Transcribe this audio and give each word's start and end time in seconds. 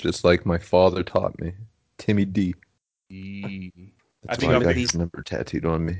just 0.00 0.24
like 0.24 0.44
my 0.46 0.58
father 0.58 1.02
taught 1.02 1.38
me. 1.40 1.52
Timmy 1.98 2.24
D. 2.24 2.54
E- 3.10 3.70
That's 4.22 4.36
I 4.38 4.40
think 4.40 4.52
why 4.52 4.58
I 4.58 4.62
got 4.62 4.74
his 4.74 4.94
number 4.94 5.22
tattooed 5.22 5.64
on 5.66 5.84
me. 5.84 5.98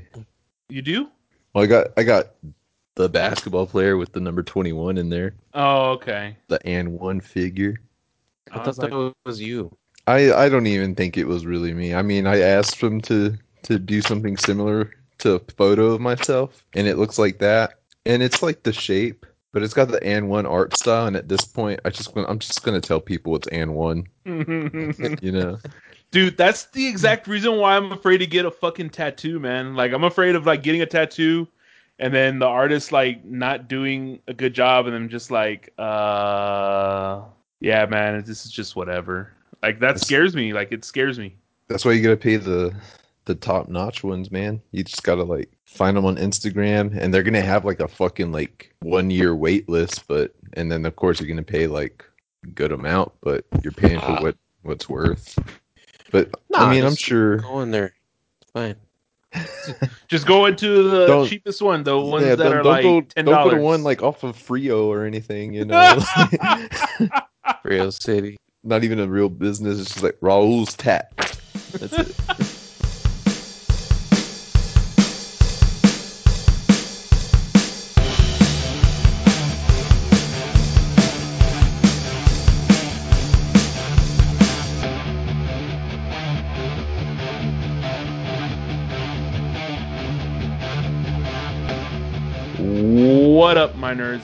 You 0.69 0.81
do? 0.81 1.09
Well, 1.53 1.63
I 1.63 1.67
got 1.67 1.87
I 1.97 2.03
got 2.03 2.27
the 2.95 3.09
basketball 3.09 3.67
player 3.67 3.97
with 3.97 4.13
the 4.13 4.19
number 4.19 4.43
21 4.43 4.97
in 4.97 5.09
there, 5.09 5.35
Oh, 5.53 5.91
okay. 5.91 6.35
the 6.47 6.65
and 6.67 6.93
one 6.99 7.19
figure. 7.21 7.81
I, 8.51 8.59
I 8.59 8.63
thought 8.63 8.77
like, 8.79 8.91
that 8.91 9.13
was 9.25 9.41
you. 9.41 9.75
I 10.07 10.33
I 10.33 10.49
don't 10.49 10.67
even 10.67 10.95
think 10.95 11.17
it 11.17 11.27
was 11.27 11.45
really 11.45 11.73
me. 11.73 11.93
I 11.93 12.01
mean, 12.01 12.25
I 12.27 12.39
asked 12.39 12.81
him 12.81 13.01
to 13.01 13.37
to 13.63 13.79
do 13.79 14.01
something 14.01 14.37
similar 14.37 14.91
to 15.19 15.35
a 15.35 15.39
photo 15.57 15.87
of 15.87 16.01
myself, 16.01 16.65
and 16.73 16.87
it 16.87 16.97
looks 16.97 17.19
like 17.19 17.39
that, 17.39 17.79
and 18.05 18.23
it's 18.23 18.41
like 18.41 18.63
the 18.63 18.73
shape, 18.73 19.25
but 19.51 19.63
it's 19.63 19.73
got 19.73 19.89
the 19.89 20.01
and 20.03 20.29
one 20.29 20.45
art 20.45 20.75
style. 20.77 21.07
And 21.07 21.15
at 21.15 21.27
this 21.27 21.43
point, 21.45 21.79
I 21.85 21.89
just 21.89 22.15
I'm 22.15 22.39
just 22.39 22.63
gonna 22.63 22.81
tell 22.81 22.99
people 23.01 23.35
it's 23.35 23.47
and 23.47 23.73
one. 23.75 24.07
You 25.21 25.31
know, 25.31 25.57
Dude, 26.11 26.35
that's 26.37 26.65
the 26.65 26.85
exact 26.87 27.27
reason 27.27 27.57
why 27.57 27.75
I'm 27.77 27.91
afraid 27.93 28.17
to 28.17 28.27
get 28.27 28.45
a 28.45 28.51
fucking 28.51 28.89
tattoo, 28.89 29.39
man. 29.39 29.75
Like 29.75 29.93
I'm 29.93 30.03
afraid 30.03 30.35
of 30.35 30.45
like 30.45 30.61
getting 30.63 30.81
a 30.81 30.85
tattoo 30.85 31.47
and 31.99 32.13
then 32.13 32.39
the 32.39 32.47
artist 32.47 32.91
like 32.91 33.23
not 33.23 33.67
doing 33.69 34.19
a 34.27 34.33
good 34.33 34.53
job 34.53 34.87
and 34.87 34.95
I'm 34.95 35.07
just 35.09 35.31
like, 35.31 35.71
uh 35.77 37.21
yeah, 37.59 37.85
man, 37.85 38.23
this 38.25 38.45
is 38.45 38.51
just 38.51 38.75
whatever. 38.75 39.31
Like 39.61 39.79
that 39.79 39.91
It's- 39.91 40.05
scares 40.07 40.35
me. 40.35 40.51
Like 40.53 40.71
it 40.71 40.83
scares 40.83 41.17
me. 41.19 41.35
that's 41.67 41.85
why 41.85 41.91
you 41.93 42.01
gotta 42.03 42.17
pay 42.17 42.35
the 42.37 42.73
the 43.25 43.35
top 43.35 43.69
notch 43.69 44.03
ones, 44.03 44.31
man. 44.31 44.61
You 44.71 44.83
just 44.83 45.03
gotta 45.03 45.23
like 45.23 45.51
find 45.65 45.95
them 45.95 46.05
on 46.05 46.17
Instagram, 46.17 46.97
and 46.97 47.13
they're 47.13 47.23
gonna 47.23 47.41
have 47.41 47.65
like 47.65 47.79
a 47.79 47.87
fucking 47.87 48.31
like 48.31 48.73
one 48.79 49.09
year 49.09 49.35
wait 49.35 49.69
list, 49.69 50.07
but 50.07 50.33
and 50.53 50.71
then 50.71 50.85
of 50.85 50.95
course 50.95 51.19
you're 51.19 51.29
gonna 51.29 51.43
pay 51.43 51.67
like 51.67 52.03
a 52.43 52.47
good 52.47 52.71
amount, 52.71 53.11
but 53.21 53.45
you're 53.63 53.73
paying 53.73 53.99
for 53.99 54.11
ah. 54.11 54.21
what 54.21 54.37
what's 54.63 54.89
worth. 54.89 55.37
But 56.11 56.29
I 56.53 56.69
mean, 56.69 56.83
I'm 56.83 56.95
sure. 56.95 57.37
Go 57.37 57.61
in 57.61 57.71
there. 57.71 57.93
It's 58.41 58.51
fine. 58.51 58.75
Just 60.07 60.27
go 60.27 60.45
into 60.45 60.89
the 60.89 61.07
Don't- 61.07 61.27
cheapest 61.27 61.61
one, 61.61 61.83
the 61.83 61.97
ones 61.97 62.25
yeah, 62.25 62.35
that 62.35 62.43
don't, 62.43 62.53
are 62.53 62.63
don't 62.63 62.71
like 62.71 62.83
go, 62.83 63.01
ten 63.01 63.25
don't 63.25 63.33
go 63.33 63.39
dollars. 63.39 63.55
to 63.55 63.61
one 63.61 63.83
like 63.83 64.03
off 64.03 64.23
of 64.23 64.35
Frio 64.35 64.91
or 64.91 65.05
anything, 65.05 65.53
you 65.53 65.65
know. 65.65 65.99
Rio 67.63 67.89
City. 67.89 68.37
Not 68.63 68.83
even 68.83 68.99
a 68.99 69.07
real 69.07 69.29
business. 69.29 69.79
It's 69.79 69.91
just 69.91 70.03
like 70.03 70.17
Raul's 70.21 70.75
Tat. 70.75 71.11
That's 71.71 71.93
it. 71.93 72.47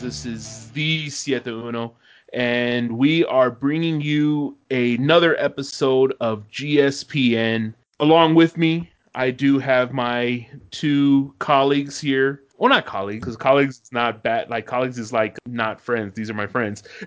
This 0.07 0.25
is 0.25 0.71
the 0.71 1.09
Siete 1.09 1.47
Uno, 1.47 1.97
and 2.31 2.97
we 2.97 3.25
are 3.25 3.51
bringing 3.51 3.99
you 3.99 4.57
another 4.71 5.35
episode 5.37 6.13
of 6.21 6.47
GSPN. 6.47 7.73
Along 7.99 8.33
with 8.33 8.55
me, 8.55 8.89
I 9.15 9.31
do 9.31 9.59
have 9.59 9.91
my 9.91 10.47
two 10.71 11.35
colleagues 11.39 11.99
here. 11.99 12.43
Well, 12.57 12.69
not 12.69 12.85
colleagues, 12.85 13.19
because 13.19 13.35
colleagues 13.35 13.81
is 13.83 13.91
not 13.91 14.23
bad. 14.23 14.49
Like 14.49 14.65
colleagues 14.65 14.97
is 14.97 15.11
like 15.11 15.37
not 15.45 15.81
friends. 15.81 16.15
These 16.15 16.29
are 16.29 16.35
my 16.35 16.47
friends. 16.47 16.83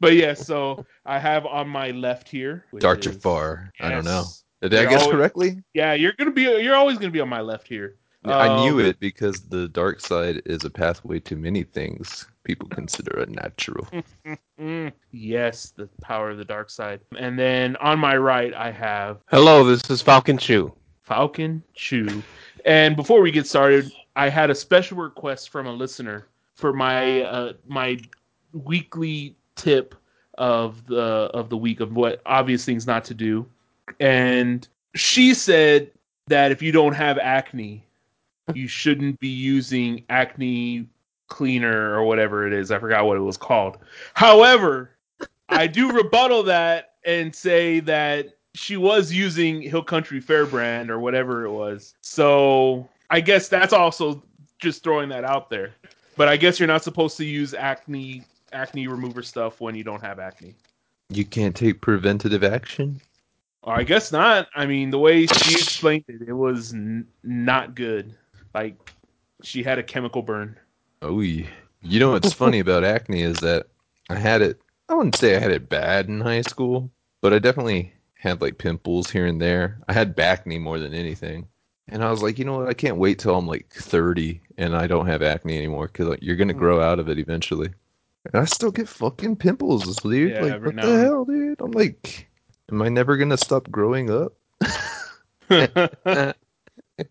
but 0.00 0.12
yeah, 0.12 0.34
so 0.34 0.84
I 1.06 1.18
have 1.18 1.46
on 1.46 1.66
my 1.66 1.92
left 1.92 2.28
here. 2.28 2.66
Dark 2.78 2.98
is- 2.98 3.06
Jafar. 3.06 3.72
I 3.80 3.88
don't 3.88 4.04
know. 4.04 4.24
Did 4.60 4.74
I 4.74 4.84
guess 4.84 5.00
always- 5.04 5.16
correctly? 5.16 5.62
Yeah, 5.72 5.94
you're 5.94 6.12
gonna 6.18 6.30
be. 6.30 6.42
You're 6.42 6.76
always 6.76 6.98
gonna 6.98 7.10
be 7.10 7.20
on 7.20 7.30
my 7.30 7.40
left 7.40 7.66
here. 7.66 7.96
I 8.24 8.62
knew 8.64 8.80
Um, 8.80 8.84
it 8.86 9.00
because 9.00 9.40
the 9.48 9.68
dark 9.68 10.00
side 10.00 10.42
is 10.44 10.64
a 10.64 10.70
pathway 10.70 11.20
to 11.20 11.36
many 11.36 11.62
things 11.62 12.26
people 12.44 12.68
consider 12.68 13.20
unnatural. 13.20 13.86
Yes, 15.10 15.72
the 15.74 15.88
power 16.02 16.30
of 16.30 16.36
the 16.36 16.44
dark 16.44 16.68
side. 16.70 17.00
And 17.16 17.38
then 17.38 17.76
on 17.76 17.98
my 17.98 18.16
right, 18.16 18.52
I 18.52 18.70
have 18.70 19.18
Hello, 19.30 19.64
this 19.64 19.88
is 19.90 20.02
Falcon 20.02 20.36
Chew. 20.36 20.72
Falcon 21.02 21.62
Chew. 21.74 22.22
And 22.66 22.94
before 22.94 23.22
we 23.22 23.30
get 23.30 23.46
started, 23.46 23.90
I 24.16 24.28
had 24.28 24.50
a 24.50 24.54
special 24.54 24.98
request 24.98 25.48
from 25.48 25.66
a 25.66 25.72
listener 25.72 26.26
for 26.54 26.72
my 26.74 27.22
uh, 27.22 27.52
my 27.66 27.98
weekly 28.52 29.34
tip 29.56 29.94
of 30.36 30.86
the 30.86 31.30
of 31.32 31.48
the 31.48 31.56
week 31.56 31.80
of 31.80 31.94
what 31.96 32.20
obvious 32.26 32.64
things 32.64 32.86
not 32.86 33.04
to 33.06 33.14
do. 33.14 33.46
And 33.98 34.68
she 34.94 35.32
said 35.34 35.90
that 36.26 36.52
if 36.52 36.60
you 36.62 36.70
don't 36.70 36.94
have 36.94 37.16
acne, 37.18 37.82
you 38.54 38.68
shouldn't 38.68 39.20
be 39.20 39.28
using 39.28 40.04
acne 40.08 40.86
cleaner 41.28 41.94
or 41.94 42.04
whatever 42.04 42.46
it 42.46 42.52
is. 42.52 42.70
I 42.70 42.78
forgot 42.78 43.06
what 43.06 43.16
it 43.16 43.20
was 43.20 43.36
called. 43.36 43.78
However, 44.14 44.90
I 45.48 45.66
do 45.66 45.92
rebuttal 45.96 46.42
that 46.44 46.94
and 47.04 47.34
say 47.34 47.80
that 47.80 48.36
she 48.54 48.76
was 48.76 49.12
using 49.12 49.62
Hill 49.62 49.82
Country 49.82 50.20
Fair 50.20 50.44
brand 50.46 50.90
or 50.90 50.98
whatever 50.98 51.44
it 51.44 51.52
was. 51.52 51.94
So 52.00 52.88
I 53.10 53.20
guess 53.20 53.48
that's 53.48 53.72
also 53.72 54.22
just 54.58 54.82
throwing 54.82 55.08
that 55.10 55.24
out 55.24 55.50
there. 55.50 55.74
But 56.16 56.28
I 56.28 56.36
guess 56.36 56.58
you're 56.58 56.66
not 56.66 56.84
supposed 56.84 57.16
to 57.18 57.24
use 57.24 57.54
acne 57.54 58.24
acne 58.52 58.88
remover 58.88 59.22
stuff 59.22 59.60
when 59.60 59.74
you 59.74 59.84
don't 59.84 60.02
have 60.02 60.18
acne. 60.18 60.54
You 61.08 61.24
can't 61.24 61.54
take 61.54 61.80
preventative 61.80 62.44
action? 62.44 63.00
I 63.64 63.84
guess 63.84 64.10
not. 64.10 64.48
I 64.54 64.66
mean, 64.66 64.90
the 64.90 64.98
way 64.98 65.26
she 65.26 65.52
explained 65.52 66.04
it, 66.08 66.22
it 66.28 66.32
was 66.32 66.72
n- 66.72 67.06
not 67.22 67.74
good. 67.74 68.14
Like 68.54 68.76
she 69.42 69.62
had 69.62 69.78
a 69.78 69.82
chemical 69.82 70.22
burn. 70.22 70.58
Oh, 71.02 71.20
yeah. 71.20 71.46
You 71.82 72.00
know 72.00 72.10
what's 72.10 72.32
funny 72.32 72.58
about 72.60 72.84
acne 72.84 73.22
is 73.22 73.38
that 73.38 73.66
I 74.08 74.16
had 74.16 74.42
it, 74.42 74.60
I 74.88 74.94
wouldn't 74.94 75.16
say 75.16 75.36
I 75.36 75.40
had 75.40 75.50
it 75.50 75.68
bad 75.68 76.08
in 76.08 76.20
high 76.20 76.42
school, 76.42 76.90
but 77.20 77.32
I 77.32 77.38
definitely 77.38 77.92
had 78.14 78.42
like 78.42 78.58
pimples 78.58 79.10
here 79.10 79.26
and 79.26 79.40
there. 79.40 79.78
I 79.88 79.92
had 79.92 80.18
acne 80.18 80.58
more 80.58 80.78
than 80.78 80.92
anything. 80.92 81.46
And 81.88 82.04
I 82.04 82.10
was 82.10 82.22
like, 82.22 82.38
you 82.38 82.44
know 82.44 82.58
what? 82.58 82.68
I 82.68 82.74
can't 82.74 82.98
wait 82.98 83.18
till 83.18 83.34
I'm 83.34 83.46
like 83.46 83.72
30 83.72 84.40
and 84.58 84.76
I 84.76 84.86
don't 84.86 85.06
have 85.06 85.22
acne 85.22 85.56
anymore 85.56 85.86
because 85.86 86.08
like, 86.08 86.22
you're 86.22 86.36
going 86.36 86.48
to 86.48 86.54
mm. 86.54 86.58
grow 86.58 86.80
out 86.80 86.98
of 86.98 87.08
it 87.08 87.18
eventually. 87.18 87.70
And 88.26 88.42
I 88.42 88.44
still 88.44 88.70
get 88.70 88.88
fucking 88.88 89.36
pimples, 89.36 89.96
dude. 89.96 90.30
Yeah, 90.30 90.40
like, 90.42 90.64
what 90.64 90.76
the 90.76 90.98
hell, 90.98 91.24
dude? 91.24 91.60
I'm 91.60 91.70
like, 91.70 92.28
am 92.70 92.82
I 92.82 92.88
never 92.88 93.16
going 93.16 93.30
to 93.30 93.38
stop 93.38 93.70
growing 93.70 94.10
up? 94.10 94.34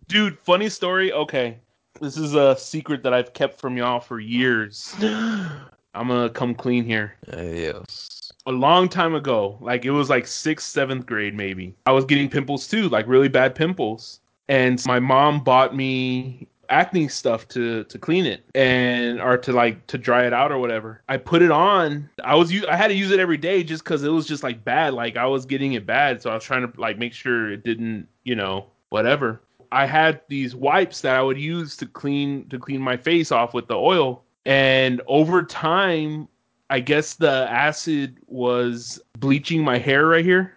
Dude, 0.08 0.38
funny 0.40 0.70
story. 0.70 1.12
Okay. 1.12 1.58
This 2.00 2.18
is 2.18 2.34
a 2.34 2.56
secret 2.58 3.04
that 3.04 3.14
I've 3.14 3.34
kept 3.34 3.60
from 3.60 3.78
y'all 3.78 4.00
for 4.00 4.20
years. 4.20 4.96
I'm 5.02 6.08
gonna 6.08 6.30
come 6.30 6.56
clean 6.56 6.86
here. 6.86 7.16
Uh, 7.32 7.42
yes. 7.42 8.32
A 8.46 8.52
long 8.52 8.88
time 8.88 9.16
ago, 9.16 9.58
like 9.60 9.86
it 9.86 9.92
was 9.92 10.10
like 10.10 10.26
sixth, 10.28 10.68
seventh 10.68 11.06
grade, 11.06 11.36
maybe. 11.36 11.76
I 11.86 11.92
was 11.92 12.06
getting 12.06 12.30
pimples 12.30 12.68
too, 12.68 12.90
like 12.90 13.08
really 13.08 13.28
bad 13.28 13.54
pimples. 13.56 14.22
And 14.48 14.84
my 14.86 15.00
mom 15.00 15.44
bought 15.44 15.76
me 15.76 16.48
acne 16.70 17.08
stuff 17.08 17.48
to 17.48 17.84
to 17.86 17.98
clean 17.98 18.26
it 18.26 18.44
and 18.54 19.20
or 19.20 19.38
to 19.38 19.52
like 19.52 19.86
to 19.88 19.98
dry 19.98 20.26
it 20.26 20.34
out 20.34 20.52
or 20.52 20.60
whatever. 20.60 21.02
I 21.10 21.18
put 21.18 21.42
it 21.42 21.52
on. 21.52 22.10
I 22.24 22.36
was 22.36 22.54
I 22.66 22.76
had 22.76 22.88
to 22.88 22.96
use 22.96 23.12
it 23.12 23.20
every 23.20 23.38
day 23.38 23.64
just 23.64 23.84
because 23.84 24.04
it 24.04 24.10
was 24.10 24.26
just 24.26 24.44
like 24.44 24.64
bad. 24.64 24.94
Like 24.94 25.18
I 25.18 25.26
was 25.26 25.46
getting 25.46 25.74
it 25.74 25.86
bad, 25.86 26.22
so 26.22 26.30
I 26.30 26.36
was 26.36 26.44
trying 26.44 26.72
to 26.72 26.80
like 26.80 26.98
make 26.98 27.14
sure 27.14 27.52
it 27.52 27.64
didn't, 27.64 28.08
you 28.24 28.36
know, 28.36 28.68
whatever. 28.90 29.42
I 29.72 29.86
had 29.86 30.22
these 30.28 30.56
wipes 30.56 31.02
that 31.02 31.16
I 31.16 31.22
would 31.22 31.40
use 31.40 31.76
to 31.78 31.86
clean 31.86 32.48
to 32.50 32.60
clean 32.60 32.82
my 32.82 32.98
face 32.98 33.32
off 33.32 33.54
with 33.54 33.68
the 33.68 33.76
oil. 33.76 34.24
And 34.46 35.02
over 35.08 35.44
time, 35.44 36.28
I 36.70 36.80
guess 36.80 37.16
the 37.16 37.48
acid 37.50 38.18
was 38.28 39.00
bleaching 39.18 39.64
my 39.64 39.78
hair 39.78 40.08
right 40.08 40.26
here. 40.26 40.56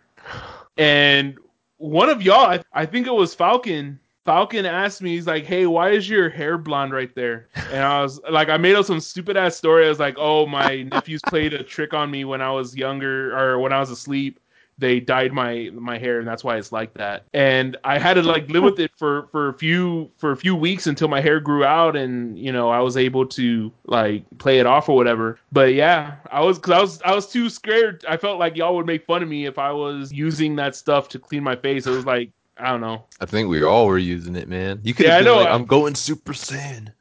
And 0.77 1.37
one 1.79 2.09
of 2.09 2.23
y'all, 2.23 2.59
I, 2.73 2.87
think 2.87 3.07
it 3.07 3.13
was 3.13 3.35
Falcon. 3.35 3.99
Falcon 4.25 4.67
asked 4.67 5.03
me, 5.03 5.15
he's 5.15 5.27
like, 5.27 5.45
"Hey, 5.45 5.67
why 5.67 5.91
is 5.91 6.09
your 6.09 6.29
hair 6.29 6.57
blonde 6.57 6.93
right 6.93 7.13
there?" 7.15 7.49
And 7.73 7.83
I 7.83 8.01
was 8.03 8.21
like, 8.31 8.49
I 8.49 8.57
made 8.57 8.77
up 8.77 8.87
some 8.87 9.01
stupid 9.01 9.37
ass 9.37 9.57
story. 9.57 9.87
I 9.87 9.89
was 9.89 9.99
like, 9.99 10.15
"Oh, 10.17 10.47
my 10.47 10.83
nephews 10.93 11.23
played 11.27 11.55
a 11.55 11.65
trick 11.65 11.93
on 11.93 12.11
me 12.11 12.25
when 12.25 12.41
I 12.41 12.51
was 12.51 12.77
younger 12.77 13.37
or 13.37 13.59
when 13.59 13.73
I 13.73 13.81
was 13.81 13.91
asleep. 13.91 14.39
They 14.79 15.01
dyed 15.01 15.33
my 15.33 15.71
my 15.75 15.99
hair, 15.99 16.19
and 16.19 16.27
that's 16.27 16.43
why 16.43 16.57
it's 16.57 16.73
like 16.73 16.95
that." 16.95 17.25
And 17.33 17.77
I 17.85 17.99
had 17.99 18.15
to 18.15 18.23
like 18.23 18.49
live 18.49 18.65
with 18.65 18.81
it 18.81 18.91
for 18.97 19.29
for 19.33 19.49
a 19.49 19.55
few 19.55 20.11
for 20.17 20.33
a 20.33 20.37
few 20.37 20.57
weeks 20.57 20.87
until 20.87 21.09
my 21.09 21.21
hair 21.21 21.41
grew 21.41 21.65
out, 21.65 21.97
and 21.97 22.39
you 22.39 22.53
know 22.53 22.71
I 22.71 22.81
was 22.81 22.97
able 22.97 23.27
to 23.27 23.73
like 23.87 24.25
play 24.39 24.59
it 24.59 24.67
off 24.67 24.89
or 24.89 24.97
whatever. 24.97 25.39
But 25.53 25.75
yeah, 25.75 26.17
I 26.31 26.41
was 26.41 26.59
because 26.59 26.73
I 26.73 26.81
was 26.81 27.03
I 27.03 27.15
was 27.15 27.27
too 27.27 27.49
scared. 27.49 28.05
I 28.09 28.17
felt 28.17 28.39
like 28.39 28.57
y'all 28.57 28.75
would 28.77 28.87
make 28.87 29.07
fun 29.07 29.23
of 29.23 29.29
me 29.29 29.47
if 29.47 29.59
I 29.59 29.73
was 29.73 30.13
using 30.13 30.57
that 30.57 30.75
stuff 30.75 31.09
to 31.11 31.19
clean 31.19 31.43
my 31.43 31.57
face. 31.57 31.87
It 31.87 31.91
was 31.91 32.07
like 32.07 32.31
I 32.57 32.71
don't 32.71 32.81
know. 32.81 33.05
I 33.21 33.27
think 33.27 33.49
we 33.49 33.63
all 33.63 33.87
were 33.87 33.99
using 33.99 34.37
it, 34.37 34.49
man. 34.49 34.81
You 34.83 34.95
could 34.95 35.07
Yeah, 35.07 35.17
I 35.17 35.21
know. 35.23 35.37
Like, 35.37 35.49
i'm 35.49 35.65
going 35.65 35.95
Super 35.95 36.33
Saiyan. 36.33 36.93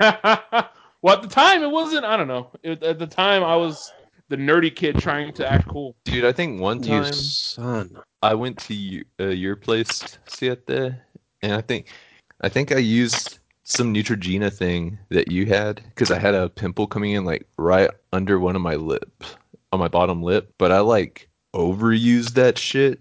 well, 0.00 1.16
at 1.16 1.22
the 1.22 1.28
time, 1.28 1.62
it 1.62 1.70
wasn't. 1.70 2.04
I 2.04 2.16
don't 2.16 2.28
know. 2.28 2.50
It, 2.62 2.82
at 2.82 2.98
the 2.98 3.06
time, 3.06 3.42
I 3.42 3.56
was 3.56 3.92
the 4.28 4.36
nerdy 4.36 4.74
kid 4.74 4.98
trying 4.98 5.32
to 5.34 5.46
act 5.50 5.68
cool. 5.68 5.96
Dude, 6.04 6.24
I 6.24 6.32
think 6.32 6.60
one 6.60 6.82
You 6.82 7.00
time 7.02 7.12
son. 7.12 7.96
I 8.22 8.34
went 8.34 8.58
to 8.60 8.74
y- 8.74 9.24
uh, 9.24 9.28
your 9.28 9.56
place, 9.56 10.18
Siete, 10.26 10.94
and 11.42 11.52
I 11.52 11.60
think 11.60 11.88
I 12.40 12.48
think 12.48 12.72
I 12.72 12.78
used 12.78 13.38
some 13.64 13.92
Neutrogena 13.92 14.52
thing 14.52 14.98
that 15.10 15.30
you 15.30 15.46
had 15.46 15.82
because 15.84 16.10
I 16.10 16.18
had 16.18 16.34
a 16.34 16.48
pimple 16.48 16.86
coming 16.86 17.12
in 17.12 17.24
like 17.24 17.46
right 17.56 17.90
under 18.12 18.38
one 18.38 18.56
of 18.56 18.62
my 18.62 18.76
lip, 18.76 19.24
on 19.72 19.80
my 19.80 19.88
bottom 19.88 20.22
lip, 20.22 20.52
but 20.58 20.72
I 20.72 20.80
like 20.80 21.28
overused 21.54 22.34
that 22.34 22.58
shit, 22.58 23.00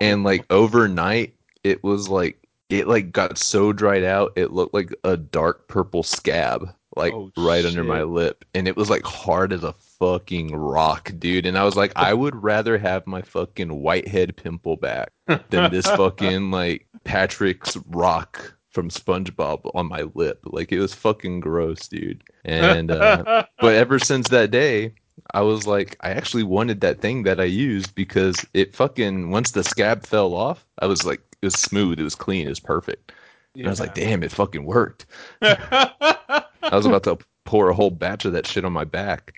and 0.00 0.24
like 0.24 0.44
overnight 0.50 1.34
it 1.64 1.82
was 1.84 2.08
like 2.08 2.38
it 2.68 2.88
like 2.88 3.12
got 3.12 3.38
so 3.38 3.72
dried 3.72 4.02
out 4.04 4.32
it 4.36 4.52
looked 4.52 4.74
like 4.74 4.92
a 5.04 5.16
dark 5.16 5.68
purple 5.68 6.02
scab 6.02 6.68
like 6.96 7.12
Oh, 7.12 7.30
right 7.36 7.64
under 7.64 7.84
my 7.84 8.02
lip. 8.02 8.44
And 8.54 8.66
it 8.66 8.76
was 8.76 8.90
like 8.90 9.04
hard 9.04 9.52
as 9.52 9.62
a 9.62 9.72
fucking 9.98 10.54
rock 10.54 11.10
dude 11.18 11.46
and 11.46 11.56
i 11.56 11.64
was 11.64 11.76
like 11.76 11.92
i 11.96 12.12
would 12.12 12.36
rather 12.42 12.76
have 12.76 13.06
my 13.06 13.22
fucking 13.22 13.80
whitehead 13.80 14.36
pimple 14.36 14.76
back 14.76 15.10
than 15.26 15.70
this 15.70 15.86
fucking 15.96 16.50
like 16.50 16.86
patrick's 17.04 17.76
rock 17.88 18.54
from 18.70 18.90
spongebob 18.90 19.70
on 19.74 19.86
my 19.86 20.02
lip 20.14 20.40
like 20.44 20.70
it 20.70 20.78
was 20.78 20.92
fucking 20.92 21.40
gross 21.40 21.88
dude 21.88 22.22
and 22.44 22.90
uh, 22.90 23.44
but 23.60 23.74
ever 23.74 23.98
since 23.98 24.28
that 24.28 24.50
day 24.50 24.92
I 25.32 25.40
was 25.40 25.66
like, 25.66 25.96
I 26.00 26.10
actually 26.10 26.42
wanted 26.42 26.80
that 26.82 27.00
thing 27.00 27.22
that 27.24 27.40
I 27.40 27.44
used 27.44 27.94
because 27.94 28.44
it 28.54 28.76
fucking 28.76 29.30
once 29.30 29.50
the 29.50 29.64
scab 29.64 30.04
fell 30.04 30.34
off, 30.34 30.66
I 30.78 30.86
was 30.86 31.04
like, 31.04 31.20
it 31.42 31.46
was 31.46 31.54
smooth, 31.54 31.98
it 31.98 32.04
was 32.04 32.14
clean, 32.14 32.46
it 32.46 32.50
was 32.50 32.60
perfect. 32.60 33.12
And 33.54 33.66
I 33.66 33.70
was 33.70 33.80
like, 33.80 33.94
damn, 33.94 34.22
it 34.22 34.30
fucking 34.30 34.64
worked. 34.64 35.06
I 35.42 36.44
was 36.70 36.86
about 36.86 37.04
to 37.04 37.18
pour 37.44 37.70
a 37.70 37.74
whole 37.74 37.90
batch 37.90 38.24
of 38.24 38.32
that 38.32 38.46
shit 38.46 38.64
on 38.64 38.72
my 38.72 38.84
back. 38.84 39.34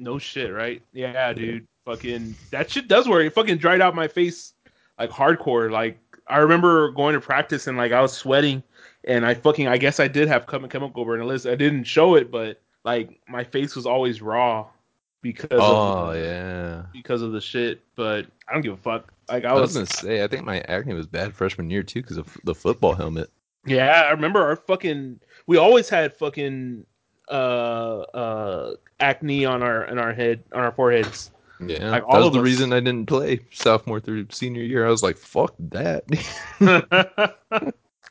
No 0.00 0.18
shit, 0.18 0.52
right? 0.52 0.82
Yeah, 0.92 1.32
dude. 1.32 1.66
Fucking 1.84 2.34
that 2.50 2.70
shit 2.70 2.88
does 2.88 3.08
work. 3.08 3.24
It 3.26 3.30
fucking 3.34 3.58
dried 3.58 3.80
out 3.80 3.94
my 3.94 4.08
face 4.08 4.54
like 4.98 5.10
hardcore. 5.10 5.70
Like 5.70 5.98
I 6.26 6.38
remember 6.38 6.90
going 6.92 7.14
to 7.14 7.20
practice 7.20 7.66
and 7.66 7.76
like 7.76 7.92
I 7.92 8.00
was 8.00 8.12
sweating 8.12 8.62
and 9.04 9.24
I 9.26 9.34
fucking 9.34 9.66
I 9.66 9.78
guess 9.78 9.98
I 9.98 10.06
did 10.08 10.28
have 10.28 10.46
chem- 10.46 10.68
chemical 10.68 11.04
burn. 11.04 11.20
At 11.20 11.26
least 11.26 11.46
I 11.46 11.54
didn't 11.54 11.84
show 11.84 12.14
it, 12.16 12.30
but 12.30 12.60
like 12.84 13.20
my 13.28 13.44
face 13.44 13.74
was 13.76 13.86
always 13.86 14.20
raw 14.22 14.66
because 15.22 15.48
Oh 15.52 16.10
of 16.10 16.16
yeah. 16.16 16.82
because 16.92 17.22
of 17.22 17.32
the 17.32 17.40
shit. 17.40 17.80
But 17.96 18.26
I 18.48 18.52
don't 18.52 18.62
give 18.62 18.74
a 18.74 18.76
fuck. 18.76 19.12
Like 19.28 19.44
I 19.44 19.50
I 19.50 19.52
was 19.54 19.74
was, 19.74 19.74
gonna 19.74 19.86
say, 19.86 20.22
I 20.22 20.28
think 20.28 20.44
my 20.44 20.60
acne 20.62 20.92
was 20.94 21.06
bad 21.06 21.34
freshman 21.34 21.70
year 21.70 21.82
too 21.82 22.02
because 22.02 22.16
of 22.18 22.36
the 22.44 22.54
football 22.54 22.94
helmet. 22.94 23.30
yeah. 23.66 24.02
I 24.06 24.10
remember 24.10 24.40
our 24.42 24.56
fucking. 24.56 25.20
We 25.46 25.56
always 25.56 25.88
had 25.88 26.16
fucking 26.16 26.84
uh 27.30 28.00
uh 28.14 28.74
acne 29.00 29.44
on 29.44 29.62
our 29.62 29.86
on 29.88 29.98
our 29.98 30.12
head 30.12 30.42
on 30.52 30.60
our 30.60 30.72
foreheads. 30.72 31.30
Yeah, 31.60 31.90
Like, 31.90 32.02
that 32.02 32.08
all 32.08 32.24
was 32.24 32.32
the 32.32 32.38
us. 32.38 32.44
reason 32.44 32.72
I 32.72 32.80
didn't 32.80 33.04
play 33.06 33.40
sophomore 33.52 34.00
through 34.00 34.26
senior 34.30 34.62
year. 34.62 34.86
I 34.86 34.90
was 34.90 35.02
like, 35.02 35.18
fuck 35.18 35.54
that. 35.58 36.04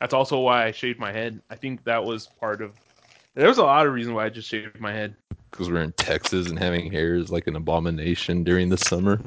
That's 0.00 0.14
also 0.14 0.38
why 0.40 0.66
I 0.66 0.70
shaved 0.70 0.98
my 0.98 1.12
head. 1.12 1.40
I 1.50 1.56
think 1.56 1.82
that 1.84 2.02
was 2.04 2.28
part 2.38 2.62
of. 2.62 2.72
There 3.34 3.48
was 3.48 3.58
a 3.58 3.64
lot 3.64 3.86
of 3.86 3.92
reason 3.92 4.14
why 4.14 4.26
I 4.26 4.28
just 4.28 4.48
shaved 4.48 4.80
my 4.80 4.92
head, 4.92 5.14
Because 5.50 5.68
we're 5.70 5.82
in 5.82 5.92
Texas 5.92 6.48
and 6.48 6.58
having 6.58 6.90
hair 6.90 7.16
is 7.16 7.30
like 7.30 7.46
an 7.48 7.56
abomination 7.56 8.44
during 8.44 8.68
the 8.68 8.78
summer. 8.78 9.20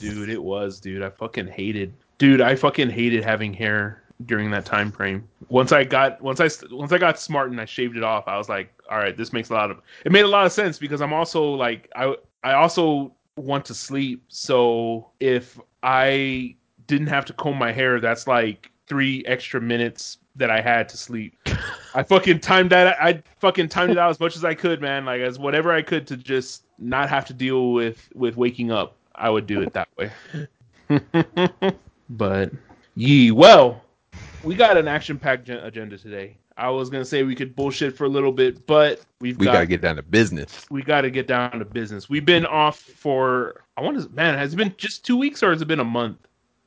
dude. 0.00 0.28
It 0.28 0.42
was, 0.42 0.80
dude. 0.80 1.02
I 1.02 1.10
fucking 1.10 1.46
hated, 1.48 1.92
dude. 2.18 2.40
I 2.40 2.54
fucking 2.56 2.90
hated 2.90 3.22
having 3.24 3.52
hair 3.54 4.02
during 4.26 4.50
that 4.50 4.64
time 4.64 4.90
frame. 4.90 5.28
Once 5.48 5.72
I 5.72 5.84
got, 5.84 6.20
once 6.20 6.40
I, 6.40 6.48
once 6.70 6.92
I 6.92 6.98
got 6.98 7.18
smart 7.18 7.50
and 7.50 7.60
I 7.60 7.64
shaved 7.64 7.96
it 7.96 8.02
off, 8.02 8.26
I 8.26 8.36
was 8.36 8.48
like, 8.48 8.72
all 8.90 8.98
right, 8.98 9.16
this 9.16 9.32
makes 9.32 9.50
a 9.50 9.54
lot 9.54 9.70
of. 9.70 9.80
It 10.04 10.12
made 10.12 10.24
a 10.24 10.28
lot 10.28 10.46
of 10.46 10.52
sense 10.52 10.78
because 10.78 11.00
I'm 11.00 11.12
also 11.12 11.44
like, 11.52 11.90
I, 11.94 12.16
I 12.42 12.54
also 12.54 13.12
want 13.36 13.64
to 13.66 13.74
sleep. 13.74 14.24
So 14.28 15.08
if 15.20 15.58
I 15.82 16.56
didn't 16.86 17.06
have 17.08 17.24
to 17.26 17.32
comb 17.32 17.56
my 17.56 17.72
hair, 17.72 18.00
that's 18.00 18.26
like 18.26 18.70
three 18.86 19.24
extra 19.26 19.60
minutes 19.60 20.18
that 20.36 20.50
I 20.50 20.60
had 20.60 20.88
to 20.90 20.96
sleep. 20.96 21.36
I 21.94 22.02
fucking 22.02 22.40
timed 22.40 22.70
that. 22.70 22.96
I 23.00 23.22
fucking 23.38 23.68
timed 23.68 23.92
it 23.92 23.98
out 23.98 24.10
as 24.10 24.20
much 24.20 24.36
as 24.36 24.44
I 24.44 24.54
could, 24.54 24.80
man. 24.80 25.04
Like 25.04 25.20
as 25.20 25.38
whatever 25.38 25.72
I 25.72 25.82
could 25.82 26.06
to 26.08 26.16
just 26.16 26.64
not 26.78 27.08
have 27.08 27.24
to 27.26 27.34
deal 27.34 27.72
with 27.72 28.08
with 28.14 28.36
waking 28.36 28.70
up. 28.70 28.94
I 29.14 29.30
would 29.30 29.46
do 29.46 29.62
it 29.62 29.72
that 29.72 29.88
way. 29.96 30.10
but 32.10 32.52
ye 32.94 33.30
well, 33.32 33.82
we 34.44 34.54
got 34.54 34.76
an 34.76 34.88
action-packed 34.88 35.48
agenda 35.48 35.98
today. 35.98 36.36
I 36.56 36.70
was 36.70 36.90
gonna 36.90 37.04
say 37.04 37.22
we 37.22 37.34
could 37.34 37.54
bullshit 37.54 37.96
for 37.96 38.04
a 38.04 38.08
little 38.08 38.32
bit, 38.32 38.66
but 38.66 39.00
we've 39.20 39.38
We 39.38 39.46
got 39.46 39.52
gotta 39.54 39.66
get 39.66 39.80
down 39.80 39.96
to 39.96 40.02
business. 40.02 40.66
we 40.70 40.82
got 40.82 41.02
to 41.02 41.10
get 41.10 41.26
down 41.28 41.58
to 41.58 41.64
business. 41.64 42.08
We've 42.08 42.24
been 42.24 42.46
off 42.46 42.78
for 42.80 43.62
I 43.76 43.82
want 43.82 44.00
to 44.00 44.08
man, 44.10 44.36
has 44.36 44.54
it 44.54 44.56
been 44.56 44.74
just 44.76 45.04
two 45.04 45.16
weeks 45.16 45.42
or 45.42 45.50
has 45.50 45.62
it 45.62 45.68
been 45.68 45.78
a 45.80 45.84
month? 45.84 46.18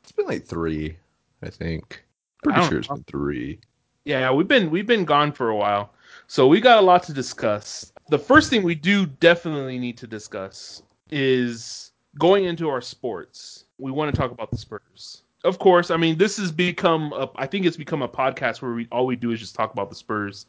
It's 0.04 0.12
been 0.14 0.26
like 0.28 0.46
three, 0.46 0.98
I 1.44 1.50
think. 1.50 2.04
Pretty 2.44 2.60
don't 2.60 2.70
sure 2.70 2.80
it's 2.80 2.90
know. 2.90 2.96
been 2.96 3.04
three. 3.04 3.60
Yeah, 4.06 4.32
we've 4.32 4.48
been 4.48 4.72
we've 4.72 4.88
been 4.88 5.04
gone 5.06 5.32
for 5.34 5.50
a 5.50 5.56
while, 5.56 5.94
so 6.28 6.48
we 6.48 6.62
got 6.62 6.80
a 6.80 6.82
lot 6.82 7.04
to 7.04 7.14
discuss. 7.14 7.92
The 8.10 8.18
first 8.18 8.50
thing 8.50 8.64
we 8.64 8.76
do 8.76 9.06
definitely 9.06 9.78
need 9.78 9.98
to 9.98 10.08
discuss 10.08 10.84
is 11.12 11.92
going 12.18 12.46
into 12.46 12.70
our 12.70 12.82
sports. 12.82 13.66
We 13.78 13.92
want 13.92 14.14
to 14.14 14.20
talk 14.20 14.32
about 14.32 14.52
the 14.52 14.58
Spurs. 14.58 15.24
Of 15.44 15.58
course, 15.60 15.90
I 15.90 15.98
mean 15.98 16.18
this 16.18 16.38
has 16.38 16.52
become 16.52 17.14
a, 17.14 17.30
I 17.36 17.48
think 17.48 17.66
it's 17.66 17.78
become 17.78 18.02
a 18.04 18.08
podcast 18.08 18.62
where 18.62 18.74
we 18.74 18.88
all 18.92 19.06
we 19.08 19.16
do 19.16 19.32
is 19.32 19.40
just 19.40 19.56
talk 19.56 19.74
about 19.74 19.90
the 19.90 19.96
Spurs. 19.96 20.46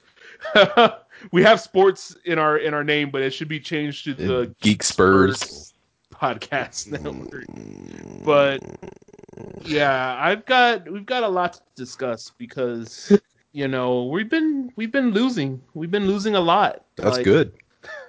we 1.33 1.43
have 1.43 1.61
sports 1.61 2.15
in 2.27 2.39
our 2.39 2.59
in 2.59 2.75
our 2.75 2.85
name, 2.85 3.11
but 3.11 3.23
it 3.23 3.31
should 3.31 3.49
be 3.49 3.59
changed 3.61 4.05
to 4.05 4.15
the 4.15 4.39
And 4.41 4.59
Geek 4.61 4.83
Spurs. 4.83 5.73
podcast 6.13 6.91
network. 6.93 7.47
But 8.25 8.63
yeah, 9.65 10.17
I've 10.21 10.45
got 10.45 10.91
we've 10.91 11.07
got 11.07 11.23
a 11.23 11.29
lot 11.29 11.55
to 11.55 11.61
discuss 11.75 12.31
because 12.37 13.19
you 13.53 13.69
know 13.69 14.05
we've 14.05 14.29
been 14.29 14.73
we've 14.77 14.93
been 14.93 15.13
losing 15.13 15.61
we've 15.75 15.91
been 15.91 16.07
losing 16.07 16.35
a 16.35 16.41
lot. 16.41 16.85
That's 16.97 17.17
Like- 17.17 17.25
good. 17.25 17.53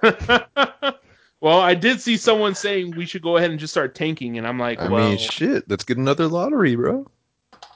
well, 1.43 1.59
I 1.59 1.75
did 1.75 1.99
see 1.99 2.15
someone 2.15 2.55
saying 2.55 2.95
we 2.95 3.05
should 3.05 3.21
go 3.21 3.35
ahead 3.35 3.51
and 3.51 3.59
just 3.59 3.73
start 3.73 3.95
tanking, 3.95 4.37
and 4.37 4.47
I'm 4.47 4.57
like, 4.57 4.79
I 4.79 4.87
well, 4.87 5.09
mean, 5.09 5.17
shit. 5.17 5.69
Let's 5.69 5.83
get 5.83 5.97
another 5.97 6.25
lottery, 6.27 6.77
bro. 6.77 7.05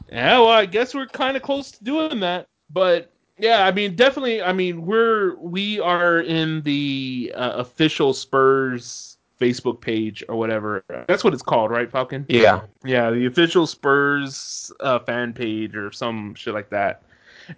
yeah, 0.10 0.40
well, 0.40 0.48
I 0.48 0.66
guess 0.66 0.96
we're 0.96 1.06
kind 1.08 1.36
of 1.36 1.44
close 1.44 1.72
to 1.72 1.84
doing 1.84 2.22
that. 2.22 2.48
But 2.70 3.12
yeah, 3.38 3.66
I 3.68 3.74
mean, 3.74 3.98
definitely. 3.98 4.42
I 4.42 4.54
mean, 4.54 4.86
we're 4.86 5.36
we 5.36 5.82
are 5.82 6.22
in 6.22 6.62
the 6.62 7.34
uh, 7.36 7.56
official 7.58 8.14
Spurs 8.14 9.18
Facebook 9.38 9.82
page 9.82 10.24
or 10.30 10.38
whatever. 10.38 10.86
That's 11.10 11.26
what 11.26 11.34
it's 11.34 11.44
called, 11.44 11.70
right, 11.70 11.92
Falcon? 11.92 12.26
Yeah. 12.30 12.62
Yeah, 12.86 13.12
the 13.12 13.26
official 13.26 13.68
Spurs 13.68 14.72
uh, 14.80 15.00
fan 15.00 15.34
page 15.34 15.76
or 15.76 15.92
some 15.92 16.36
shit 16.36 16.54
like 16.54 16.70
that. 16.70 17.04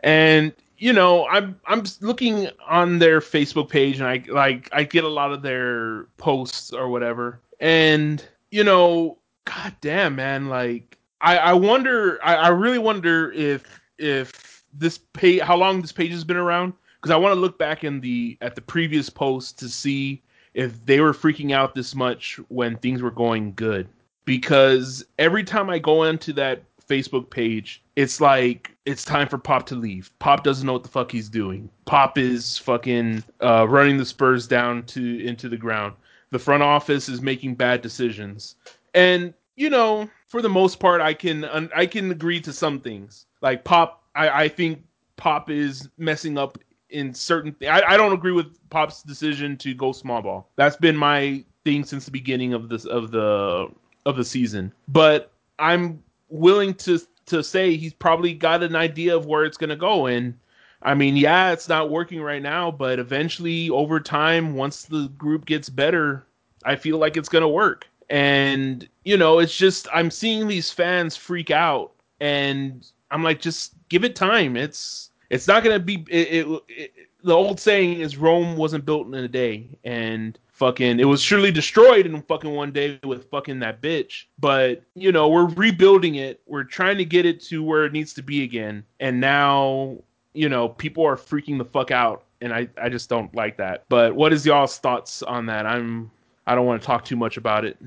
And 0.01 0.53
you 0.79 0.93
know, 0.93 1.27
I'm 1.27 1.59
I'm 1.67 1.83
looking 1.99 2.49
on 2.67 2.99
their 2.99 3.19
Facebook 3.19 3.69
page, 3.69 3.99
and 3.99 4.07
I 4.07 4.23
like 4.29 4.69
I 4.71 4.83
get 4.83 5.03
a 5.03 5.09
lot 5.09 5.31
of 5.31 5.41
their 5.41 6.05
posts 6.17 6.73
or 6.73 6.89
whatever. 6.89 7.41
And 7.59 8.23
you 8.49 8.63
know, 8.63 9.17
god 9.45 9.75
damn, 9.81 10.15
man, 10.15 10.47
like 10.47 10.97
I 11.21 11.37
I 11.37 11.53
wonder, 11.53 12.19
I, 12.23 12.35
I 12.35 12.47
really 12.47 12.79
wonder 12.79 13.31
if 13.33 13.79
if 13.97 14.63
this 14.73 14.97
page, 14.97 15.41
how 15.41 15.57
long 15.57 15.81
this 15.81 15.91
page 15.91 16.11
has 16.11 16.23
been 16.23 16.37
around, 16.37 16.73
because 16.95 17.11
I 17.11 17.17
want 17.17 17.33
to 17.35 17.39
look 17.39 17.57
back 17.59 17.83
in 17.83 17.99
the 17.99 18.37
at 18.41 18.55
the 18.55 18.61
previous 18.61 19.09
post 19.09 19.59
to 19.59 19.67
see 19.67 20.23
if 20.53 20.83
they 20.85 21.01
were 21.01 21.13
freaking 21.13 21.51
out 21.51 21.75
this 21.75 21.93
much 21.93 22.39
when 22.47 22.77
things 22.77 23.01
were 23.01 23.11
going 23.11 23.53
good 23.53 23.87
because 24.29 25.03
every 25.17 25.43
time 25.43 25.71
I 25.71 25.79
go 25.79 26.03
into 26.03 26.33
that 26.33 26.61
Facebook 26.89 27.29
page, 27.29 27.81
it's 27.95 28.19
like 28.19 28.71
it's 28.85 29.05
time 29.05 29.27
for 29.27 29.37
Pop 29.37 29.65
to 29.67 29.75
leave. 29.75 30.11
Pop 30.19 30.43
doesn't 30.43 30.65
know 30.65 30.73
what 30.73 30.83
the 30.83 30.89
fuck 30.89 31.11
he's 31.11 31.29
doing. 31.29 31.69
Pop 31.85 32.17
is 32.17 32.57
fucking 32.57 33.23
uh, 33.41 33.67
running 33.69 33.97
the 33.97 34.05
Spurs 34.05 34.47
down 34.47 34.83
to 34.87 35.25
into 35.25 35.47
the 35.47 35.57
ground. 35.57 35.93
The 36.31 36.39
front 36.39 36.63
office 36.63 37.09
is 37.09 37.21
making 37.21 37.55
bad 37.55 37.81
decisions, 37.81 38.55
and 38.93 39.33
you 39.55 39.69
know, 39.69 40.09
for 40.27 40.41
the 40.41 40.49
most 40.49 40.79
part, 40.79 41.01
I 41.01 41.13
can 41.13 41.45
I 41.75 41.85
can 41.85 42.11
agree 42.11 42.41
to 42.41 42.53
some 42.53 42.79
things. 42.79 43.25
Like 43.41 43.63
Pop, 43.63 44.03
I, 44.15 44.43
I 44.43 44.47
think 44.47 44.83
Pop 45.17 45.49
is 45.49 45.89
messing 45.97 46.37
up 46.37 46.57
in 46.89 47.13
certain. 47.13 47.55
I, 47.61 47.81
I 47.81 47.97
don't 47.97 48.13
agree 48.13 48.31
with 48.31 48.57
Pop's 48.69 49.03
decision 49.03 49.57
to 49.57 49.73
go 49.73 49.91
small 49.91 50.21
ball. 50.21 50.49
That's 50.55 50.75
been 50.75 50.97
my 50.97 51.43
thing 51.65 51.83
since 51.83 52.05
the 52.05 52.11
beginning 52.11 52.53
of 52.53 52.69
this 52.69 52.85
of 52.85 53.11
the 53.11 53.67
of 54.05 54.15
the 54.15 54.23
season. 54.23 54.71
But 54.87 55.31
I'm 55.59 56.01
willing 56.29 56.73
to 56.75 56.99
to 57.27 57.43
say 57.43 57.75
he's 57.75 57.93
probably 57.93 58.33
got 58.33 58.63
an 58.63 58.75
idea 58.75 59.15
of 59.15 59.25
where 59.25 59.45
it's 59.45 59.57
going 59.57 59.69
to 59.69 59.75
go 59.75 60.07
and 60.07 60.33
I 60.81 60.93
mean, 60.93 61.17
yeah, 61.17 61.51
it's 61.51 61.67
not 61.67 61.89
working 61.89 62.21
right 62.21 62.41
now, 62.41 62.71
but 62.71 62.99
eventually 62.99 63.69
over 63.69 63.99
time 63.99 64.55
once 64.55 64.83
the 64.83 65.09
group 65.17 65.45
gets 65.45 65.69
better, 65.69 66.25
I 66.63 66.77
feel 66.77 66.97
like 66.97 67.17
it's 67.17 67.27
going 67.29 67.41
to 67.41 67.49
work. 67.49 67.87
And 68.09 68.87
you 69.03 69.17
know, 69.17 69.39
it's 69.39 69.55
just 69.55 69.87
I'm 69.93 70.09
seeing 70.09 70.47
these 70.47 70.71
fans 70.71 71.15
freak 71.15 71.51
out 71.51 71.91
and 72.19 72.85
I'm 73.11 73.23
like 73.23 73.41
just 73.41 73.73
give 73.89 74.03
it 74.03 74.15
time. 74.15 74.55
It's 74.55 75.11
it's 75.29 75.47
not 75.47 75.63
going 75.63 75.75
to 75.77 75.83
be 75.83 76.05
it, 76.09 76.45
it, 76.47 76.61
it 76.69 76.93
the 77.23 77.33
old 77.33 77.59
saying 77.59 77.99
is 77.99 78.17
Rome 78.17 78.55
wasn't 78.55 78.85
built 78.85 79.07
in 79.07 79.13
a 79.13 79.27
day 79.27 79.67
and 79.83 80.39
fucking 80.59 80.99
it 80.99 81.05
was 81.05 81.21
surely 81.21 81.51
destroyed 81.51 82.05
in 82.05 82.21
fucking 82.23 82.51
one 82.51 82.71
day 82.71 82.99
with 83.05 83.29
fucking 83.31 83.59
that 83.59 83.81
bitch. 83.81 84.25
But 84.37 84.83
you 84.93 85.11
know, 85.11 85.29
we're 85.29 85.47
rebuilding 85.47 86.15
it. 86.15 86.41
We're 86.45 86.65
trying 86.65 86.97
to 86.97 87.05
get 87.05 87.25
it 87.25 87.41
to 87.45 87.63
where 87.63 87.85
it 87.85 87.93
needs 87.93 88.13
to 88.15 88.21
be 88.21 88.43
again. 88.43 88.83
And 88.99 89.19
now, 89.19 89.97
you 90.33 90.49
know, 90.49 90.69
people 90.69 91.05
are 91.05 91.15
freaking 91.15 91.57
the 91.57 91.65
fuck 91.65 91.91
out, 91.91 92.25
and 92.41 92.53
I 92.53 92.67
I 92.79 92.89
just 92.89 93.09
don't 93.09 93.33
like 93.33 93.57
that. 93.57 93.85
But 93.89 94.15
what 94.15 94.33
is 94.33 94.45
y'all's 94.45 94.77
thoughts 94.77 95.23
on 95.23 95.45
that? 95.47 95.65
I'm 95.65 96.11
I 96.45 96.55
don't 96.55 96.65
want 96.65 96.81
to 96.81 96.85
talk 96.85 97.05
too 97.05 97.15
much 97.15 97.37
about 97.37 97.63
it. 97.63 97.77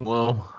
Well, 0.00 0.52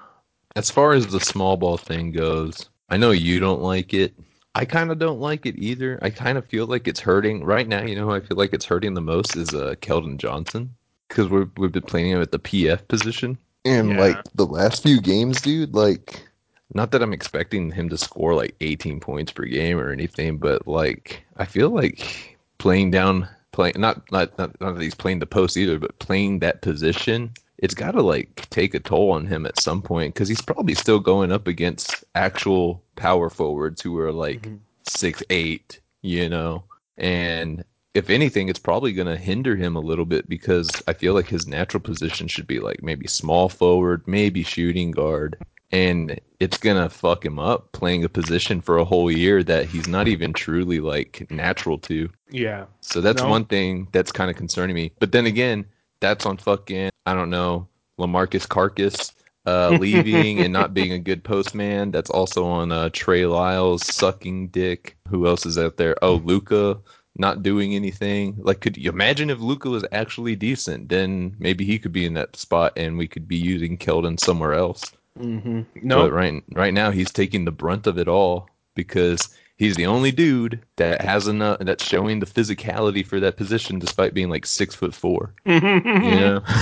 as 0.55 0.69
far 0.69 0.93
as 0.93 1.07
the 1.07 1.19
small 1.19 1.57
ball 1.57 1.77
thing 1.77 2.11
goes, 2.11 2.69
I 2.89 2.97
know 2.97 3.11
you 3.11 3.39
don't 3.39 3.61
like 3.61 3.93
it. 3.93 4.13
I 4.57 4.63
kind 4.63 4.89
of 4.89 4.99
don't 4.99 5.19
like 5.19 5.45
it 5.45 5.55
either. 5.57 5.99
I 6.01 6.11
kind 6.11 6.37
of 6.37 6.45
feel 6.45 6.65
like 6.65 6.87
it's 6.87 7.01
hurting 7.01 7.43
right 7.43 7.67
now. 7.67 7.81
You 7.81 7.95
know, 7.95 8.11
I 8.11 8.21
feel 8.21 8.37
like 8.37 8.53
it's 8.53 8.63
hurting 8.63 8.93
the 8.93 9.01
most 9.01 9.35
is 9.35 9.53
uh, 9.53 9.75
Keldon 9.81 10.17
Johnson 10.17 10.73
because 11.07 11.29
we've 11.29 11.49
we've 11.57 11.71
been 11.71 11.83
playing 11.83 12.11
him 12.11 12.21
at 12.21 12.31
the 12.31 12.39
PF 12.39 12.87
position, 12.87 13.37
and 13.63 13.91
Yeah. 13.91 13.97
like 13.97 14.17
the 14.35 14.45
last 14.45 14.83
few 14.83 14.99
games, 15.01 15.41
dude. 15.41 15.73
Like, 15.75 16.27
not 16.73 16.91
that 16.91 17.01
I'm 17.01 17.13
expecting 17.13 17.71
him 17.71 17.89
to 17.89 17.97
score 17.97 18.35
like 18.35 18.55
18 18.61 18.99
points 18.99 19.31
per 19.31 19.45
game 19.45 19.79
or 19.79 19.91
anything, 19.91 20.37
but 20.37 20.67
like 20.67 21.25
I 21.37 21.45
feel 21.45 21.69
like 21.69 22.37
playing 22.57 22.91
down, 22.91 23.27
playing 23.51 23.75
not 23.79 24.09
not 24.11 24.37
not, 24.37 24.59
not 24.61 24.75
that 24.75 24.81
he's 24.83 24.95
playing 24.95 25.19
the 25.19 25.25
post 25.25 25.57
either, 25.57 25.79
but 25.79 25.99
playing 25.99 26.39
that 26.39 26.61
position. 26.61 27.31
It's 27.57 27.73
got 27.73 27.91
to 27.91 28.01
like 28.01 28.47
take 28.49 28.73
a 28.73 28.79
toll 28.79 29.11
on 29.11 29.25
him 29.27 29.45
at 29.45 29.57
some 29.57 29.81
point 29.81 30.13
because 30.13 30.27
he's 30.27 30.41
probably 30.41 30.75
still 30.75 30.99
going 30.99 31.31
up 31.31 31.47
against 31.47 32.03
actual 32.13 32.83
power 32.97 33.29
forwards 33.29 33.81
who 33.81 33.97
are 33.99 34.11
like 34.11 34.41
Mhm. 34.41 34.59
six 34.83 35.23
eight, 35.29 35.79
you 36.01 36.27
know, 36.29 36.63
and 36.97 37.63
if 37.95 38.09
anything, 38.09 38.49
it's 38.49 38.59
probably 38.59 38.91
going 38.93 39.07
to 39.07 39.15
hinder 39.17 39.55
him 39.55 39.75
a 39.75 39.79
little 39.79 40.05
bit 40.05 40.27
because 40.27 40.69
I 40.87 40.93
feel 40.93 41.13
like 41.13 41.27
his 41.27 41.47
natural 41.47 41.79
position 41.81 42.27
should 42.27 42.45
be 42.45 42.59
like 42.59 42.83
maybe 42.83 43.07
small 43.07 43.47
forward, 43.49 44.03
maybe 44.05 44.43
shooting 44.43 44.91
guard. 44.91 45.37
And 45.71 46.19
it's 46.39 46.57
going 46.57 46.75
to 46.81 46.89
fuck 46.89 47.25
him 47.25 47.39
up 47.39 47.71
playing 47.71 48.03
a 48.03 48.09
position 48.09 48.61
for 48.61 48.77
a 48.77 48.85
whole 48.85 49.09
year 49.09 49.43
that 49.43 49.65
he's 49.65 49.87
not 49.87 50.07
even 50.09 50.33
truly 50.33 50.79
like 50.81 51.25
natural 51.31 51.77
to. 51.79 52.09
Yeah. 52.29 52.65
So 52.81 52.99
that's 53.01 53.23
No. 53.23 53.29
one 53.29 53.45
thing 53.45 53.87
that's 53.93 54.11
kind 54.11 54.29
of 54.29 54.35
concerning 54.35 54.75
me. 54.75 54.91
But 54.99 55.11
then 55.13 55.25
again, 55.25 55.65
that's 56.01 56.25
on 56.25 56.37
fucking, 56.37 56.91
I 57.05 57.13
don't 57.13 57.29
know, 57.29 57.67
Lamarcus 57.97 58.47
Carcass 58.47 59.13
uh, 59.45 59.69
leaving 59.79 60.39
and 60.41 60.51
not 60.51 60.73
being 60.73 60.91
a 60.91 60.99
good 60.99 61.23
postman. 61.23 61.91
That's 61.91 62.09
also 62.09 62.45
on 62.45 62.71
uh, 62.73 62.89
Trey 62.91 63.25
Lyles 63.25 63.85
sucking 63.85 64.49
dick. 64.49 64.97
Who 65.07 65.27
else 65.27 65.45
is 65.45 65.57
out 65.57 65.77
there? 65.77 65.95
Oh, 66.01 66.15
Luka 66.15 66.77
not 67.17 67.43
doing 67.43 67.73
anything. 67.75 68.35
Like, 68.39 68.59
could 68.61 68.77
you 68.77 68.89
imagine 68.89 69.29
if 69.29 69.39
Luka 69.39 69.69
was 69.69 69.85
actually 69.91 70.35
decent? 70.35 70.89
Then 70.89 71.35
maybe 71.39 71.63
he 71.65 71.79
could 71.79 71.91
be 71.93 72.05
in 72.05 72.13
that 72.15 72.35
spot 72.35 72.73
and 72.75 72.97
we 72.97 73.07
could 73.07 73.27
be 73.27 73.37
using 73.37 73.77
Keldon 73.77 74.19
somewhere 74.19 74.53
else. 74.53 74.91
Mm-hmm. 75.19 75.61
But 75.75 75.83
No. 75.83 76.09
right 76.09 76.43
right 76.53 76.73
now 76.73 76.91
he's 76.91 77.11
taking 77.11 77.45
the 77.45 77.51
brunt 77.51 77.87
of 77.87 77.97
it 77.97 78.07
all 78.09 78.49
because 78.73 79.29
he's 79.55 79.77
the 79.77 79.85
only 79.85 80.11
dude 80.11 80.59
that 80.75 80.99
has 81.01 81.29
enough 81.29 81.59
that's 81.61 81.85
showing 81.85 82.19
the 82.19 82.25
physicality 82.25 83.05
for 83.05 83.21
that 83.21 83.37
position 83.37 83.79
despite 83.79 84.13
being 84.13 84.29
like 84.29 84.45
six 84.45 84.75
foot 84.75 84.93
four. 84.93 85.33
You 85.45 85.61
know? 85.61 86.43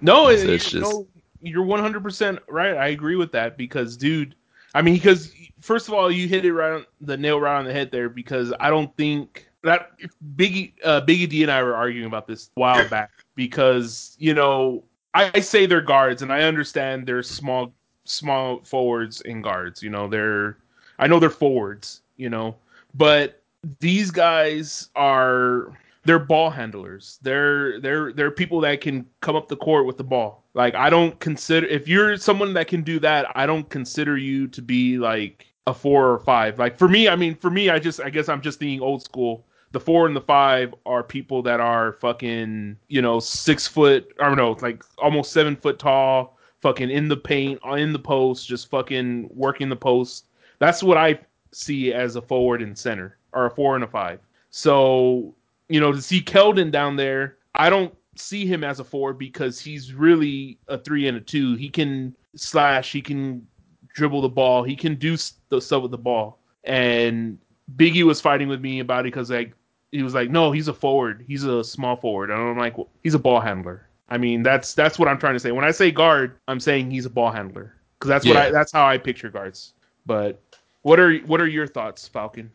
No, 0.00 0.24
So 0.26 0.30
it's 0.48 0.70
just- 0.70 0.90
no, 0.90 1.06
you're 1.40 1.64
100% 1.64 2.38
right. 2.48 2.76
I 2.76 2.88
agree 2.88 3.16
with 3.16 3.32
that 3.32 3.56
because, 3.56 3.96
dude, 3.96 4.34
I 4.74 4.82
mean, 4.82 4.94
because 4.94 5.32
first 5.60 5.88
of 5.88 5.94
all, 5.94 6.10
you 6.10 6.28
hit 6.28 6.44
it 6.44 6.52
right 6.52 6.72
on 6.74 6.86
the 7.00 7.16
nail 7.16 7.40
right 7.40 7.58
on 7.58 7.64
the 7.64 7.72
head 7.72 7.90
there 7.90 8.08
because 8.08 8.52
I 8.60 8.70
don't 8.70 8.94
think 8.96 9.48
that 9.62 9.92
Biggie, 10.36 10.72
uh, 10.84 11.00
Biggie 11.02 11.28
D 11.28 11.42
and 11.42 11.52
I 11.52 11.62
were 11.62 11.74
arguing 11.74 12.06
about 12.06 12.26
this 12.26 12.50
a 12.56 12.60
while 12.60 12.88
back 12.88 13.10
because 13.34 14.16
you 14.18 14.34
know 14.34 14.82
I, 15.14 15.30
I 15.34 15.40
say 15.40 15.66
they're 15.66 15.80
guards 15.80 16.22
and 16.22 16.32
I 16.32 16.42
understand 16.42 17.06
they're 17.06 17.22
small, 17.22 17.72
small 18.04 18.60
forwards 18.64 19.20
and 19.22 19.42
guards. 19.42 19.82
You 19.82 19.90
know, 19.90 20.08
they're 20.08 20.58
I 20.98 21.06
know 21.06 21.18
they're 21.18 21.30
forwards. 21.30 22.02
You 22.16 22.30
know, 22.30 22.56
but 22.94 23.42
these 23.80 24.10
guys 24.10 24.88
are 24.96 25.72
they're 26.04 26.18
ball 26.18 26.50
handlers. 26.50 27.18
They're 27.22 27.80
they're 27.80 28.12
they're 28.12 28.30
people 28.30 28.60
that 28.60 28.80
can 28.80 29.06
come 29.20 29.36
up 29.36 29.48
the 29.48 29.56
court 29.56 29.86
with 29.86 29.96
the 29.96 30.04
ball. 30.04 30.44
Like 30.54 30.74
I 30.74 30.90
don't 30.90 31.18
consider 31.20 31.66
if 31.66 31.88
you're 31.88 32.16
someone 32.16 32.52
that 32.54 32.68
can 32.68 32.82
do 32.82 32.98
that, 33.00 33.26
I 33.34 33.46
don't 33.46 33.68
consider 33.68 34.16
you 34.16 34.48
to 34.48 34.62
be 34.62 34.98
like 34.98 35.46
a 35.66 35.74
four 35.74 36.10
or 36.10 36.18
five. 36.18 36.58
Like 36.58 36.78
for 36.78 36.88
me, 36.88 37.08
I 37.08 37.16
mean 37.16 37.34
for 37.36 37.50
me, 37.50 37.70
I 37.70 37.78
just 37.78 38.00
I 38.00 38.10
guess 38.10 38.28
I'm 38.28 38.40
just 38.40 38.58
being 38.58 38.80
old 38.80 39.02
school. 39.02 39.44
The 39.72 39.80
four 39.80 40.06
and 40.06 40.14
the 40.14 40.20
five 40.20 40.74
are 40.86 41.02
people 41.02 41.42
that 41.42 41.60
are 41.60 41.94
fucking, 41.94 42.76
you 42.88 43.02
know, 43.02 43.20
six 43.20 43.66
foot 43.66 44.12
I 44.20 44.28
don't 44.28 44.36
know, 44.36 44.56
like 44.60 44.84
almost 44.98 45.32
seven 45.32 45.56
foot 45.56 45.78
tall, 45.78 46.38
fucking 46.60 46.90
in 46.90 47.08
the 47.08 47.16
paint, 47.16 47.60
uh, 47.66 47.72
in 47.72 47.92
the 47.92 47.98
post, 47.98 48.46
just 48.46 48.70
fucking 48.70 49.30
working 49.32 49.68
the 49.68 49.76
post. 49.76 50.26
That's 50.58 50.82
what 50.82 50.96
I 50.96 51.18
see 51.52 51.92
as 51.92 52.16
a 52.16 52.22
forward 52.22 52.62
and 52.62 52.78
center, 52.78 53.18
or 53.32 53.46
a 53.46 53.50
four 53.50 53.74
and 53.74 53.84
a 53.84 53.88
five. 53.88 54.20
So 54.50 55.34
you 55.68 55.80
know, 55.80 55.92
to 55.92 56.02
see 56.02 56.20
Keldon 56.20 56.70
down 56.70 56.96
there, 56.96 57.38
I 57.54 57.70
don't 57.70 57.94
see 58.16 58.46
him 58.46 58.62
as 58.62 58.78
a 58.78 58.84
four 58.84 59.14
because 59.14 59.58
he's 59.58 59.94
really 59.94 60.58
a 60.68 60.78
three 60.78 61.08
and 61.08 61.16
a 61.16 61.20
two. 61.20 61.54
He 61.54 61.68
can 61.68 62.14
slash, 62.36 62.92
he 62.92 63.00
can 63.00 63.46
dribble 63.94 64.22
the 64.22 64.28
ball, 64.28 64.62
he 64.62 64.76
can 64.76 64.96
do 64.96 65.16
the 65.48 65.60
stuff 65.60 65.82
with 65.82 65.90
the 65.90 65.98
ball. 65.98 66.38
And 66.64 67.38
Biggie 67.76 68.04
was 68.04 68.20
fighting 68.20 68.48
with 68.48 68.60
me 68.60 68.80
about 68.80 69.00
it 69.00 69.12
because 69.12 69.30
like 69.30 69.54
he 69.92 70.02
was 70.02 70.14
like, 70.14 70.30
no, 70.30 70.50
he's 70.50 70.68
a 70.68 70.72
forward, 70.72 71.24
he's 71.26 71.44
a 71.44 71.62
small 71.62 71.96
forward, 71.96 72.30
and 72.30 72.40
I'm 72.40 72.58
like, 72.58 72.76
well, 72.78 72.88
he's 73.02 73.14
a 73.14 73.18
ball 73.18 73.40
handler. 73.40 73.86
I 74.08 74.18
mean, 74.18 74.42
that's 74.42 74.74
that's 74.74 74.98
what 74.98 75.08
I'm 75.08 75.18
trying 75.18 75.34
to 75.34 75.40
say. 75.40 75.52
When 75.52 75.64
I 75.64 75.70
say 75.70 75.90
guard, 75.90 76.36
I'm 76.48 76.60
saying 76.60 76.90
he's 76.90 77.06
a 77.06 77.10
ball 77.10 77.30
handler 77.30 77.74
because 77.98 78.08
that's 78.08 78.26
what 78.26 78.36
I 78.36 78.50
that's 78.50 78.72
how 78.72 78.84
I 78.86 78.98
picture 78.98 79.30
guards. 79.30 79.74
But 80.04 80.40
what 80.82 80.98
are 80.98 81.14
what 81.18 81.40
are 81.40 81.46
your 81.46 81.66
thoughts, 81.66 82.08
Falcon? 82.08 82.50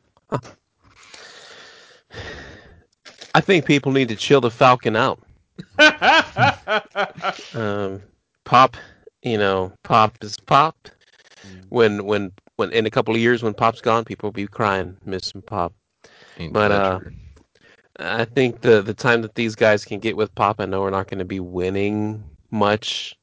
I 3.33 3.41
think 3.41 3.65
people 3.65 3.91
need 3.91 4.09
to 4.09 4.15
chill 4.15 4.41
the 4.41 4.51
Falcon 4.51 4.95
out. 4.95 5.19
Um, 7.53 8.01
Pop, 8.43 8.77
you 9.23 9.37
know, 9.37 9.73
Pop 9.83 10.17
is 10.21 10.37
Pop. 10.39 10.89
When 11.69 12.05
when 12.05 12.31
when 12.57 12.71
in 12.71 12.85
a 12.85 12.91
couple 12.91 13.13
of 13.15 13.19
years 13.19 13.41
when 13.41 13.53
Pop's 13.53 13.81
gone, 13.81 14.05
people 14.05 14.27
will 14.27 14.33
be 14.33 14.47
crying, 14.47 14.97
missing 15.05 15.41
Pop. 15.41 15.73
Ain't 16.37 16.53
But, 16.53 16.71
uh, 16.71 16.99
true? 16.99 17.11
I 17.99 18.25
think 18.25 18.61
the 18.61 18.81
the 18.81 18.93
time 18.93 19.21
that 19.23 19.35
these 19.35 19.55
guys 19.55 19.85
can 19.85 19.99
get 19.99 20.17
with 20.17 20.33
Pop, 20.35 20.59
I 20.59 20.65
know 20.65 20.81
we're 20.81 20.89
not 20.91 21.07
going 21.07 21.19
to 21.19 21.25
be 21.25 21.39
winning 21.39 22.23
much 22.51 23.15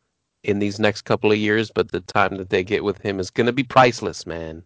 in 0.43 0.59
these 0.59 0.79
next 0.79 1.03
couple 1.03 1.33
of 1.33 1.39
years, 1.39 1.71
but 1.71 1.91
the 1.93 2.01
time 2.01 2.37
that 2.37 2.51
they 2.51 2.63
get 2.65 2.85
with 2.85 2.99
him 2.99 3.19
is 3.21 3.31
going 3.31 3.47
to 3.47 3.53
be 3.53 3.63
priceless, 3.63 4.27
man. 4.27 4.63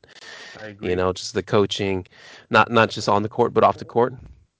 I 0.61 0.67
agree. 0.69 0.91
You 0.91 0.97
know, 0.97 1.12
just 1.12 1.35
the 1.35 1.43
coaching, 1.43 2.07
not 2.50 2.71
not 2.71 2.91
just 2.91 3.09
on 3.09 3.23
the 3.23 3.29
court 3.29 3.53
but 3.55 3.65
off 3.65 3.79
the 3.79 3.85
court, 3.85 4.15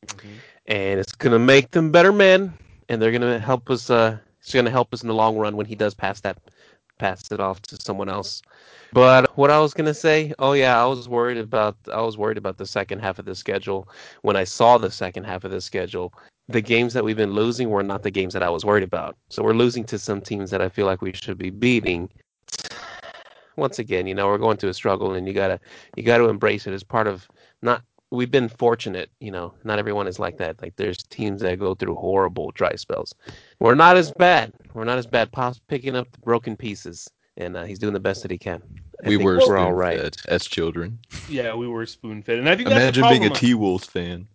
Mhm. 0.07 0.43
and 0.67 1.01
it's 1.01 1.15
going 1.15 1.33
to 1.33 1.39
make 1.39 1.71
them 1.71 1.91
better 1.91 2.13
men, 2.13 2.55
and 2.89 3.01
they're 3.01 3.11
going 3.11 3.23
to 3.23 3.39
help 3.39 3.71
us. 3.71 3.91
Uh, 3.91 4.19
it's 4.41 4.53
going 4.53 4.65
to 4.65 4.71
help 4.71 4.93
us 4.93 5.03
in 5.03 5.09
the 5.09 5.15
long 5.15 5.37
run 5.37 5.57
when 5.57 5.67
he 5.67 5.75
does 5.75 5.95
pass 5.95 6.21
that 6.21 6.39
pass 6.99 7.31
it 7.31 7.41
off 7.41 7.63
to 7.63 7.77
someone 7.81 8.09
else. 8.09 8.43
But 8.93 9.37
what 9.37 9.51
I 9.51 9.61
was 9.61 9.75
gonna 9.75 9.95
say, 9.95 10.33
oh 10.39 10.53
yeah, 10.53 10.83
I 10.83 10.87
was 10.87 11.09
worried 11.09 11.39
about 11.39 11.77
I 11.93 12.01
was 12.01 12.17
worried 12.17 12.39
about 12.39 12.57
the 12.57 12.67
second 12.67 13.01
half 13.01 13.19
of 13.19 13.25
the 13.25 13.35
schedule. 13.35 13.89
When 14.23 14.37
I 14.37 14.45
saw 14.45 14.79
the 14.79 14.91
second 14.91 15.25
half 15.25 15.45
of 15.45 15.51
the 15.51 15.61
schedule, 15.61 16.13
the 16.49 16.61
games 16.61 16.95
that 16.95 17.05
we've 17.05 17.17
been 17.17 17.33
losing 17.33 17.69
were 17.71 17.83
not 17.83 18.03
the 18.03 18.11
games 18.11 18.33
that 18.33 18.43
I 18.43 18.51
was 18.51 18.65
worried 18.65 18.85
about. 18.85 19.17
So 19.29 19.43
we're 19.43 19.53
losing 19.53 19.85
to 19.85 19.99
some 19.99 20.21
teams 20.21 20.51
that 20.51 20.63
I 20.63 20.69
feel 20.69 20.87
like 20.87 21.03
we 21.03 21.13
should 21.13 21.39
be 21.39 21.51
beating. 21.51 22.09
Once 23.57 23.79
again, 23.79 24.07
you 24.07 24.15
know, 24.15 24.29
we're 24.29 24.39
going 24.39 24.57
through 24.57 24.71
a 24.71 24.75
struggle 24.75 25.13
and 25.13 25.27
you 25.27 25.35
gotta 25.35 25.61
you 25.97 26.03
gotta 26.03 26.25
embrace 26.25 26.67
it 26.67 26.73
as 26.73 26.83
part 26.83 27.07
of 27.07 27.29
not 27.61 27.83
we've 28.11 28.31
been 28.31 28.49
fortunate, 28.49 29.11
you 29.21 29.31
know, 29.31 29.55
not 29.65 29.79
everyone 29.79 30.07
is 30.07 30.19
like 30.19 30.39
that. 30.39 30.61
Like 30.63 30.77
there's 30.77 30.99
teams 30.99 31.43
that 31.43 31.59
go 31.59 31.75
through 31.75 31.95
horrible 31.97 32.51
dry 32.53 32.75
spells. 32.77 33.15
We're 33.61 33.75
not 33.75 33.97
as 33.97 34.11
bad. 34.13 34.53
We're 34.75 34.85
not 34.85 34.99
as 34.99 35.07
bad. 35.07 35.33
Pop's 35.33 35.61
picking 35.69 35.97
up 35.97 36.11
the 36.13 36.19
broken 36.19 36.57
pieces 36.57 37.09
and 37.39 37.57
uh, 37.57 37.65
he's 37.65 37.79
doing 37.79 37.95
the 37.95 38.01
best 38.01 38.23
that 38.23 38.31
he 38.31 38.37
can. 38.37 38.63
I 39.05 39.09
we 39.09 39.17
were 39.17 39.41
we're 39.47 39.57
all 39.57 39.73
right. 39.73 39.99
spoon-fed 39.99 40.17
as 40.29 40.45
children. 40.45 40.99
Yeah, 41.29 41.55
we 41.55 41.69
were 41.69 41.87
spoon 41.87 42.23
fed, 42.23 42.39
and 42.39 42.49
I 42.49 42.57
think 42.57 42.69
Imagine 42.69 43.03
that's 43.03 43.19
being 43.19 43.31
a 43.31 43.35
T 43.35 43.55
Wolves 43.55 43.87
fan. 43.87 44.27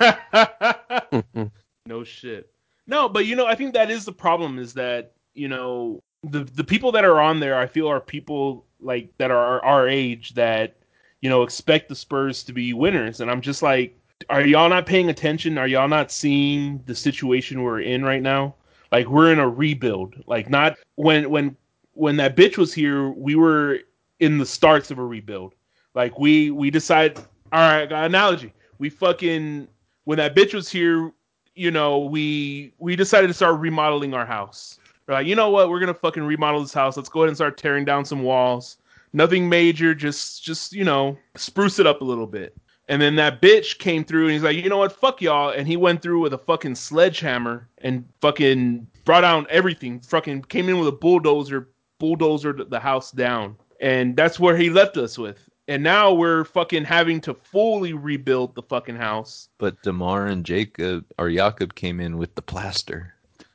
no 1.86 2.02
shit. 2.02 2.50
No, 2.86 3.08
but 3.08 3.26
you 3.26 3.36
know, 3.36 3.46
I 3.46 3.54
think 3.54 3.74
that 3.74 3.90
is 3.90 4.04
the 4.04 4.12
problem. 4.12 4.58
Is 4.58 4.72
that 4.74 5.12
you 5.34 5.48
know 5.48 6.00
the 6.22 6.44
the 6.44 6.64
people 6.64 6.92
that 6.92 7.04
are 7.04 7.20
on 7.20 7.38
there, 7.38 7.56
I 7.56 7.66
feel 7.66 7.86
are 7.88 8.00
people 8.00 8.64
like 8.80 9.12
that 9.18 9.30
are 9.30 9.62
our 9.62 9.86
age 9.86 10.34
that 10.34 10.76
you 11.22 11.30
know 11.30 11.42
expect 11.42 11.88
the 11.88 11.94
Spurs 11.94 12.42
to 12.44 12.52
be 12.52 12.74
winners, 12.74 13.20
and 13.20 13.30
I'm 13.30 13.40
just 13.40 13.62
like, 13.62 13.98
are 14.28 14.42
y'all 14.42 14.68
not 14.68 14.84
paying 14.84 15.08
attention? 15.08 15.56
Are 15.56 15.66
y'all 15.66 15.88
not 15.88 16.12
seeing 16.12 16.82
the 16.86 16.94
situation 16.94 17.62
we're 17.62 17.80
in 17.80 18.04
right 18.04 18.22
now? 18.22 18.54
Like 18.90 19.06
we're 19.08 19.32
in 19.32 19.38
a 19.38 19.48
rebuild. 19.48 20.22
Like 20.26 20.50
not 20.50 20.76
when 20.96 21.30
when 21.30 21.56
when 21.94 22.16
that 22.16 22.36
bitch 22.36 22.58
was 22.58 22.74
here, 22.74 23.10
we 23.10 23.34
were 23.34 23.80
in 24.20 24.38
the 24.38 24.46
starts 24.46 24.90
of 24.90 24.98
a 24.98 25.04
rebuild. 25.04 25.54
Like 25.94 26.18
we 26.18 26.50
we 26.50 26.70
decide. 26.70 27.18
All 27.52 27.60
right, 27.60 27.88
got 27.88 28.00
an 28.00 28.04
analogy. 28.06 28.52
We 28.78 28.88
fucking 28.88 29.68
when 30.04 30.18
that 30.18 30.34
bitch 30.34 30.54
was 30.54 30.68
here, 30.70 31.12
you 31.54 31.70
know, 31.70 31.98
we 31.98 32.72
we 32.78 32.96
decided 32.96 33.28
to 33.28 33.34
start 33.34 33.60
remodeling 33.60 34.14
our 34.14 34.26
house. 34.26 34.78
We're 35.06 35.14
like, 35.14 35.26
you 35.26 35.34
know 35.34 35.50
what? 35.50 35.68
We're 35.68 35.80
gonna 35.80 35.94
fucking 35.94 36.22
remodel 36.22 36.62
this 36.62 36.72
house. 36.72 36.96
Let's 36.96 37.08
go 37.08 37.20
ahead 37.20 37.28
and 37.28 37.36
start 37.36 37.58
tearing 37.58 37.84
down 37.84 38.04
some 38.04 38.22
walls. 38.22 38.78
Nothing 39.12 39.48
major, 39.48 39.94
just 39.94 40.42
just 40.42 40.72
you 40.72 40.84
know, 40.84 41.18
spruce 41.36 41.78
it 41.78 41.86
up 41.86 42.00
a 42.00 42.04
little 42.04 42.26
bit. 42.26 42.56
And 42.88 43.00
then 43.00 43.16
that 43.16 43.40
bitch 43.40 43.78
came 43.78 44.04
through 44.04 44.24
and 44.24 44.32
he's 44.32 44.42
like, 44.42 44.56
you 44.56 44.68
know 44.68 44.78
what? 44.78 44.92
Fuck 44.92 45.22
y'all. 45.22 45.50
And 45.50 45.66
he 45.68 45.76
went 45.76 46.02
through 46.02 46.20
with 46.20 46.34
a 46.34 46.38
fucking 46.38 46.74
sledgehammer 46.74 47.68
and 47.78 48.04
fucking 48.20 48.86
brought 49.04 49.20
down 49.22 49.46
everything. 49.48 50.00
Fucking 50.00 50.42
came 50.42 50.68
in 50.68 50.78
with 50.78 50.88
a 50.88 50.92
bulldozer, 50.92 51.68
bulldozer 51.98 52.52
the 52.52 52.80
house 52.80 53.12
down. 53.12 53.56
And 53.80 54.16
that's 54.16 54.38
where 54.40 54.56
he 54.56 54.68
left 54.68 54.96
us 54.96 55.16
with. 55.16 55.48
And 55.68 55.82
now 55.82 56.12
we're 56.12 56.44
fucking 56.44 56.84
having 56.84 57.20
to 57.22 57.34
fully 57.34 57.92
rebuild 57.92 58.54
the 58.56 58.62
fucking 58.62 58.96
house. 58.96 59.48
But 59.58 59.80
Demar 59.82 60.26
and 60.26 60.44
Jacob 60.44 61.06
or 61.18 61.30
Jakob 61.30 61.74
came 61.76 62.00
in 62.00 62.18
with 62.18 62.34
the 62.34 62.42
plaster. 62.42 63.14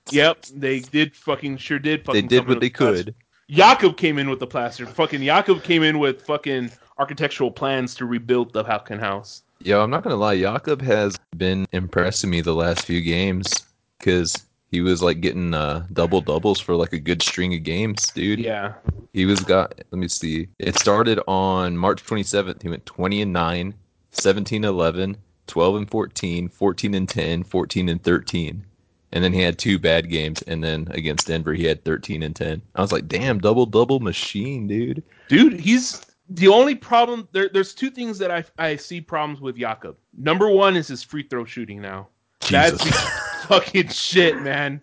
Yep, 0.10 0.46
they 0.56 0.80
did 0.80 1.16
fucking 1.16 1.58
sure 1.58 1.80
did 1.80 2.06
fucking 2.06 2.22
They 2.22 2.28
did 2.28 2.48
what 2.48 2.62
they 2.62 2.70
could. 2.70 3.14
plaster. 3.14 3.14
Jakob 3.50 3.96
came 3.96 4.18
in 4.18 4.30
with 4.30 4.40
the 4.40 4.48
plaster. 4.48 4.86
Fucking 4.86 5.22
Jakob 5.22 5.64
came 5.64 5.82
in 5.82 6.00
with 6.00 6.22
fucking 6.24 6.72
architectural 6.98 7.50
plans 7.50 7.96
to 7.96 8.06
rebuild 8.06 8.52
the 8.52 8.64
fucking 8.64 9.00
house. 9.00 9.44
Yo, 9.60 9.82
I'm 9.82 9.90
not 9.90 10.04
gonna 10.04 10.16
lie. 10.16 10.38
Jakob 10.38 10.82
has 10.82 11.18
been 11.38 11.66
impressing 11.72 12.30
me 12.30 12.42
the 12.42 12.54
last 12.54 12.86
few 12.86 13.02
games 13.02 13.66
because 13.98 14.46
he 14.70 14.82
was 14.82 15.02
like 15.02 15.22
getting 15.22 15.54
uh, 15.54 15.86
double 15.94 16.20
doubles 16.20 16.60
for 16.60 16.76
like 16.76 16.92
a 16.92 17.00
good 17.00 17.22
string 17.22 17.54
of 17.56 17.64
games, 17.64 18.12
dude. 18.12 18.40
Yeah. 18.40 18.74
He 19.14 19.26
was 19.26 19.40
got. 19.40 19.74
Let 19.92 20.00
me 20.00 20.10
see. 20.10 20.50
It 20.60 20.78
started 20.78 21.20
on 21.28 21.78
March 21.78 22.04
27th. 22.04 22.62
He 22.62 22.70
went 22.70 22.86
20 22.86 23.22
and 23.22 23.34
9, 23.34 23.74
17 24.12 24.66
11, 24.66 25.18
12 25.48 25.76
and 25.76 25.90
14, 25.90 26.50
14 26.50 26.94
and 26.94 27.10
10, 27.10 27.44
14 27.44 27.90
and 27.90 28.04
13. 28.04 28.66
And 29.12 29.24
then 29.24 29.32
he 29.32 29.42
had 29.42 29.58
two 29.58 29.80
bad 29.80 30.10
games, 30.10 30.42
and 30.44 30.64
then 30.64 30.88
against 30.92 31.28
Denver 31.28 31.54
he 31.54 31.64
had 31.64 31.86
13 31.86 32.24
and 32.24 32.36
10. 32.36 32.62
I 32.76 32.82
was 32.82 32.92
like, 32.92 33.08
"Damn, 33.08 33.40
double 33.40 33.66
double 33.66 34.02
machine, 34.02 34.68
dude." 34.68 35.02
Dude, 35.30 35.60
he's 35.60 36.02
the 36.30 36.48
only 36.48 36.76
problem 36.76 37.28
there, 37.32 37.50
there's 37.50 37.74
two 37.74 37.90
things 37.90 38.18
that 38.20 38.32
I 38.32 38.44
I 38.58 38.76
see 38.76 39.02
problems 39.02 39.40
with 39.40 39.58
Jakob. 39.58 39.96
Number 40.18 40.50
one 40.50 40.76
is 40.76 40.88
his 40.88 41.04
free 41.04 41.24
throw 41.24 41.46
shooting 41.46 41.82
now. 41.82 42.10
Jesus. 42.42 42.84
That's 42.84 43.46
fucking 43.46 43.90
shit, 43.90 44.42
man. 44.42 44.82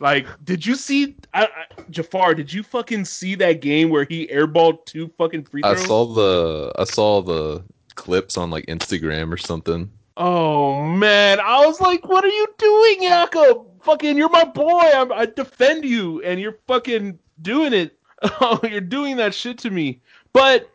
Like, 0.00 0.26
did 0.44 0.66
you 0.66 0.74
see 0.74 1.16
I, 1.32 1.44
I, 1.44 1.82
Jafar? 1.90 2.34
Did 2.34 2.52
you 2.52 2.62
fucking 2.62 3.04
see 3.04 3.34
that 3.36 3.60
game 3.60 3.88
where 3.88 4.04
he 4.04 4.26
airballed 4.26 4.84
two 4.84 5.08
fucking 5.16 5.44
free 5.44 5.62
throws? 5.62 5.80
I 5.80 5.86
saw 5.86 6.06
the 6.06 6.72
I 6.78 6.84
saw 6.84 7.22
the 7.22 7.64
clips 7.94 8.36
on 8.36 8.50
like 8.50 8.66
Instagram 8.66 9.32
or 9.32 9.36
something. 9.36 9.90
Oh 10.16 10.82
man, 10.84 11.40
I 11.40 11.64
was 11.64 11.80
like, 11.80 12.06
"What 12.06 12.24
are 12.24 12.28
you 12.28 12.46
doing, 12.58 13.02
Jakob? 13.02 13.66
Fucking, 13.82 14.16
you're 14.16 14.28
my 14.28 14.44
boy. 14.44 14.90
I'm, 14.94 15.12
I 15.12 15.26
defend 15.26 15.84
you, 15.84 16.22
and 16.22 16.38
you're 16.40 16.58
fucking 16.66 17.18
doing 17.40 17.72
it. 17.72 17.98
Oh, 18.40 18.60
you're 18.62 18.80
doing 18.80 19.16
that 19.16 19.34
shit 19.34 19.58
to 19.58 19.70
me." 19.70 20.00
But 20.32 20.70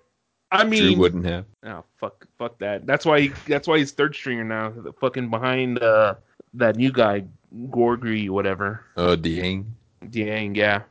I 0.52 0.64
Drew 0.64 0.70
mean, 0.70 1.00
wouldn't 1.00 1.26
have. 1.26 1.46
oh 1.66 1.84
fuck, 1.98 2.28
fuck 2.38 2.60
that. 2.60 2.86
That's 2.86 3.06
why 3.06 3.22
he, 3.22 3.28
that's 3.48 3.68
why 3.68 3.78
he's 3.78 3.92
third 3.92 4.16
stringer 4.16 4.44
now. 4.44 4.70
The 4.70 4.92
fucking 4.94 5.30
behind 5.30 5.80
uh, 5.82 6.16
that 6.56 6.76
new 6.76 6.92
guy, 6.92 7.24
Gorgui, 7.70 8.30
whatever. 8.30 8.86
Oh, 8.98 9.16
Dieng. 9.16 9.66
Dang, 10.10 10.56
yeah. 10.56 10.84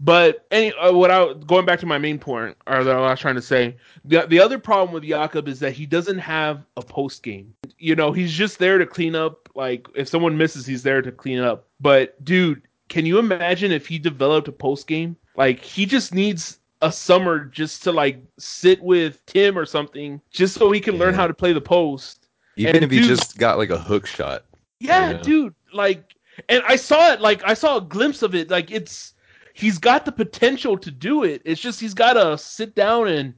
But 0.00 0.46
any 0.50 0.72
uh, 0.72 0.92
what 0.92 1.10
I 1.10 1.32
going 1.46 1.64
back 1.64 1.80
to 1.80 1.86
my 1.86 1.98
main 1.98 2.18
point, 2.18 2.56
or 2.66 2.84
that 2.84 2.96
I 2.96 3.00
was 3.00 3.20
trying 3.20 3.36
to 3.36 3.42
say, 3.42 3.76
the 4.04 4.26
the 4.26 4.40
other 4.40 4.58
problem 4.58 4.92
with 4.92 5.04
Jakob 5.04 5.48
is 5.48 5.60
that 5.60 5.72
he 5.72 5.86
doesn't 5.86 6.18
have 6.18 6.64
a 6.76 6.82
post 6.82 7.22
game. 7.22 7.54
You 7.78 7.94
know, 7.94 8.12
he's 8.12 8.32
just 8.32 8.58
there 8.58 8.78
to 8.78 8.86
clean 8.86 9.14
up. 9.14 9.48
Like 9.54 9.86
if 9.94 10.08
someone 10.08 10.36
misses, 10.36 10.66
he's 10.66 10.82
there 10.82 11.00
to 11.02 11.12
clean 11.12 11.38
up. 11.38 11.66
But 11.80 12.22
dude, 12.24 12.62
can 12.88 13.06
you 13.06 13.18
imagine 13.18 13.72
if 13.72 13.86
he 13.86 13.98
developed 13.98 14.48
a 14.48 14.52
post 14.52 14.86
game? 14.86 15.16
Like 15.36 15.60
he 15.60 15.86
just 15.86 16.14
needs 16.14 16.58
a 16.82 16.92
summer 16.92 17.44
just 17.46 17.82
to 17.84 17.92
like 17.92 18.22
sit 18.38 18.82
with 18.82 19.24
Tim 19.26 19.56
or 19.58 19.64
something, 19.64 20.20
just 20.30 20.54
so 20.54 20.70
he 20.70 20.80
can 20.80 20.96
learn 20.96 21.14
how 21.14 21.26
to 21.26 21.34
play 21.34 21.52
the 21.52 21.60
post. 21.60 22.28
Even 22.56 22.76
And 22.76 22.84
if 22.84 22.90
he 22.90 23.00
just 23.00 23.38
got 23.38 23.58
like 23.58 23.70
a 23.70 23.78
hook 23.78 24.06
shot. 24.06 24.44
Yeah, 24.80 25.12
Yeah. 25.12 25.16
dude. 25.18 25.54
Like, 25.72 26.14
and 26.48 26.62
I 26.66 26.76
saw 26.76 27.12
it. 27.12 27.20
Like, 27.20 27.42
I 27.44 27.54
saw 27.54 27.78
a 27.78 27.80
glimpse 27.80 28.22
of 28.22 28.34
it. 28.34 28.50
Like, 28.50 28.70
it's 28.70 29.14
he's 29.54 29.78
got 29.78 30.04
the 30.04 30.12
potential 30.12 30.76
to 30.76 30.90
do 30.90 31.24
it. 31.24 31.40
It's 31.46 31.60
just 31.60 31.80
he's 31.80 31.94
got 31.94 32.12
to 32.14 32.36
sit 32.36 32.74
down 32.74 33.08
and 33.08 33.32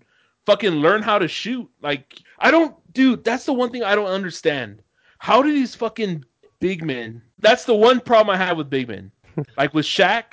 fucking 0.46 0.72
learn 0.72 1.02
how 1.02 1.18
to 1.20 1.28
shoot. 1.28 1.68
Like, 1.80 2.20
I 2.40 2.50
don't, 2.50 2.74
dude. 2.92 3.22
That's 3.22 3.44
the 3.44 3.52
one 3.52 3.70
thing 3.70 3.84
I 3.84 3.94
don't 3.94 4.08
understand. 4.08 4.82
How 5.18 5.42
do 5.42 5.52
these 5.52 5.74
fucking 5.76 6.24
big 6.58 6.82
men? 6.82 7.22
That's 7.38 7.64
the 7.64 7.74
one 7.74 8.00
problem 8.00 8.34
I 8.34 8.38
have 8.44 8.56
with 8.56 8.68
big 8.68 8.88
men. 8.88 9.12
like 9.56 9.72
with 9.72 9.86
Shaq. 9.86 10.24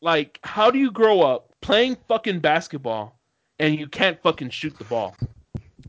Like, 0.00 0.38
how 0.42 0.70
do 0.70 0.78
you 0.78 0.90
grow 0.90 1.20
up 1.20 1.52
playing 1.60 1.96
fucking 2.08 2.40
basketball 2.40 3.18
and 3.58 3.78
you 3.78 3.86
can't 3.86 4.20
fucking 4.22 4.50
shoot 4.50 4.76
the 4.78 4.84
ball? 4.84 5.16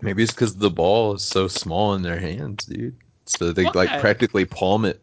Maybe 0.01 0.21
it's 0.21 0.33
because 0.33 0.55
the 0.57 0.69
ball 0.69 1.13
is 1.15 1.23
so 1.23 1.47
small 1.47 1.93
in 1.93 2.01
their 2.01 2.19
hands, 2.19 2.65
dude. 2.65 2.95
So 3.25 3.51
they 3.51 3.63
Fuck 3.63 3.75
like 3.75 3.99
practically 4.01 4.45
palm 4.45 4.85
it. 4.85 5.01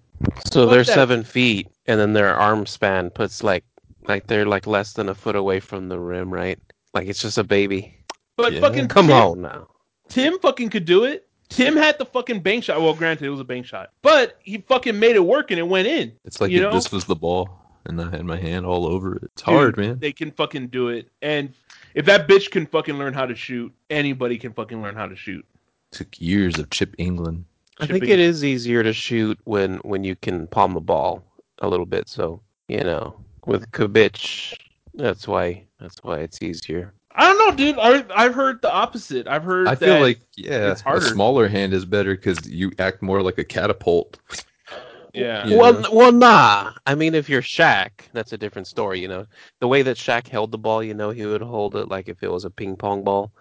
So 0.52 0.64
Fuck 0.64 0.70
they're 0.70 0.84
that. 0.84 0.94
seven 0.94 1.24
feet, 1.24 1.68
and 1.86 1.98
then 1.98 2.12
their 2.12 2.36
arm 2.36 2.66
span 2.66 3.10
puts 3.10 3.42
like 3.42 3.64
like 4.08 4.26
they're 4.26 4.46
like 4.46 4.66
less 4.66 4.92
than 4.94 5.08
a 5.08 5.14
foot 5.14 5.36
away 5.36 5.60
from 5.60 5.88
the 5.88 5.98
rim, 5.98 6.32
right? 6.32 6.58
Like 6.94 7.08
it's 7.08 7.20
just 7.22 7.38
a 7.38 7.44
baby. 7.44 7.96
But 8.36 8.52
Yeah. 8.54 8.60
fucking 8.60 8.88
Come 8.88 9.08
Tim- 9.08 9.16
on 9.16 9.40
now. 9.42 9.68
Tim 10.08 10.38
fucking 10.40 10.70
could 10.70 10.84
do 10.84 11.04
it. 11.04 11.26
Tim 11.48 11.76
had 11.76 11.98
the 11.98 12.04
fucking 12.06 12.40
bank 12.40 12.64
shot. 12.64 12.80
Well, 12.80 12.94
granted, 12.94 13.26
it 13.26 13.30
was 13.30 13.40
a 13.40 13.44
bank 13.44 13.66
shot, 13.66 13.90
but 14.02 14.38
he 14.42 14.58
fucking 14.68 14.98
made 14.98 15.16
it 15.16 15.24
work 15.24 15.50
and 15.50 15.58
it 15.58 15.66
went 15.68 15.88
in. 15.88 16.12
It's 16.24 16.40
like 16.40 16.50
You 16.50 16.58
if 16.58 16.62
know? 16.64 16.72
this 16.72 16.92
was 16.92 17.04
the 17.04 17.16
ball 17.16 17.48
and 17.86 18.00
I 18.00 18.08
had 18.10 18.24
my 18.24 18.36
hand 18.36 18.66
all 18.66 18.86
over 18.86 19.16
it. 19.16 19.22
It's 19.24 19.42
Dude, 19.42 19.54
hard, 19.54 19.76
man. 19.76 19.98
They 19.98 20.12
can 20.12 20.30
fucking 20.30 20.68
do 20.68 20.88
it. 20.88 21.08
And 21.22 21.52
if 21.94 22.06
that 22.06 22.28
bitch 22.28 22.50
can 22.50 22.66
fucking 22.66 22.96
learn 22.98 23.14
how 23.14 23.26
to 23.26 23.34
shoot, 23.34 23.72
anybody 23.90 24.38
can 24.38 24.52
fucking 24.52 24.80
learn 24.80 24.94
how 24.94 25.06
to 25.06 25.16
shoot. 25.16 25.44
Took 25.92 26.20
years 26.20 26.58
of 26.58 26.70
Chip 26.70 26.94
Engelland. 26.98 27.42
I 27.80 27.86
think 27.86 28.04
Shipping- 28.04 28.10
it 28.10 28.18
is 28.20 28.44
easier 28.44 28.82
to 28.84 28.92
shoot 28.92 29.38
when 29.44 29.76
when 29.78 30.04
you 30.04 30.14
can 30.14 30.46
palm 30.46 30.74
the 30.74 30.80
ball 30.80 31.24
a 31.60 31.68
little 31.68 31.86
bit. 31.86 32.08
So 32.08 32.40
you 32.68 32.84
know, 32.84 33.16
with 33.46 33.70
Kubic, 33.72 34.54
that's 34.94 35.26
why 35.28 35.64
that's 35.78 35.96
why 36.02 36.18
it's 36.20 36.42
easier. 36.42 36.94
I 37.12 37.24
don't 37.24 37.38
know, 37.38 37.56
dude. 37.56 37.78
I, 37.78 38.04
I've 38.14 38.34
heard 38.34 38.62
the 38.62 38.72
opposite. 38.72 39.26
I've 39.26 39.42
heard 39.44 39.66
I 39.66 39.74
feel 39.74 39.94
that- 39.94 40.00
like 40.02 40.20
yeah, 40.36 40.70
it's 40.72 40.80
a 40.80 40.84
harder. 40.84 41.06
smaller 41.06 41.48
hand 41.48 41.72
is 41.72 41.84
better 41.84 42.14
because 42.14 42.48
you 42.48 42.70
act 42.78 43.02
more 43.02 43.20
like 43.22 43.38
a 43.38 43.44
catapult. 43.44 44.18
yeah. 45.12 45.44
Yeah. 45.46 45.56
Well, 45.56 45.84
well, 45.92 46.12
nah. 46.12 46.72
I 46.86 46.94
mean, 46.94 47.16
if 47.16 47.28
you're 47.28 47.42
Shaq, 47.42 47.90
that's 48.12 48.32
a 48.32 48.38
different 48.38 48.68
story. 48.68 49.00
You 49.00 49.08
know, 49.08 49.26
the 49.58 49.66
way 49.66 49.82
that 49.82 49.96
Shaq 49.96 50.28
held 50.28 50.52
the 50.52 50.58
ball, 50.58 50.84
you 50.84 50.94
know, 50.94 51.10
he 51.10 51.26
would 51.26 51.42
hold 51.42 51.74
it 51.74 51.88
like 51.88 52.08
if 52.08 52.22
it 52.22 52.30
was 52.30 52.44
a 52.44 52.50
ping 52.50 52.76
pong 52.76 53.02
ball, 53.02 53.32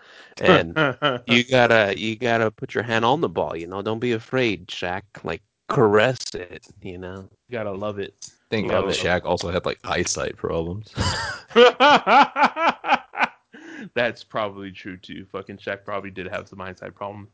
and 0.42 0.76
you 1.28 1.44
gotta 1.44 1.94
you 1.96 2.16
gotta 2.16 2.50
put 2.50 2.74
your 2.74 2.84
hand 2.84 3.06
on 3.06 3.22
the 3.22 3.30
ball. 3.30 3.56
You 3.56 3.68
know, 3.68 3.84
don't 3.84 4.00
be 4.00 4.14
afraid, 4.14 4.68
Shaq. 4.68 5.04
Like 5.24 5.44
caress 5.70 6.34
it. 6.34 6.66
You 6.82 6.98
know. 6.98 7.30
You 7.48 7.52
gotta 7.52 7.72
love 7.72 8.00
it. 8.00 8.32
Thank 8.50 8.72
Love 8.72 8.86
God 8.86 8.94
it. 8.94 8.98
Shaq 8.98 9.26
also 9.26 9.52
had 9.52 9.66
like 9.66 9.80
eyesight 9.84 10.36
problems. 10.36 10.92
That's 13.94 14.24
probably 14.24 14.72
true 14.72 14.98
too. 14.98 15.26
Fucking 15.32 15.58
Shaq 15.58 15.84
probably 15.86 16.12
did 16.12 16.28
have 16.28 16.48
some 16.48 16.62
eyesight 16.62 16.96
problem. 16.96 17.28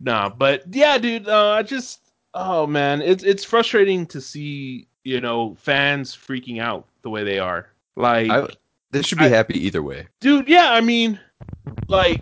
Nah, 0.00 0.28
but 0.28 0.62
yeah, 0.70 0.98
dude. 0.98 1.28
Uh, 1.28 1.50
I 1.50 1.62
just, 1.62 2.00
oh 2.34 2.66
man, 2.66 3.02
it's 3.02 3.22
it's 3.22 3.44
frustrating 3.44 4.06
to 4.06 4.20
see 4.20 4.86
you 5.04 5.20
know 5.20 5.56
fans 5.60 6.14
freaking 6.16 6.60
out 6.60 6.86
the 7.02 7.10
way 7.10 7.24
they 7.24 7.38
are. 7.38 7.68
Like, 7.96 8.30
I, 8.30 8.48
they 8.90 9.02
should 9.02 9.18
be 9.18 9.26
I- 9.26 9.28
happy 9.28 9.64
either 9.64 9.82
way. 9.82 10.08
dude, 10.20 10.48
yeah. 10.48 10.72
I 10.72 10.80
mean, 10.80 11.20
like, 11.88 12.20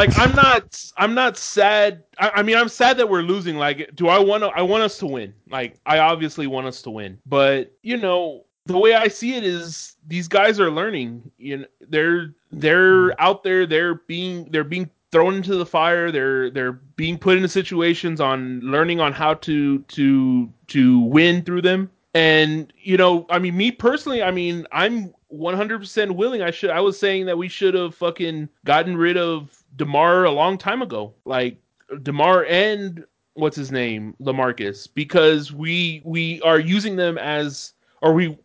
like 0.00 0.18
I'm 0.18 0.34
not, 0.34 0.82
I'm 0.96 1.14
not 1.14 1.36
sad. 1.36 2.02
I, 2.18 2.30
I 2.36 2.42
mean, 2.42 2.56
I'm 2.56 2.70
sad 2.70 2.96
that 2.96 3.08
we're 3.08 3.22
losing. 3.22 3.56
Like, 3.56 3.90
do 3.94 4.08
I 4.08 4.18
want 4.18 4.42
to? 4.42 4.48
I 4.48 4.62
want 4.62 4.82
us 4.82 4.98
to 4.98 5.06
win. 5.06 5.34
Like, 5.50 5.78
I 5.84 5.98
obviously 5.98 6.46
want 6.46 6.66
us 6.66 6.80
to 6.82 6.90
win. 6.90 7.18
But 7.26 7.72
you 7.82 7.98
know, 7.98 8.44
the 8.64 8.78
way 8.78 8.94
I 8.94 9.08
see 9.08 9.36
it 9.36 9.44
is, 9.44 9.96
these 10.06 10.26
guys 10.26 10.58
are 10.58 10.70
learning. 10.70 11.30
You 11.36 11.58
know, 11.58 11.66
they're 11.88 12.34
they're 12.50 13.20
out 13.20 13.42
there. 13.42 13.66
They're 13.66 13.96
being 13.96 14.50
they're 14.50 14.64
being 14.64 14.88
thrown 15.12 15.34
into 15.34 15.56
the 15.56 15.66
fire. 15.66 16.10
They're 16.10 16.50
they're 16.50 16.72
being 16.72 17.18
put 17.18 17.36
into 17.36 17.48
situations 17.48 18.22
on 18.22 18.60
learning 18.60 19.00
on 19.00 19.12
how 19.12 19.34
to 19.34 19.80
to 19.80 20.50
to 20.68 21.00
win 21.00 21.42
through 21.42 21.62
them. 21.62 21.90
And 22.14 22.72
you 22.78 22.96
know, 22.96 23.26
I 23.28 23.38
mean, 23.38 23.54
me 23.54 23.70
personally, 23.70 24.22
I 24.22 24.30
mean, 24.30 24.66
I'm 24.72 25.14
100% 25.32 26.16
willing. 26.16 26.42
I 26.42 26.50
should. 26.50 26.70
I 26.70 26.80
was 26.80 26.98
saying 26.98 27.26
that 27.26 27.38
we 27.38 27.48
should 27.48 27.74
have 27.74 27.94
fucking 27.94 28.48
gotten 28.64 28.96
rid 28.96 29.16
of 29.16 29.59
Demar 29.76 30.24
a 30.24 30.30
long 30.30 30.58
time 30.58 30.82
ago. 30.82 31.14
Like 31.24 31.56
Demar 32.02 32.44
and 32.46 33.04
what's 33.34 33.56
his 33.56 33.70
name, 33.72 34.14
Lamarcus, 34.20 34.88
because 34.92 35.52
we 35.52 36.02
we 36.04 36.40
are 36.42 36.58
using 36.58 36.96
them 36.96 37.16
as, 37.18 37.72
or 38.02 38.12
we 38.12 38.36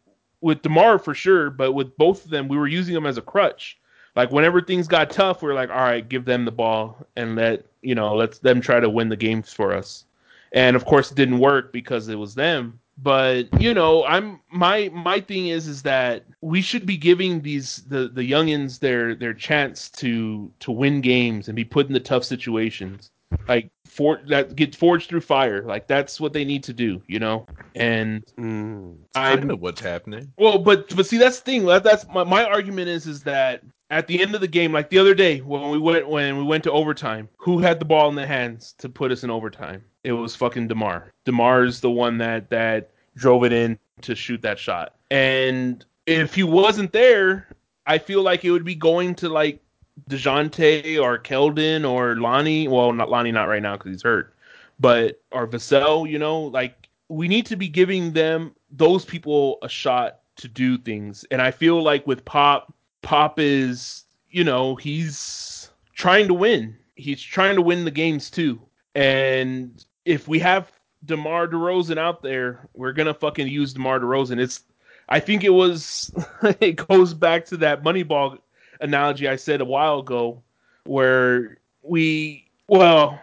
with 0.41 0.61
Demar 0.61 0.99
for 0.99 1.13
sure, 1.13 1.49
but 1.49 1.73
with 1.73 1.95
both 1.97 2.25
of 2.25 2.31
them, 2.31 2.47
we 2.47 2.57
were 2.57 2.67
using 2.67 2.93
them 2.93 3.05
as 3.05 3.17
a 3.17 3.21
crutch. 3.21 3.77
Like 4.15 4.31
whenever 4.31 4.61
things 4.61 4.87
got 4.87 5.09
tough, 5.09 5.41
we 5.41 5.49
are 5.49 5.53
like, 5.53 5.69
all 5.69 5.75
right, 5.77 6.07
give 6.07 6.25
them 6.25 6.45
the 6.45 6.51
ball 6.51 7.05
and 7.15 7.35
let 7.35 7.65
you 7.81 7.95
know, 7.95 8.15
let's 8.15 8.39
them 8.39 8.61
try 8.61 8.79
to 8.79 8.89
win 8.89 9.09
the 9.09 9.17
games 9.17 9.51
for 9.51 9.73
us. 9.73 10.05
and 10.53 10.75
of 10.75 10.85
course 10.85 11.11
it 11.11 11.15
didn't 11.15 11.39
work 11.39 11.71
because 11.73 12.07
it 12.07 12.15
was 12.15 12.33
them. 12.33 12.79
But 12.97 13.61
you 13.61 13.73
know, 13.73 14.05
I'm 14.05 14.39
my 14.51 14.89
my 14.93 15.19
thing 15.19 15.47
is 15.47 15.67
is 15.67 15.83
that 15.83 16.23
we 16.41 16.61
should 16.61 16.85
be 16.85 16.97
giving 16.97 17.41
these 17.41 17.83
the 17.87 18.07
the 18.07 18.29
youngins 18.29 18.79
their 18.79 19.15
their 19.15 19.33
chance 19.33 19.89
to 19.91 20.51
to 20.61 20.71
win 20.71 21.01
games 21.01 21.47
and 21.47 21.55
be 21.55 21.65
put 21.65 21.87
in 21.87 21.93
the 21.93 21.99
tough 21.99 22.23
situations 22.23 23.11
like 23.47 23.69
for 23.85 24.19
that 24.27 24.55
get 24.55 24.75
forged 24.75 25.09
through 25.09 25.21
fire 25.21 25.63
like 25.63 25.87
that's 25.87 26.19
what 26.19 26.33
they 26.33 26.45
need 26.45 26.63
to 26.63 26.73
do 26.73 27.01
you 27.07 27.19
know 27.19 27.45
and 27.75 28.23
Mm. 28.37 28.97
I 29.15 29.35
know 29.35 29.55
what's 29.55 29.81
happening. 29.81 30.31
well 30.37 30.57
but 30.59 30.95
but 30.95 31.05
see 31.05 31.17
that's 31.17 31.39
the 31.39 31.45
thing 31.51 31.65
that, 31.65 31.83
that's 31.83 32.05
my, 32.07 32.23
my 32.23 32.43
argument 32.45 32.87
is 32.89 33.07
is 33.07 33.23
that 33.23 33.63
at 33.95 34.07
the 34.07 34.21
end 34.21 34.35
of 34.35 34.41
the 34.41 34.47
game 34.47 34.73
like 34.73 34.89
the 34.89 34.99
other 34.99 35.15
day 35.15 35.39
when 35.39 35.69
we 35.69 35.79
went 35.79 36.05
when 36.07 36.37
we 36.37 36.43
went 36.43 36.63
to 36.65 36.71
overtime 36.71 37.29
who 37.37 37.59
had 37.59 37.79
the 37.79 37.85
ball 37.85 38.09
in 38.09 38.15
the 38.15 38.27
hands 38.27 38.75
to 38.77 38.89
put 38.89 39.09
us 39.09 39.23
in 39.23 39.31
overtime 39.31 39.81
it 40.03 40.11
was 40.11 40.35
fucking 40.35 40.67
demar 40.67 41.13
demar's 41.23 41.79
the 41.79 41.89
one 41.89 42.17
that 42.17 42.49
that 42.49 42.91
drove 43.15 43.45
it 43.45 43.53
in 43.53 43.79
to 44.01 44.13
shoot 44.13 44.41
that 44.41 44.59
shot 44.59 44.95
and 45.11 45.85
if 46.07 46.35
he 46.35 46.43
wasn't 46.43 46.91
there 46.91 47.47
i 47.87 47.97
feel 47.97 48.21
like 48.21 48.43
it 48.43 48.51
would 48.51 48.65
be 48.65 48.75
going 48.75 49.15
to 49.15 49.29
like 49.29 49.61
DeJounte 50.09 51.01
or 51.01 51.17
Keldon 51.17 51.89
or 51.89 52.17
Lonnie. 52.17 52.67
Well, 52.67 52.91
not 52.91 53.09
Lonnie, 53.09 53.31
not 53.31 53.47
right 53.47 53.61
now 53.61 53.77
because 53.77 53.93
he's 53.93 54.03
hurt, 54.03 54.35
but 54.77 55.21
or 55.31 55.47
Vassell. 55.47 56.09
You 56.09 56.19
know, 56.19 56.41
like 56.41 56.89
we 57.07 57.29
need 57.29 57.45
to 57.45 57.55
be 57.55 57.69
giving 57.69 58.11
them 58.11 58.53
those 58.69 59.05
people 59.05 59.57
a 59.61 59.69
shot 59.69 60.19
to 60.35 60.49
do 60.49 60.77
things. 60.77 61.23
And 61.31 61.41
I 61.41 61.51
feel 61.51 61.81
like 61.81 62.05
with 62.05 62.25
Pop, 62.25 62.73
Pop 63.05 63.39
is 63.39 64.03
you 64.31 64.43
know 64.43 64.75
he's 64.75 65.69
trying 65.93 66.27
to 66.27 66.33
win. 66.33 66.75
He's 66.95 67.21
trying 67.21 67.55
to 67.55 67.61
win 67.61 67.85
the 67.85 67.91
games 67.91 68.29
too. 68.29 68.59
And 68.95 69.85
if 70.05 70.27
we 70.27 70.39
have 70.39 70.71
DeMar 71.05 71.47
DeRozan 71.47 71.97
out 71.97 72.23
there, 72.23 72.67
we're 72.73 72.93
gonna 72.93 73.13
fucking 73.13 73.47
use 73.47 73.73
DeMar 73.73 73.99
DeRozan. 73.99 74.39
It's 74.39 74.63
I 75.07 75.19
think 75.19 75.43
it 75.43 75.51
was 75.51 76.11
it 76.59 76.87
goes 76.87 77.13
back 77.13 77.45
to 77.45 77.57
that 77.57 77.83
Moneyball 77.83 78.39
analogy 78.81 79.29
I 79.29 79.35
said 79.35 79.61
a 79.61 79.65
while 79.65 79.99
ago, 79.99 80.41
where 80.85 81.59
we 81.83 82.49
well, 82.67 83.21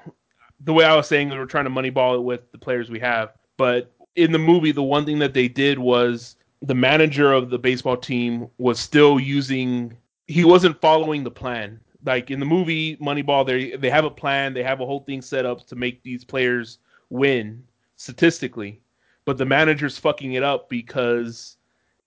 the 0.61 0.73
way 0.73 0.85
I 0.85 0.95
was 0.95 1.09
saying 1.09 1.31
we 1.31 1.39
were 1.39 1.47
trying 1.47 1.65
to 1.65 1.71
moneyball 1.71 2.15
it 2.15 2.23
with 2.23 2.53
the 2.53 2.59
players 2.59 2.89
we 2.89 3.01
have, 3.01 3.33
but 3.57 3.93
in 4.15 4.31
the 4.31 4.39
movie, 4.39 4.71
the 4.71 4.83
one 4.83 5.05
thing 5.05 5.19
that 5.19 5.35
they 5.35 5.49
did 5.49 5.79
was 5.79 6.37
the 6.63 6.75
manager 6.75 7.33
of 7.33 7.51
the 7.51 7.59
baseball 7.59 7.97
team 7.97 8.49
was 8.59 8.79
still 8.79 9.19
using. 9.19 9.97
He 10.29 10.45
wasn't 10.45 10.81
following 10.81 11.25
the 11.25 11.31
plan. 11.31 11.81
Like 12.05 12.31
in 12.31 12.41
the 12.41 12.47
movie 12.47 12.97
Moneyball, 12.97 13.47
they 13.47 13.77
they 13.77 13.91
have 13.91 14.05
a 14.05 14.11
plan, 14.11 14.55
they 14.55 14.63
have 14.63 14.81
a 14.81 14.87
whole 14.87 15.01
thing 15.01 15.23
set 15.23 15.47
up 15.47 15.67
to 15.67 15.77
make 15.77 16.03
these 16.03 16.25
players 16.25 16.79
win 17.11 17.63
statistically, 17.97 18.81
but 19.25 19.39
the 19.39 19.45
manager's 19.45 19.99
fucking 19.99 20.33
it 20.33 20.43
up 20.43 20.69
because 20.69 21.57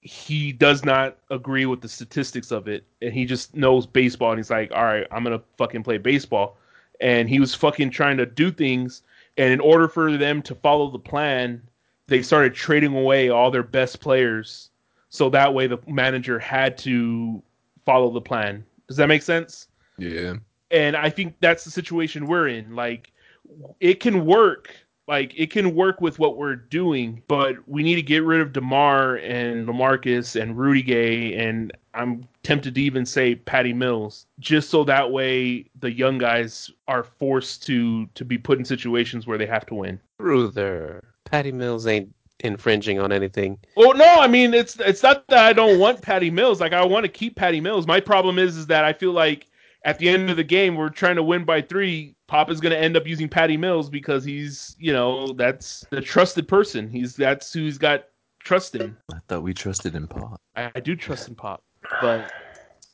he 0.05 0.51
does 0.51 0.85
not 0.85 1.17
agree 1.31 1.65
with 1.65 1.81
the 1.81 1.89
statistics 1.89 2.51
of 2.51 2.67
it 2.67 2.85
and 3.01 3.11
he 3.11 3.25
just 3.25 3.55
knows 3.55 3.87
baseball 3.87 4.29
and 4.29 4.37
he's 4.37 4.51
like 4.51 4.71
all 4.71 4.83
right 4.83 5.07
i'm 5.09 5.23
gonna 5.23 5.41
fucking 5.57 5.81
play 5.81 5.97
baseball 5.97 6.57
and 7.01 7.27
he 7.27 7.39
was 7.39 7.55
fucking 7.55 7.89
trying 7.89 8.15
to 8.15 8.25
do 8.25 8.51
things 8.51 9.01
and 9.37 9.51
in 9.51 9.59
order 9.59 9.87
for 9.87 10.15
them 10.15 10.43
to 10.43 10.53
follow 10.53 10.91
the 10.91 10.99
plan 10.99 11.59
they 12.07 12.21
started 12.21 12.53
trading 12.53 12.95
away 12.95 13.29
all 13.29 13.49
their 13.51 13.63
best 13.63 13.99
players 13.99 14.69
so 15.09 15.29
that 15.29 15.53
way 15.53 15.67
the 15.67 15.77
manager 15.87 16.37
had 16.39 16.77
to 16.77 17.41
follow 17.85 18.11
the 18.11 18.21
plan 18.21 18.63
does 18.87 18.97
that 18.97 19.07
make 19.07 19.21
sense 19.21 19.67
Yeah. 19.97 20.33
and 20.71 20.95
I 20.95 21.09
think 21.09 21.35
that's 21.39 21.63
the 21.63 21.71
situation 21.71 22.27
we're 22.27 22.47
in. 22.49 22.75
Like, 22.75 23.11
it 23.79 23.99
can 23.99 24.25
work. 24.25 24.75
Like, 25.07 25.33
it 25.37 25.51
can 25.51 25.75
work 25.75 26.01
with 26.01 26.17
what 26.17 26.35
we're 26.37 26.55
doing, 26.55 27.21
but 27.27 27.55
we 27.67 27.83
need 27.83 27.95
to 27.95 28.01
get 28.01 28.23
rid 28.23 28.41
of 28.41 28.51
Demar 28.53 29.17
and 29.17 29.67
Lamarcus 29.67 30.39
and 30.39 30.57
Rudy 30.57 30.81
Gay, 30.81 31.35
and 31.35 31.71
I'm 31.93 32.27
tempted 32.41 32.73
to 32.75 32.81
even 32.81 33.05
say 33.05 33.35
Patty 33.35 33.71
Mills, 33.71 34.25
just 34.39 34.69
so 34.71 34.83
that 34.85 35.11
way 35.11 35.65
the 35.79 35.91
young 35.91 36.17
guys 36.17 36.71
are 36.87 37.03
forced 37.03 37.65
to 37.67 38.07
to 38.15 38.25
be 38.25 38.37
put 38.39 38.57
in 38.57 38.65
situations 38.65 39.27
where 39.27 39.37
they 39.37 39.45
have 39.45 39.65
to 39.67 39.75
win. 39.75 39.99
Ruther. 40.19 41.03
Patty 41.25 41.51
Mills 41.51 41.85
ain't 41.85 42.13
infringing 42.39 42.99
on 42.99 43.11
anything. 43.11 43.57
Well, 43.75 43.93
no, 43.95 44.19
I 44.19 44.27
mean 44.27 44.53
it's 44.53 44.79
it's 44.79 45.03
not 45.03 45.27
that 45.27 45.45
I 45.45 45.53
don't 45.53 45.79
want 45.79 46.01
Patty 46.01 46.29
Mills. 46.29 46.61
Like 46.61 46.73
I 46.73 46.85
want 46.85 47.03
to 47.03 47.09
keep 47.09 47.35
Patty 47.35 47.61
Mills. 47.61 47.87
My 47.87 47.99
problem 47.99 48.39
is 48.39 48.57
is 48.57 48.67
that 48.67 48.83
I 48.83 48.93
feel 48.93 49.11
like 49.11 49.47
at 49.83 49.99
the 49.99 50.09
end 50.09 50.29
of 50.29 50.37
the 50.37 50.43
game 50.43 50.75
we're 50.75 50.89
trying 50.89 51.15
to 51.15 51.23
win 51.23 51.43
by 51.43 51.61
three. 51.61 52.15
Pop 52.27 52.49
is 52.49 52.59
going 52.59 52.71
to 52.71 52.79
end 52.79 52.97
up 52.97 53.05
using 53.05 53.29
Patty 53.29 53.55
Mills 53.55 53.89
because 53.89 54.23
he's 54.23 54.75
you 54.79 54.93
know 54.93 55.33
that's 55.33 55.85
the 55.91 56.01
trusted 56.01 56.47
person. 56.47 56.89
He's 56.89 57.15
that's 57.15 57.53
who 57.53 57.61
he's 57.61 57.77
got 57.77 58.05
trust 58.39 58.75
in. 58.75 58.95
I 59.13 59.17
thought 59.27 59.43
we 59.43 59.53
trusted 59.53 59.95
in 59.95 60.07
Pop. 60.07 60.41
I, 60.55 60.71
I 60.75 60.79
do 60.79 60.95
trust 60.95 61.27
in 61.27 61.35
Pop, 61.35 61.63
but 62.01 62.31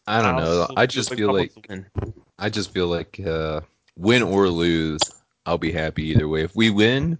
I 0.08 0.22
don't 0.22 0.36
know. 0.36 0.68
I 0.76 0.86
just 0.86 1.14
feel 1.14 1.28
Pop 1.28 1.36
like 1.36 1.70
wants 1.70 1.90
to. 2.04 2.14
I 2.40 2.50
just 2.50 2.74
feel 2.74 2.88
like 2.88 3.20
uh, 3.26 3.62
win 3.96 4.24
or 4.24 4.50
lose, 4.50 5.02
I'll 5.46 5.58
be 5.58 5.72
happy 5.72 6.06
either 6.08 6.28
way. 6.28 6.44
If 6.44 6.56
we 6.56 6.70
win, 6.72 7.18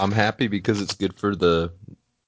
I'm 0.00 0.12
happy 0.12 0.48
because 0.48 0.80
it's 0.80 0.94
good 0.94 1.18
for 1.18 1.34
the 1.36 1.72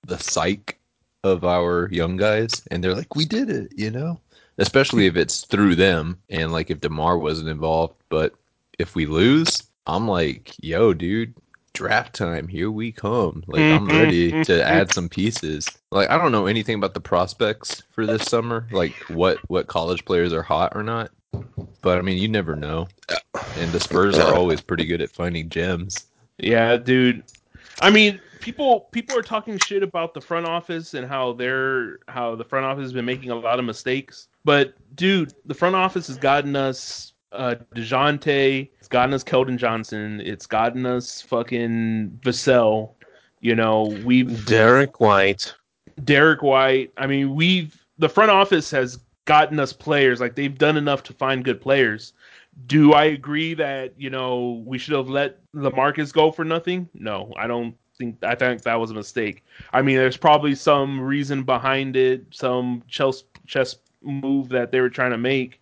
the 0.07 0.19
psyche 0.19 0.77
of 1.23 1.45
our 1.45 1.89
young 1.91 2.17
guys, 2.17 2.63
and 2.71 2.85
they're 2.85 2.95
like, 2.95 3.17
we 3.17 3.25
did 3.25 3.51
it, 3.51 3.73
you 3.77 3.91
know. 3.91 4.21
Especially 4.59 5.07
if 5.07 5.17
it's 5.17 5.45
through 5.47 5.75
them, 5.75 6.19
and 6.31 6.53
like 6.53 6.71
if 6.71 6.81
Demar 6.81 7.19
wasn't 7.19 7.49
involved. 7.49 7.95
But 8.09 8.35
if 8.79 8.95
we 8.95 9.07
lose, 9.07 9.65
I'm 9.87 10.07
like, 10.07 10.55
yo, 10.63 10.95
dude, 10.95 11.35
draft 11.73 12.15
time, 12.15 12.47
here 12.47 12.71
we 12.71 12.93
come. 12.93 13.43
Like 13.49 13.61
I'm 13.61 13.87
mm-hmm. 13.87 13.99
ready 13.99 14.31
to 14.31 14.39
mm-hmm. 14.39 14.61
add 14.61 14.93
some 14.93 15.09
pieces. 15.09 15.69
Like 15.91 16.09
I 16.09 16.19
don't 16.19 16.33
know 16.33 16.47
anything 16.47 16.77
about 16.77 16.95
the 16.95 17.01
prospects 17.01 17.83
for 17.91 18.07
this 18.07 18.23
summer, 18.23 18.69
like 18.71 18.95
what 19.09 19.39
what 19.51 19.67
college 19.67 20.05
players 20.05 20.33
are 20.33 20.43
hot 20.43 20.73
or 20.77 20.83
not. 20.83 21.11
But 21.83 21.99
I 21.99 22.03
mean, 22.03 22.19
you 22.19 22.29
never 22.29 22.55
know. 22.55 22.89
And 23.59 23.73
the 23.73 23.81
Spurs 23.81 24.19
are 24.19 24.35
always 24.35 24.61
pretty 24.61 24.85
good 24.85 25.03
at 25.03 25.11
finding 25.11 25.49
gems. 25.49 26.07
Yeah, 26.39 26.77
dude. 26.77 27.25
I 27.81 27.91
mean, 27.91 28.21
people 28.41 28.89
people 28.93 29.17
are 29.17 29.23
talking 29.23 29.59
shit 29.59 29.83
about 29.83 30.15
the 30.15 30.21
front 30.21 30.47
office 30.47 30.95
and 30.95 31.07
how 31.07 31.33
they're 31.33 31.99
how 32.09 32.35
the 32.35 32.45
front 32.45 32.67
office 32.67 32.83
has 32.83 32.93
been 32.93 33.05
making 33.05 33.31
a 33.31 33.35
lot 33.35 33.59
of 33.59 33.65
mistakes. 33.65 34.29
But 34.45 34.75
dude, 34.97 35.35
the 35.45 35.55
front 35.55 35.75
office 35.75 36.07
has 36.09 36.17
gotten 36.19 36.55
us 36.57 37.15
uh 37.33 37.57
DeJounte, 37.75 38.71
it's 38.79 38.89
gotten 38.89 39.15
us 39.15 39.25
Keldon 39.25 39.57
Johnson, 39.57 40.21
it's 40.21 40.47
gotten 40.47 40.87
us 40.87 41.21
fucking 41.23 42.19
Vassell. 42.23 42.93
You 43.41 43.55
know, 43.55 43.95
we've 44.05 44.47
Derrick 44.47 45.01
White. 45.01 45.55
Derrick 46.03 46.43
White. 46.43 46.93
I 46.97 47.07
mean, 47.07 47.35
we've 47.35 47.85
the 47.99 48.09
front 48.09 48.31
office 48.31 48.71
has 48.71 48.99
gotten 49.25 49.59
us 49.59 49.73
players. 49.73 50.21
Like 50.21 50.35
they've 50.35 50.57
done 50.57 50.77
enough 50.77 51.03
to 51.05 51.13
find 51.13 51.45
good 51.45 51.61
players. 51.61 52.13
Do 52.67 52.93
I 52.93 53.05
agree 53.05 53.55
that 53.55 53.95
you 53.99 54.11
know 54.11 54.63
we 54.67 54.79
should 54.79 54.95
have 54.95 55.09
let 55.09 55.39
Lamarcus 55.53 56.13
go 56.13 56.31
for 56.31 56.45
nothing? 56.45 56.89
No, 56.95 57.33
I 57.37 57.47
don't 57.47 57.77
think. 57.99 58.23
I 58.23 58.35
think 58.35 58.63
that 58.63 58.79
was 58.79 58.91
a 58.91 58.95
mistake. 58.95 59.45
I 59.73 59.83
mean, 59.83 59.97
there's 59.97 60.17
probably 60.17 60.55
some 60.55 61.01
reason 61.01 61.43
behind 61.43 61.97
it, 61.97 62.25
some 62.31 62.83
chess 62.89 63.25
chess 63.47 63.77
move 64.03 64.49
that 64.51 64.71
they 64.71 64.81
were 64.81 64.91
trying 64.91 65.11
to 65.11 65.19
make, 65.19 65.61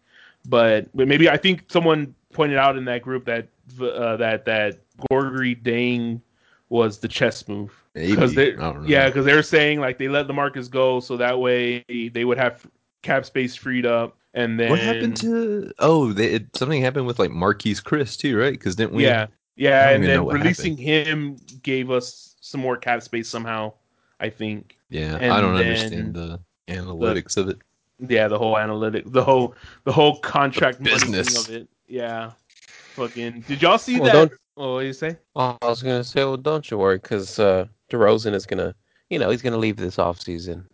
but, 0.49 0.89
but 0.95 1.07
maybe 1.07 1.31
I 1.31 1.37
think 1.37 1.65
someone 1.69 2.15
pointed 2.33 2.59
out 2.59 2.77
in 2.77 2.85
that 2.87 3.03
group 3.03 3.25
that 3.27 3.49
uh, 3.81 4.17
that 4.17 4.45
that 4.45 4.81
Gorgui 5.11 5.61
Dieng 5.63 6.21
was 6.69 6.99
the 6.99 7.09
chess 7.09 7.47
move 7.49 7.73
because 7.95 8.35
they 8.35 8.55
I 8.55 8.57
don't 8.57 8.83
know. 8.83 8.89
yeah 8.89 9.07
because 9.07 9.27
they're 9.27 9.43
saying 9.43 9.81
like 9.81 9.99
they 9.99 10.09
let 10.09 10.27
Lamarcus 10.27 10.71
go 10.71 11.01
so 11.01 11.17
that 11.19 11.39
way 11.39 11.85
they 11.89 12.25
would 12.25 12.39
have 12.39 12.67
cap 13.03 13.27
space 13.27 13.55
freed 13.55 13.85
up 13.85 14.17
and 14.35 14.59
then 14.59 14.71
What 14.71 14.79
happened 14.81 15.17
to? 15.19 15.73
Oh, 15.79 16.13
they, 16.13 16.35
it, 16.35 16.57
something 16.57 16.81
happened 16.83 17.07
with 17.07 17.19
like 17.19 17.31
Marquese 17.31 17.83
Chriss 17.83 18.17
too, 18.19 18.39
right? 18.39 18.53
Because 18.53 18.77
didn't 18.77 18.95
we? 18.95 19.05
yeah 19.05 19.27
yeah 19.57 19.91
and 19.91 20.03
then 20.03 20.15
know 20.17 20.25
what 20.25 20.35
releasing 20.35 20.77
him 20.79 21.37
gave 21.63 21.91
us 21.91 22.37
some 22.41 22.61
more 22.61 22.77
cap 22.77 23.03
space 23.03 23.29
somehow 23.29 23.73
I 24.19 24.31
think 24.31 24.79
Yeah, 24.89 25.19
And 25.21 25.33
I 25.33 25.41
don't 25.43 25.55
understand 25.57 26.15
the 26.15 26.41
analytics 26.69 27.37
of 27.37 27.49
it. 27.51 27.59
yeah 27.99 28.29
the 28.29 28.39
whole 28.39 28.57
analytic 28.57 29.05
the 29.07 29.23
whole 29.23 29.55
the 29.85 29.93
whole 29.93 30.19
contract 30.21 30.79
The 30.79 30.85
business. 30.85 31.37
of 31.37 31.51
it 31.51 31.69
yeah 31.87 32.33
fucking 32.95 33.43
did 33.47 33.61
y'all 33.61 33.77
see 33.79 33.99
Well, 33.99 34.05
that 34.05 34.13
don't- 34.13 34.33
oh 34.57 34.75
what 34.75 34.81
do 34.81 34.87
you 34.87 34.93
say 34.95 35.19
Oh, 35.37 35.57
I 35.63 35.69
was 35.69 35.83
gonna 35.83 36.05
say, 36.05 36.25
well, 36.25 36.37
don't 36.37 36.71
you 36.71 36.77
worry, 36.79 36.97
because 36.99 37.39
uh, 37.39 37.67
DeRozan 37.91 38.35
is 38.35 38.45
gonna, 38.45 38.75
you 39.09 39.19
know, 39.19 39.31
he's 39.31 39.41
gonna 39.43 39.57
leave 39.57 39.77
this 39.77 39.99
off 39.99 40.21
season. 40.21 40.67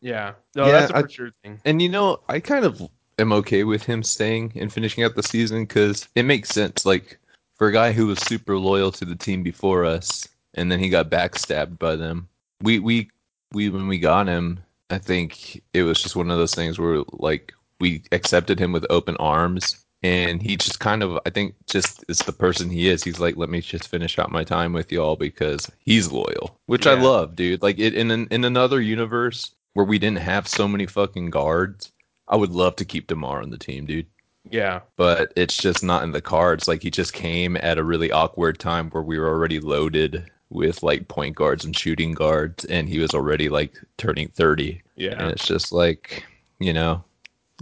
yeah 0.00 0.34
no 0.54 0.66
Yeah, 0.66 0.72
that's 0.72 0.90
a 0.92 0.96
I- 0.96 1.02
for 1.02 1.08
sure 1.08 1.30
thing 1.42 1.60
And 1.64 1.82
you 1.82 1.88
know, 1.88 2.20
I 2.28 2.38
kind 2.40 2.64
of 2.64 2.80
am 3.20 3.32
okay 3.32 3.64
with 3.64 3.84
him 3.84 4.02
staying 4.02 4.52
and 4.56 4.72
finishing 4.72 5.04
out 5.04 5.14
the 5.14 5.22
season 5.22 5.64
because 5.64 6.08
it 6.14 6.24
makes 6.24 6.50
sense. 6.50 6.84
Like 6.84 7.18
for 7.54 7.68
a 7.68 7.72
guy 7.72 7.92
who 7.92 8.06
was 8.06 8.18
super 8.20 8.58
loyal 8.58 8.90
to 8.92 9.04
the 9.04 9.16
team 9.16 9.42
before 9.42 9.84
us, 9.84 10.26
and 10.54 10.72
then 10.72 10.78
he 10.78 10.88
got 10.88 11.10
backstabbed 11.10 11.78
by 11.78 11.96
them. 11.96 12.28
We 12.62 12.78
we 12.78 13.10
we 13.52 13.68
when 13.68 13.86
we 13.88 13.98
got 13.98 14.26
him, 14.26 14.60
I 14.90 14.98
think 14.98 15.62
it 15.74 15.82
was 15.82 16.02
just 16.02 16.16
one 16.16 16.30
of 16.30 16.38
those 16.38 16.54
things 16.54 16.78
where 16.78 17.02
like 17.12 17.52
we 17.78 18.02
accepted 18.12 18.58
him 18.58 18.72
with 18.72 18.86
open 18.90 19.16
arms, 19.16 19.84
and 20.02 20.42
he 20.42 20.56
just 20.56 20.80
kind 20.80 21.02
of 21.02 21.18
I 21.26 21.30
think 21.30 21.54
just 21.66 22.04
is 22.08 22.18
the 22.20 22.32
person 22.32 22.70
he 22.70 22.88
is. 22.88 23.04
He's 23.04 23.20
like, 23.20 23.36
let 23.36 23.50
me 23.50 23.60
just 23.60 23.88
finish 23.88 24.18
out 24.18 24.32
my 24.32 24.44
time 24.44 24.72
with 24.72 24.90
y'all 24.90 25.16
because 25.16 25.70
he's 25.84 26.10
loyal, 26.10 26.56
which 26.66 26.86
I 26.86 26.94
love, 26.94 27.36
dude. 27.36 27.62
Like 27.62 27.78
it, 27.78 27.94
in 27.94 28.10
an, 28.10 28.26
in 28.30 28.44
another 28.44 28.80
universe 28.80 29.54
where 29.74 29.86
we 29.86 29.98
didn't 29.98 30.18
have 30.18 30.48
so 30.48 30.66
many 30.66 30.86
fucking 30.86 31.30
guards, 31.30 31.92
I 32.30 32.36
would 32.36 32.52
love 32.52 32.76
to 32.76 32.84
keep 32.84 33.08
Demar 33.08 33.42
on 33.42 33.50
the 33.50 33.58
team, 33.58 33.84
dude. 33.84 34.06
Yeah. 34.48 34.80
But 34.96 35.32
it's 35.36 35.56
just 35.56 35.82
not 35.84 36.02
in 36.02 36.12
the 36.12 36.22
cards. 36.22 36.66
Like 36.66 36.82
he 36.82 36.90
just 36.90 37.12
came 37.12 37.56
at 37.58 37.78
a 37.78 37.84
really 37.84 38.10
awkward 38.10 38.58
time 38.58 38.88
where 38.90 39.02
we 39.02 39.18
were 39.18 39.28
already 39.28 39.60
loaded 39.60 40.30
with 40.48 40.82
like 40.82 41.08
point 41.08 41.36
guards 41.36 41.64
and 41.64 41.76
shooting 41.76 42.12
guards, 42.12 42.64
and 42.64 42.88
he 42.88 42.98
was 42.98 43.10
already 43.10 43.48
like 43.48 43.74
turning 43.98 44.28
thirty. 44.28 44.82
Yeah. 44.96 45.20
And 45.20 45.30
it's 45.30 45.46
just 45.46 45.72
like, 45.72 46.24
you 46.58 46.72
know, 46.72 47.04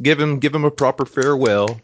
give 0.02 0.20
him 0.20 0.38
give 0.38 0.54
him 0.54 0.64
a 0.64 0.70
proper 0.70 1.04
farewell 1.04 1.80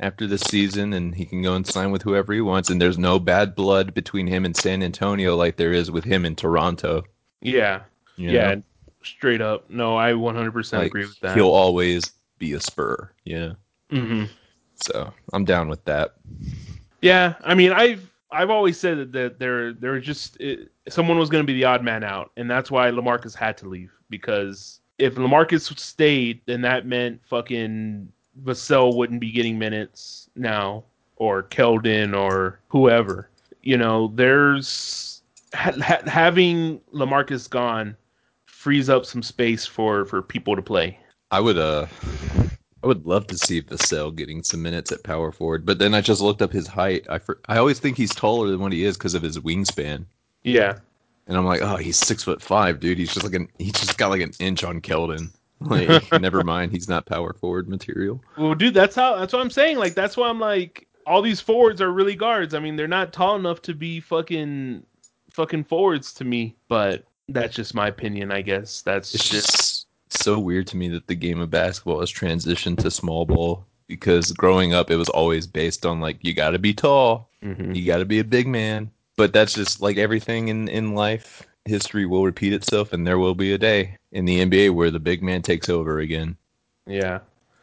after 0.00 0.26
this 0.26 0.42
season 0.42 0.92
and 0.92 1.14
he 1.14 1.24
can 1.24 1.40
go 1.40 1.54
and 1.54 1.66
sign 1.66 1.92
with 1.92 2.02
whoever 2.02 2.32
he 2.32 2.40
wants 2.40 2.68
and 2.68 2.82
there's 2.82 2.98
no 2.98 3.18
bad 3.20 3.54
blood 3.54 3.94
between 3.94 4.26
him 4.26 4.44
and 4.44 4.56
San 4.56 4.82
Antonio 4.82 5.36
like 5.36 5.56
there 5.56 5.72
is 5.72 5.90
with 5.90 6.04
him 6.04 6.24
in 6.24 6.34
Toronto. 6.34 7.04
Yeah. 7.40 7.82
you 8.16 8.30
Yeah. 8.30 8.56
Straight 9.04 9.40
up. 9.40 9.70
No, 9.70 9.96
I 9.96 10.12
100% 10.12 10.72
Like, 10.72 10.86
agree 10.88 11.06
with 11.06 11.20
that. 11.20 11.36
He'll 11.36 11.50
always 11.50 12.12
be 12.38 12.54
a 12.54 12.60
spur, 12.60 13.10
yeah. 13.24 13.52
hmm 13.90 14.24
So, 14.74 15.12
I'm 15.32 15.44
down 15.44 15.68
with 15.68 15.84
that. 15.84 16.14
Yeah, 17.00 17.34
I 17.44 17.54
mean, 17.54 17.72
I've 17.72 18.10
I've 18.30 18.50
always 18.50 18.78
said 18.78 18.98
that, 18.98 19.12
that 19.12 19.38
there 19.38 19.72
there 19.72 20.00
just 20.00 20.40
it, 20.40 20.72
someone 20.88 21.18
was 21.18 21.28
going 21.28 21.42
to 21.42 21.46
be 21.46 21.52
the 21.54 21.64
odd 21.64 21.84
man 21.84 22.02
out, 22.02 22.32
and 22.36 22.50
that's 22.50 22.70
why 22.70 22.90
Lamarcus 22.90 23.34
had 23.34 23.56
to 23.58 23.68
leave 23.68 23.92
because 24.10 24.80
if 24.98 25.14
Lamarcus 25.16 25.78
stayed, 25.78 26.40
then 26.46 26.62
that 26.62 26.86
meant 26.86 27.20
fucking 27.26 28.10
Vassell 28.42 28.96
wouldn't 28.96 29.20
be 29.20 29.30
getting 29.30 29.58
minutes 29.58 30.30
now, 30.34 30.84
or 31.16 31.42
Keldon, 31.44 32.16
or 32.18 32.58
whoever. 32.68 33.28
You 33.62 33.76
know, 33.76 34.12
there's 34.14 35.22
ha- 35.54 35.72
ha- 35.80 36.02
having 36.06 36.80
Lamarcus 36.92 37.48
gone 37.48 37.96
frees 38.64 38.88
up 38.88 39.04
some 39.04 39.22
space 39.22 39.66
for 39.66 40.06
for 40.06 40.22
people 40.22 40.56
to 40.56 40.62
play. 40.62 40.98
I 41.30 41.38
would 41.38 41.58
uh 41.58 41.86
I 42.82 42.86
would 42.86 43.04
love 43.06 43.26
to 43.26 43.36
see 43.36 43.60
Vassell 43.60 44.14
getting 44.14 44.42
some 44.42 44.62
minutes 44.62 44.90
at 44.90 45.04
power 45.04 45.32
forward, 45.32 45.66
but 45.66 45.78
then 45.78 45.94
I 45.94 46.00
just 46.00 46.22
looked 46.22 46.40
up 46.40 46.50
his 46.52 46.66
height. 46.66 47.06
I 47.10 47.18
for, 47.18 47.40
I 47.46 47.58
always 47.58 47.78
think 47.78 47.98
he's 47.98 48.14
taller 48.14 48.48
than 48.48 48.60
what 48.60 48.72
he 48.72 48.84
is 48.84 48.96
because 48.96 49.12
of 49.14 49.22
his 49.22 49.38
wingspan. 49.38 50.06
Yeah, 50.44 50.78
And 51.26 51.36
I'm 51.36 51.44
like, 51.44 51.60
oh, 51.62 51.76
he's 51.76 51.98
six 51.98 52.22
foot 52.24 52.40
five, 52.40 52.80
dude. 52.80 52.98
He's 52.98 53.12
just 53.12 53.24
like 53.24 53.34
an 53.34 53.48
he's 53.58 53.72
just 53.72 53.98
got 53.98 54.08
like 54.08 54.22
an 54.22 54.32
inch 54.40 54.64
on 54.64 54.80
Keldon. 54.80 55.30
Like, 55.60 56.20
never 56.20 56.42
mind, 56.42 56.72
he's 56.72 56.88
not 56.90 57.06
power 57.06 57.32
forward 57.32 57.68
material. 57.70 58.20
Well, 58.36 58.54
dude, 58.54 58.74
that's 58.74 58.96
how. 58.96 59.16
That's 59.16 59.32
what 59.32 59.40
I'm 59.40 59.50
saying. 59.50 59.78
Like, 59.78 59.94
that's 59.94 60.14
why 60.14 60.28
I'm 60.28 60.40
like, 60.40 60.88
all 61.06 61.22
these 61.22 61.40
forwards 61.40 61.80
are 61.80 61.90
really 61.90 62.16
guards. 62.16 62.52
I 62.52 62.58
mean, 62.58 62.76
they're 62.76 62.88
not 62.88 63.14
tall 63.14 63.36
enough 63.36 63.62
to 63.62 63.72
be 63.72 64.00
fucking, 64.00 64.84
fucking 65.30 65.64
forwards 65.64 66.12
to 66.14 66.24
me. 66.24 66.56
But 66.68 67.06
that's 67.28 67.54
just 67.54 67.74
my 67.74 67.88
opinion, 67.88 68.30
I 68.30 68.42
guess. 68.42 68.82
That's 68.82 69.14
It's 69.14 69.28
just. 69.28 69.50
just 69.50 69.86
so 70.10 70.38
weird 70.38 70.66
to 70.68 70.76
me 70.76 70.88
that 70.88 71.06
the 71.06 71.14
game 71.14 71.40
of 71.40 71.50
basketball 71.50 72.00
has 72.00 72.12
transitioned 72.12 72.78
to 72.78 72.90
small 72.90 73.26
ball 73.26 73.64
because 73.88 74.30
growing 74.32 74.72
up 74.72 74.90
it 74.90 74.96
was 74.96 75.08
always 75.08 75.46
based 75.46 75.84
on 75.84 76.00
like 76.00 76.18
you 76.22 76.32
got 76.34 76.50
to 76.50 76.58
be 76.58 76.72
tall, 76.72 77.28
Mhm. 77.42 77.74
you 77.74 77.84
got 77.84 77.98
to 77.98 78.04
be 78.04 78.18
a 78.20 78.24
big 78.24 78.46
man. 78.46 78.90
But 79.16 79.32
that's 79.32 79.54
just 79.54 79.80
like 79.80 79.96
everything 79.96 80.48
in 80.48 80.68
in 80.68 80.94
life. 80.94 81.46
History 81.66 82.04
will 82.04 82.24
repeat 82.24 82.52
itself, 82.52 82.92
and 82.92 83.06
there 83.06 83.18
will 83.18 83.34
be 83.34 83.52
a 83.52 83.58
day 83.58 83.96
in 84.12 84.24
the 84.26 84.40
NBA 84.40 84.70
where 84.70 84.90
the 84.90 85.00
big 85.00 85.22
man 85.22 85.40
takes 85.40 85.68
over 85.68 85.98
again. 86.00 86.36
Yeah, 86.86 87.20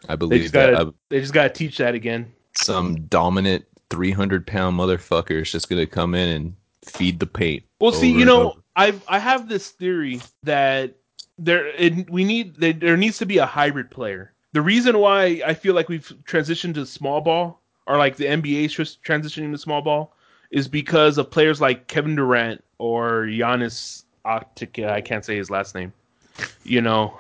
I 0.09 0.13
they 0.13 0.17
believe 0.17 0.41
just 0.43 0.53
that. 0.53 0.71
gotta. 0.73 0.87
I- 0.89 0.93
They 1.09 1.19
just 1.19 1.33
gotta 1.33 1.49
teach 1.49 1.77
that 1.77 1.93
again. 1.93 2.31
some 2.55 3.01
dominant 3.07 3.65
300 3.91 4.45
pound 4.47 4.77
motherfucker 4.79 5.41
is 5.41 5.51
just 5.51 5.69
going 5.69 5.79
to 5.79 5.85
come 5.85 6.15
in 6.15 6.29
and 6.29 6.53
feed 6.85 7.19
the 7.19 7.25
paint. 7.27 7.63
Well, 7.79 7.91
see, 7.91 8.11
you 8.11 8.25
know, 8.25 8.57
over. 8.75 9.01
I 9.07 9.19
have 9.19 9.47
this 9.47 9.69
theory 9.69 10.21
that 10.43 10.95
there 11.37 11.67
it, 11.67 12.09
we 12.09 12.23
need 12.23 12.55
there 12.55 12.97
needs 12.97 13.17
to 13.19 13.25
be 13.25 13.37
a 13.37 13.45
hybrid 13.45 13.89
player. 13.91 14.33
The 14.53 14.61
reason 14.61 14.99
why 14.99 15.41
I 15.45 15.53
feel 15.53 15.73
like 15.73 15.89
we've 15.89 16.13
transitioned 16.23 16.73
to 16.75 16.85
small 16.85 17.21
ball, 17.21 17.61
or 17.87 17.97
like 17.97 18.17
the 18.17 18.25
NBA 18.25 18.65
transitioning 19.03 19.51
to 19.51 19.57
small 19.57 19.81
ball, 19.81 20.13
is 20.51 20.67
because 20.67 21.17
of 21.17 21.31
players 21.31 21.61
like 21.61 21.87
Kevin 21.87 22.15
Durant 22.15 22.63
or 22.77 23.23
Giannis 23.23 24.03
Antetokounmpo. 24.25 24.91
I 24.91 25.01
can't 25.01 25.25
say 25.25 25.35
his 25.35 25.49
last 25.49 25.75
name. 25.75 25.93
You 26.63 26.81
know, 26.81 27.17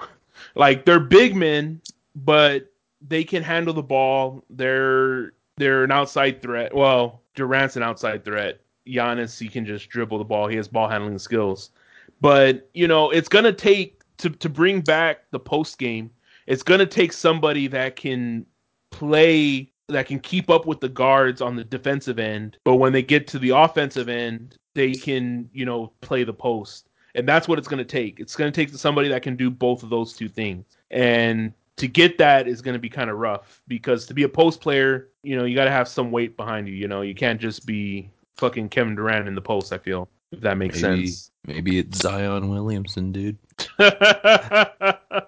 like 0.55 0.85
they're 0.85 0.99
big 0.99 1.35
men, 1.35 1.81
but 2.15 2.71
they 3.07 3.23
can 3.23 3.43
handle 3.43 3.73
the 3.73 3.83
ball. 3.83 4.43
They're 4.49 5.33
they're 5.57 5.83
an 5.83 5.91
outside 5.91 6.41
threat. 6.41 6.73
Well, 6.73 7.21
Durant's 7.35 7.75
an 7.75 7.83
outside 7.83 8.25
threat. 8.25 8.60
Giannis, 8.87 9.39
he 9.39 9.47
can 9.47 9.65
just 9.65 9.89
dribble 9.89 10.17
the 10.17 10.23
ball. 10.23 10.47
He 10.47 10.55
has 10.55 10.67
ball 10.67 10.87
handling 10.87 11.19
skills. 11.19 11.71
But 12.19 12.69
you 12.73 12.87
know, 12.87 13.09
it's 13.09 13.29
gonna 13.29 13.53
take 13.53 14.01
to 14.17 14.29
to 14.29 14.49
bring 14.49 14.81
back 14.81 15.23
the 15.31 15.39
post 15.39 15.77
game. 15.77 16.11
It's 16.47 16.63
gonna 16.63 16.85
take 16.85 17.13
somebody 17.13 17.67
that 17.67 17.95
can 17.95 18.45
play 18.91 19.71
that 19.87 20.07
can 20.07 20.19
keep 20.19 20.49
up 20.49 20.65
with 20.65 20.79
the 20.79 20.89
guards 20.89 21.41
on 21.41 21.55
the 21.55 21.63
defensive 21.63 22.19
end, 22.19 22.57
but 22.63 22.75
when 22.75 22.93
they 22.93 23.03
get 23.03 23.27
to 23.27 23.39
the 23.39 23.49
offensive 23.49 24.09
end, 24.09 24.55
they 24.73 24.93
can 24.93 25.49
you 25.53 25.65
know 25.65 25.91
play 26.01 26.23
the 26.23 26.33
post. 26.33 26.87
And 27.15 27.27
that's 27.27 27.47
what 27.47 27.59
it's 27.59 27.67
going 27.67 27.79
to 27.79 27.85
take. 27.85 28.19
It's 28.19 28.35
going 28.35 28.51
to 28.51 28.55
take 28.55 28.73
somebody 28.73 29.09
that 29.09 29.21
can 29.21 29.35
do 29.35 29.49
both 29.49 29.83
of 29.83 29.89
those 29.89 30.13
two 30.13 30.29
things. 30.29 30.63
And 30.91 31.53
to 31.75 31.87
get 31.87 32.17
that 32.19 32.47
is 32.47 32.61
going 32.61 32.73
to 32.73 32.79
be 32.79 32.89
kind 32.89 33.09
of 33.09 33.17
rough 33.17 33.61
because 33.67 34.05
to 34.05 34.13
be 34.13 34.23
a 34.23 34.29
post 34.29 34.61
player, 34.61 35.09
you 35.23 35.35
know, 35.35 35.43
you 35.43 35.55
got 35.55 35.65
to 35.65 35.71
have 35.71 35.87
some 35.87 36.11
weight 36.11 36.37
behind 36.37 36.67
you. 36.67 36.73
You 36.73 36.87
know, 36.87 37.01
you 37.01 37.15
can't 37.15 37.41
just 37.41 37.65
be 37.65 38.09
fucking 38.37 38.69
Kevin 38.69 38.95
Durant 38.95 39.27
in 39.27 39.35
the 39.35 39.41
post. 39.41 39.73
I 39.73 39.77
feel 39.77 40.09
if 40.31 40.41
that 40.41 40.57
makes 40.57 40.81
Maybe, 40.81 41.07
sense. 41.07 41.31
maybe 41.45 41.79
it's 41.79 41.99
Zion 41.99 42.49
Williamson, 42.49 43.11
dude. 43.11 43.37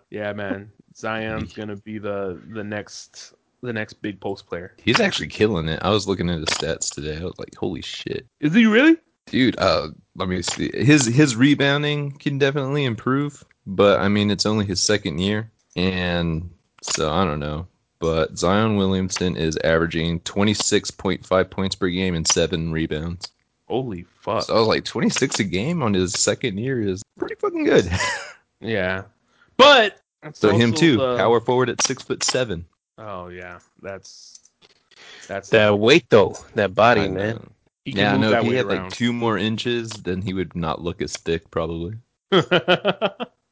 yeah, 0.10 0.34
man. 0.34 0.72
Zion's 0.96 1.54
gonna 1.54 1.76
be 1.76 1.98
the 1.98 2.40
the 2.54 2.64
next 2.64 3.34
the 3.62 3.74
next 3.74 3.94
big 4.02 4.20
post 4.20 4.46
player. 4.48 4.76
He's 4.78 5.00
actually 5.00 5.28
killing 5.28 5.68
it. 5.68 5.80
I 5.82 5.90
was 5.90 6.08
looking 6.08 6.30
at 6.30 6.40
his 6.40 6.50
stats 6.50 6.94
today. 6.94 7.18
I 7.18 7.24
was 7.24 7.38
like, 7.40 7.56
holy 7.56 7.82
shit. 7.82 8.26
Is 8.40 8.54
he 8.54 8.66
really? 8.66 8.98
Dude, 9.28 9.58
uh, 9.58 9.90
let 10.16 10.28
me 10.30 10.42
see. 10.42 10.70
His 10.74 11.06
his 11.06 11.36
rebounding 11.36 12.12
can 12.12 12.38
definitely 12.38 12.86
improve, 12.86 13.44
but 13.66 14.00
I 14.00 14.08
mean, 14.10 14.30
it's 14.30 14.46
only 14.46 14.66
his 14.66 14.82
second 14.82 15.20
year, 15.20 15.50
and 15.76 16.50
so 16.82 17.12
I 17.12 17.24
don't 17.26 17.40
know. 17.40 17.68
But 18.04 18.38
Zion 18.38 18.76
Williamson 18.76 19.38
is 19.38 19.56
averaging 19.64 20.20
26.5 20.22 21.50
points 21.50 21.74
per 21.74 21.88
game 21.88 22.16
and 22.16 22.28
seven 22.28 22.70
rebounds. 22.74 23.30
Holy 23.70 24.02
fuck! 24.20 24.44
So 24.44 24.58
I 24.58 24.60
was 24.60 24.68
like, 24.68 24.84
26 24.84 25.40
a 25.40 25.44
game 25.46 25.82
on 25.82 25.94
his 25.94 26.12
second 26.12 26.58
year 26.58 26.82
is 26.82 27.02
pretty 27.18 27.36
fucking 27.36 27.64
good. 27.64 27.90
yeah, 28.60 29.04
but 29.56 30.02
so 30.34 30.50
him 30.50 30.74
too, 30.74 30.98
the- 30.98 31.16
power 31.16 31.40
forward 31.40 31.70
at 31.70 31.82
six 31.82 32.04
foot 32.04 32.24
seven. 32.24 32.66
Oh 32.98 33.30
yeah, 33.30 33.60
that's 33.82 34.42
that's 35.30 35.48
That 35.52 35.80
weight 35.80 36.08
though, 36.10 36.36
that 36.56 36.76
body, 36.76 37.04
I 37.04 37.08
man. 37.08 37.36
know. 37.38 37.48
he 37.86 37.92
Yeah, 37.92 38.18
no. 38.18 38.34
If 38.34 38.44
he 38.44 38.54
had 38.56 38.66
around. 38.66 38.84
like 38.84 38.92
two 38.92 39.14
more 39.14 39.38
inches, 39.38 39.90
then 39.92 40.22
he 40.22 40.34
would 40.34 40.58
not 40.58 40.82
look 40.82 41.02
as 41.02 41.16
thick, 41.16 41.50
probably. 41.52 41.94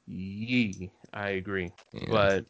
Yee, 0.07 0.91
I 1.13 1.29
agree, 1.29 1.71
Yeah. 1.93 2.07
but 2.09 2.45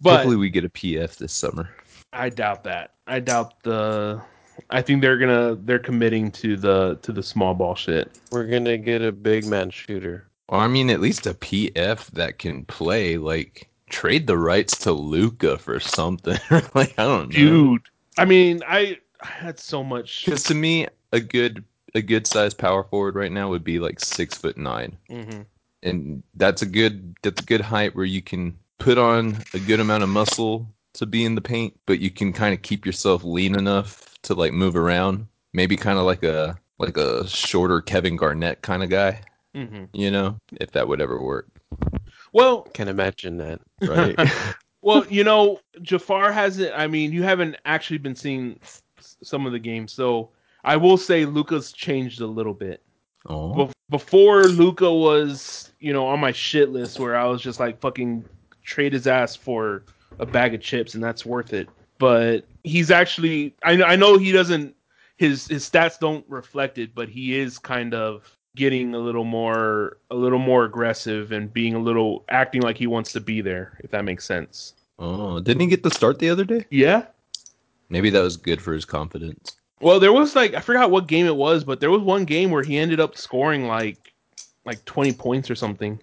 but 0.00 0.16
Hopefully, 0.16 0.36
we 0.36 0.50
get 0.50 0.64
a 0.64 0.68
PF 0.70 1.16
this 1.16 1.32
summer. 1.32 1.68
I 2.12 2.28
doubt 2.28 2.64
that. 2.64 2.94
I 3.06 3.20
doubt 3.20 3.62
the. 3.62 4.20
I 4.68 4.82
think 4.82 5.00
they're 5.00 5.16
gonna 5.18 5.56
they're 5.56 5.78
committing 5.78 6.30
to 6.32 6.56
the 6.56 6.98
to 7.02 7.12
the 7.12 7.22
small 7.22 7.54
ball 7.54 7.74
shit. 7.74 8.10
We're 8.30 8.46
gonna 8.46 8.78
get 8.78 9.02
a 9.02 9.12
big 9.12 9.46
man 9.46 9.70
shooter. 9.70 10.26
Well, 10.48 10.60
I 10.60 10.68
mean, 10.68 10.90
at 10.90 11.00
least 11.00 11.26
a 11.26 11.34
PF 11.34 12.06
that 12.12 12.38
can 12.38 12.64
play. 12.66 13.16
Like, 13.16 13.68
trade 13.88 14.26
the 14.26 14.36
rights 14.36 14.76
to 14.80 14.92
Luka 14.92 15.58
for 15.58 15.78
something. 15.80 16.38
like, 16.74 16.98
I 16.98 17.04
don't 17.04 17.28
know. 17.32 17.36
Dude, 17.36 17.82
I 18.18 18.24
mean, 18.24 18.62
I, 18.66 18.98
I 19.22 19.26
had 19.26 19.58
so 19.60 19.84
much. 19.84 20.24
Because 20.24 20.42
to 20.44 20.54
me, 20.54 20.88
a 21.12 21.20
good 21.20 21.64
a 21.94 22.02
good 22.02 22.26
size 22.26 22.54
power 22.54 22.84
forward 22.84 23.14
right 23.14 23.32
now 23.32 23.48
would 23.48 23.64
be 23.64 23.78
like 23.78 24.00
six 24.00 24.36
foot 24.36 24.56
nine, 24.56 24.96
Mhm. 25.10 25.44
and 25.82 26.22
that's 26.34 26.62
a 26.62 26.66
good 26.66 27.16
that's 27.22 27.42
a 27.42 27.46
good 27.46 27.60
height 27.60 27.94
where 27.96 28.04
you 28.04 28.20
can 28.22 28.56
put 28.80 28.98
on 28.98 29.36
a 29.54 29.60
good 29.60 29.78
amount 29.78 30.02
of 30.02 30.08
muscle 30.08 30.66
to 30.94 31.06
be 31.06 31.24
in 31.24 31.36
the 31.36 31.40
paint, 31.40 31.78
but 31.86 32.00
you 32.00 32.10
can 32.10 32.32
kind 32.32 32.52
of 32.52 32.62
keep 32.62 32.84
yourself 32.84 33.22
lean 33.22 33.54
enough 33.54 34.18
to 34.22 34.34
like 34.34 34.52
move 34.52 34.74
around. 34.74 35.26
Maybe 35.52 35.76
kind 35.76 35.98
of 35.98 36.04
like 36.04 36.24
a 36.24 36.58
like 36.78 36.96
a 36.96 37.26
shorter 37.28 37.80
Kevin 37.80 38.16
Garnett 38.16 38.62
kind 38.62 38.82
of 38.82 38.88
guy, 38.90 39.20
Mhm. 39.54 39.88
you 39.92 40.10
know, 40.10 40.36
if 40.60 40.72
that 40.72 40.88
would 40.88 41.00
ever 41.00 41.22
work. 41.22 41.46
Well, 42.32 42.62
Can 42.62 42.88
imagine 42.88 43.36
that. 43.38 43.60
Right. 43.82 44.18
well, 44.82 45.04
you 45.08 45.22
know, 45.24 45.60
Jafar 45.82 46.32
hasn't. 46.32 46.72
I 46.74 46.86
mean, 46.86 47.12
you 47.12 47.22
haven't 47.22 47.56
actually 47.66 47.98
been 47.98 48.14
seeing 48.16 48.58
some 49.22 49.46
of 49.46 49.52
the 49.52 49.58
games, 49.58 49.92
so 49.92 50.30
I 50.64 50.76
will 50.76 50.96
say 50.96 51.24
Luka's 51.26 51.72
changed 51.72 52.20
a 52.20 52.26
little 52.26 52.54
bit. 52.54 52.82
oh. 53.26 53.52
Bef- 53.54 53.72
before 53.90 54.48
Luka 54.48 54.90
was, 54.92 55.72
you 55.80 55.92
know, 55.92 56.06
on 56.06 56.20
my 56.20 56.30
shit 56.32 56.70
list 56.70 56.98
where 57.00 57.16
I 57.16 57.24
was 57.24 57.42
just 57.42 57.58
like 57.60 57.80
fucking 57.80 58.24
trade 58.64 58.92
his 58.92 59.06
ass 59.06 59.34
for 59.36 59.84
a 60.18 60.26
bag 60.26 60.54
of 60.54 60.60
chips 60.60 60.94
and 60.94 61.02
that's 61.02 61.24
worth 61.24 61.52
it. 61.52 61.68
but 61.98 62.44
he's 62.64 62.90
actually 62.90 63.54
I 63.62 63.82
I 63.82 63.96
know 63.96 64.18
he 64.18 64.32
doesn't 64.32 64.74
his 65.16 65.46
his 65.48 65.68
stats 65.68 65.98
don't 65.98 66.24
reflect 66.28 66.78
it, 66.78 66.94
but 66.94 67.08
he 67.08 67.38
is 67.38 67.58
kind 67.58 67.94
of 67.94 68.36
getting 68.56 68.94
a 68.94 68.98
little 68.98 69.24
more 69.24 69.98
a 70.10 70.14
little 70.14 70.38
more 70.38 70.64
aggressive 70.64 71.30
and 71.32 71.52
being 71.52 71.74
a 71.74 71.78
little 71.78 72.24
acting 72.30 72.62
like 72.62 72.76
he 72.76 72.86
wants 72.86 73.12
to 73.12 73.20
be 73.20 73.40
there, 73.40 73.78
if 73.84 73.90
that 73.90 74.04
makes 74.04 74.24
sense. 74.24 74.74
Oh, 74.98 75.40
didn't 75.40 75.60
he 75.60 75.66
get 75.66 75.82
the 75.82 75.90
start 75.90 76.18
the 76.18 76.30
other 76.30 76.44
day? 76.44 76.64
Yeah. 76.70 77.04
Maybe 77.88 78.10
that 78.10 78.20
was 78.22 78.36
good 78.36 78.60
for 78.60 78.72
his 78.72 78.84
confidence. 78.84 79.56
Well, 79.80 79.98
there 80.00 80.12
was 80.12 80.34
like 80.36 80.54
I 80.54 80.60
forgot 80.60 80.90
what 80.90 81.06
game 81.06 81.26
it 81.26 81.36
was, 81.36 81.64
but 81.64 81.80
there 81.80 81.90
was 81.90 82.02
one 82.02 82.24
game 82.24 82.50
where 82.50 82.62
he 82.62 82.76
ended 82.78 83.00
up 83.00 83.16
scoring 83.16 83.66
like 83.66 84.12
like 84.66 84.84
20 84.84 85.12
points 85.14 85.50
or 85.50 85.54
something. 85.54 85.98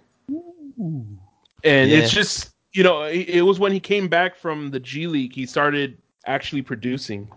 And 1.64 1.90
Yeah. 1.90 1.98
it's 2.00 2.12
just, 2.12 2.52
you 2.74 2.84
know, 2.84 3.04
it, 3.04 3.42
was 3.42 3.60
when 3.60 3.72
he 3.72 3.80
came 3.80 4.08
back 4.08 4.36
from 4.36 4.72
the 4.72 4.80
G 4.80 5.08
League, 5.08 5.34
he 5.34 5.46
started 5.46 5.98
actually 6.26 6.62
producing, 6.62 7.28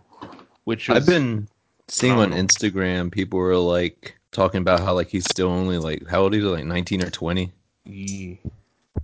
which 0.64 0.88
was 0.88 0.98
I've 0.98 1.06
been 1.06 1.48
seeing 1.88 2.12
on. 2.14 2.33
Instagram 2.33 3.11
people 3.11 3.38
were 3.38 3.56
like 3.56 4.16
talking 4.33 4.61
about 4.61 4.80
how 4.80 4.94
like 4.94 5.09
he's 5.09 5.24
still 5.24 5.48
only 5.48 5.78
like 5.78 6.06
how 6.09 6.22
old 6.22 6.35
is 6.35 6.42
he 6.42 6.48
like 6.48 6.64
19 6.64 7.02
or 7.02 7.11
20, 7.11 7.52
Ye- 7.85 8.40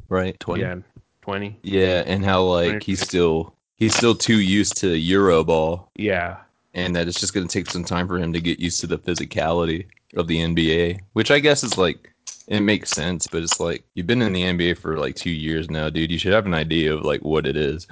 right? 0.09 0.39
20. 0.41 0.61
yeah, 0.63 0.77
20. 1.23 1.59
Yeah, 1.63 2.03
and 2.07 2.25
how 2.25 2.43
like 2.45 2.83
he's 2.83 3.01
still 3.01 3.55
he's 3.77 3.95
still 3.95 4.15
too 4.15 4.41
used 4.41 4.77
to 4.79 4.97
Euro 4.97 5.43
ball 5.45 5.91
Yeah. 5.97 6.37
and 6.75 6.95
that 6.95 7.09
it's 7.09 7.19
just 7.21 7.35
going 7.35 7.47
to 7.49 7.53
take 7.53 7.71
some 7.71 7.85
time 7.85 8.07
for 8.07 8.19
him 8.19 8.33
to 8.33 8.41
get 8.41 8.59
used 8.61 8.81
to 8.81 8.87
the 8.87 8.99
physicality 8.99 9.87
of 10.17 10.27
the 10.29 10.39
NBA, 10.39 11.01
which 11.15 11.31
I 11.31 11.41
guess 11.41 11.65
is 11.65 11.77
like 11.79 12.13
it 12.49 12.61
makes 12.61 12.91
sense, 12.91 13.27
but 13.27 13.43
it's 13.43 13.59
like 13.61 13.85
you've 13.95 14.07
been 14.07 14.23
in 14.23 14.33
the 14.33 14.43
NBA 14.43 14.79
for 14.79 14.99
like 14.99 15.17
2 15.17 15.31
years 15.31 15.69
now, 15.71 15.91
dude. 15.91 16.11
You 16.11 16.19
should 16.19 16.33
have 16.33 16.47
an 16.47 16.55
idea 16.55 16.95
of 16.95 17.03
like 17.05 17.23
what 17.23 17.47
it 17.47 17.57
is. 17.57 17.87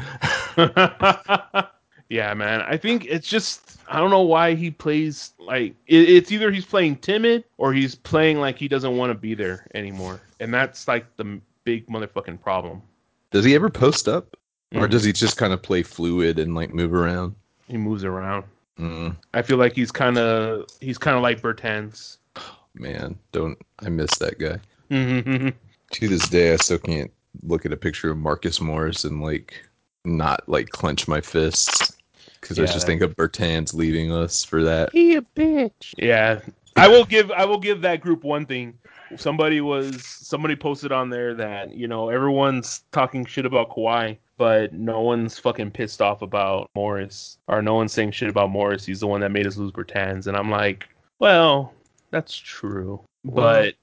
yeah, 2.09 2.35
man. 2.35 2.63
I 2.63 2.77
think 2.77 3.07
it's 3.07 3.29
just 3.29 3.79
I 3.89 3.99
don't 3.99 4.11
know 4.11 4.23
why 4.23 4.55
he 4.55 4.71
plays 4.71 5.33
like 5.39 5.75
it, 5.87 6.09
it's 6.09 6.33
either 6.33 6.51
he's 6.51 6.65
playing 6.65 6.97
timid 6.97 7.45
or 7.59 7.73
he's 7.73 7.95
playing 7.95 8.39
like 8.39 8.59
he 8.59 8.69
doesn't 8.69 8.97
want 8.97 9.11
to 9.11 9.15
be 9.19 9.35
there 9.35 9.67
anymore, 9.75 10.21
and 10.41 10.53
that's 10.53 10.87
like 10.89 11.05
the 11.17 11.41
big 11.65 11.87
motherfucking 11.89 12.41
problem. 12.41 12.83
Does 13.31 13.45
he 13.45 13.55
ever 13.55 13.71
post 13.71 14.09
up 14.09 14.37
or 14.75 14.87
Mhm. 14.87 14.91
does 14.91 15.05
he 15.05 15.13
just 15.13 15.37
kind 15.37 15.53
of 15.53 15.63
play 15.63 15.83
fluid 15.83 16.39
and 16.39 16.55
like 16.55 16.73
move 16.75 16.93
around? 16.95 17.35
He 17.69 17.77
moves 17.77 18.05
around. 18.05 18.45
Mm, 18.79 19.17
I 19.33 19.43
feel 19.43 19.57
like 19.57 19.75
he's 19.75 19.93
kind 19.93 20.19
of 20.19 20.67
he's 20.81 20.99
kind 20.99 21.17
of 21.17 21.23
like 21.23 21.41
Bertans. 21.41 22.19
Man, 22.75 23.19
don't 23.33 23.59
I 23.81 23.89
miss 23.89 24.17
that 24.19 24.39
guy. 24.39 24.59
yeah, 24.89 25.51
To 25.93 26.09
this 26.09 26.29
day, 26.29 26.53
I 26.53 26.57
still 26.57 26.79
can't 26.79 27.11
look 27.43 27.67
at 27.67 27.73
a 27.73 27.77
picture 27.77 28.11
of 28.11 28.19
Marcus 28.19 28.61
Morris 28.61 29.05
and 29.05 29.21
like 29.23 29.65
not 30.05 30.49
like 30.49 30.69
clench 30.71 31.09
my 31.09 31.21
fists 31.21 31.97
because 32.41 32.59
I 32.59 32.63
just 32.67 32.81
that- 32.81 32.87
think 32.87 33.03
of 33.03 33.17
Bertans 33.17 33.75
leaving 33.75 34.13
us 34.13 34.45
for 34.45 34.63
that. 34.65 34.91
He 34.93 35.17
a 35.17 35.23
bitch. 35.23 35.95
Yeah, 35.97 36.41
I 36.77 36.89
will 36.89 37.05
give 37.05 37.31
I 37.31 37.45
will 37.45 37.59
give 37.59 37.81
that 37.83 38.01
group 38.01 38.25
one 38.25 38.47
thing. 38.47 38.79
Somebody 39.17 39.61
was 39.61 40.05
somebody 40.05 40.57
posted 40.57 40.91
on 40.93 41.09
there 41.11 41.35
that 41.35 41.75
you 41.75 41.87
know 41.89 42.09
everyone's 42.09 42.83
talking 42.91 43.25
shit 43.25 43.47
about 43.47 43.71
Kawhi, 43.71 44.17
but 44.39 44.73
no 44.73 45.03
one's 45.03 45.39
fucking 45.39 45.71
pissed 45.71 46.03
off 46.03 46.23
about 46.23 46.69
Morris, 46.75 47.39
or 47.47 47.63
no 47.63 47.75
one's 47.75 47.93
saying 47.93 48.11
shit 48.13 48.29
about 48.29 48.51
Morris. 48.51 48.85
He's 48.85 49.01
the 49.01 49.07
one 49.07 49.21
that 49.21 49.31
made 49.31 49.47
us 49.47 49.57
lose 49.57 49.71
Bertans, 49.73 50.27
and 50.27 50.37
I'm 50.37 50.51
like, 50.51 50.89
well, 51.21 51.73
that's 52.15 52.37
true, 52.37 53.03
but 53.25 53.75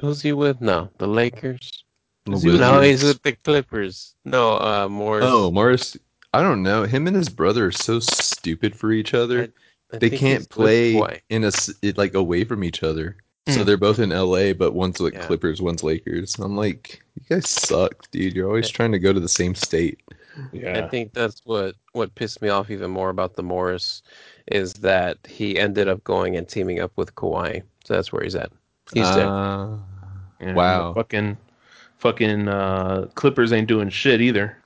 Who's 0.00 0.22
he 0.22 0.32
with? 0.32 0.60
No, 0.60 0.88
the 0.98 1.06
Lakers. 1.08 1.84
The 2.24 2.38
he- 2.38 2.58
no, 2.58 2.80
he's 2.80 3.02
with 3.02 3.22
the 3.22 3.32
Clippers. 3.32 4.14
No, 4.24 4.54
uh, 4.58 4.88
Morris. 4.88 5.24
Oh, 5.26 5.50
Morris. 5.50 5.96
I 6.32 6.40
don't 6.42 6.62
know. 6.62 6.84
Him 6.84 7.06
and 7.08 7.16
his 7.16 7.28
brother 7.28 7.66
are 7.66 7.72
so 7.72 7.98
stupid 8.00 8.74
for 8.76 8.92
each 8.92 9.12
other. 9.12 9.52
I 9.92 9.98
they 9.98 10.08
can't 10.08 10.48
play 10.48 10.94
in 11.28 11.44
a 11.44 11.50
it, 11.82 11.98
like 11.98 12.14
away 12.14 12.44
from 12.44 12.62
each 12.64 12.82
other. 12.82 13.16
So 13.48 13.60
Hmm. 13.60 13.64
they're 13.66 13.76
both 13.76 13.98
in 13.98 14.10
LA, 14.12 14.52
but 14.52 14.72
one's 14.72 15.00
like 15.00 15.14
Yeah. 15.14 15.26
Clippers, 15.26 15.60
one's 15.60 15.82
Lakers. 15.82 16.36
I'm 16.38 16.56
like, 16.56 17.02
you 17.16 17.22
guys 17.28 17.48
suck, 17.50 18.08
dude. 18.12 18.34
You're 18.34 18.46
always 18.48 18.70
trying 18.70 18.92
to 18.92 18.98
go 19.00 19.12
to 19.12 19.20
the 19.20 19.28
same 19.28 19.54
state. 19.56 20.00
yeah, 20.52 20.78
I 20.84 20.88
think 20.88 21.12
that's 21.12 21.42
what 21.44 21.74
what 21.92 22.14
pissed 22.14 22.40
me 22.40 22.48
off 22.48 22.70
even 22.70 22.90
more 22.90 23.10
about 23.10 23.34
the 23.36 23.42
Morris 23.42 24.02
is 24.46 24.74
that 24.74 25.18
he 25.28 25.58
ended 25.58 25.88
up 25.88 26.02
going 26.04 26.36
and 26.36 26.48
teaming 26.48 26.80
up 26.80 26.92
with 26.96 27.14
Kawhi. 27.14 27.62
So 27.84 27.94
that's 27.94 28.12
where 28.12 28.22
he's 28.22 28.34
at. 28.34 28.50
He's 28.92 29.08
dead. 29.10 29.26
Uh, 29.26 29.76
Yeah, 30.40 30.54
wow. 30.54 30.94
fucking 30.94 31.36
fucking 31.98 32.48
uh, 32.48 33.08
Clippers 33.14 33.52
ain't 33.52 33.68
doing 33.68 33.88
shit 33.88 34.20
either. 34.20 34.56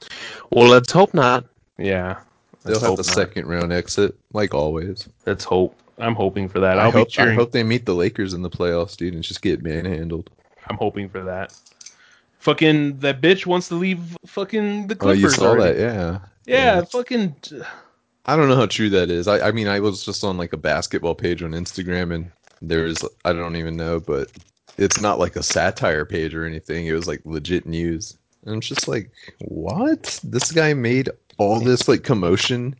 Well, 0.50 0.68
let's 0.68 0.90
hope 0.92 1.12
not. 1.14 1.44
Yeah, 1.78 2.16
They'll 2.64 2.72
Let's 2.74 2.80
have 2.80 2.88
hope 2.90 2.96
the 2.98 3.02
not. 3.04 3.14
second 3.14 3.46
round 3.46 3.72
exit, 3.72 4.16
like 4.32 4.54
always. 4.54 5.08
Let's 5.26 5.44
hope. 5.44 5.78
I'm 5.98 6.14
hoping 6.14 6.48
for 6.48 6.58
that. 6.60 6.78
I 6.78 6.84
I'll 6.84 6.90
hope, 6.90 7.12
be 7.14 7.18
I 7.20 7.32
hope 7.32 7.52
they 7.52 7.62
meet 7.62 7.86
the 7.86 7.94
Lakers 7.94 8.32
in 8.34 8.42
the 8.42 8.50
playoffs, 8.50 8.96
dude, 8.96 9.14
and 9.14 9.22
just 9.22 9.40
get 9.42 9.62
manhandled. 9.62 10.30
I'm 10.68 10.76
hoping 10.76 11.08
for 11.08 11.22
that. 11.22 11.54
Fucking 12.38 12.98
that 13.00 13.20
bitch 13.20 13.46
wants 13.46 13.68
to 13.68 13.74
leave 13.76 14.16
fucking 14.26 14.88
the 14.88 14.94
Clippers. 14.96 15.18
Oh, 15.18 15.20
Clippers. 15.20 15.22
you 15.22 15.30
saw 15.30 15.48
already. 15.50 15.78
that? 15.78 15.94
Yeah. 15.94 16.18
Yeah, 16.46 16.84
fucking. 16.84 17.36
I 18.26 18.36
don't 18.36 18.48
know 18.48 18.56
how 18.56 18.66
true 18.66 18.90
that 18.90 19.10
is. 19.10 19.28
I, 19.28 19.48
I 19.48 19.52
mean, 19.52 19.68
I 19.68 19.80
was 19.80 20.04
just 20.04 20.24
on 20.24 20.36
like 20.36 20.52
a 20.52 20.58
basketball 20.58 21.14
page 21.14 21.42
on 21.42 21.52
Instagram, 21.52 22.12
and 22.12 22.30
there's 22.60 23.04
I 23.24 23.32
don't 23.32 23.56
even 23.56 23.76
know, 23.76 24.00
but 24.00 24.30
it's 24.78 25.00
not 25.00 25.18
like 25.18 25.36
a 25.36 25.42
satire 25.42 26.04
page 26.04 26.34
or 26.34 26.44
anything. 26.44 26.86
It 26.86 26.92
was 26.92 27.06
like 27.06 27.20
legit 27.24 27.66
news, 27.66 28.18
and 28.44 28.54
I'm 28.54 28.60
just 28.60 28.88
like, 28.88 29.10
what? 29.38 30.20
This 30.24 30.50
guy 30.50 30.74
made 30.74 31.08
all 31.38 31.60
this 31.60 31.86
like 31.86 32.02
commotion 32.02 32.74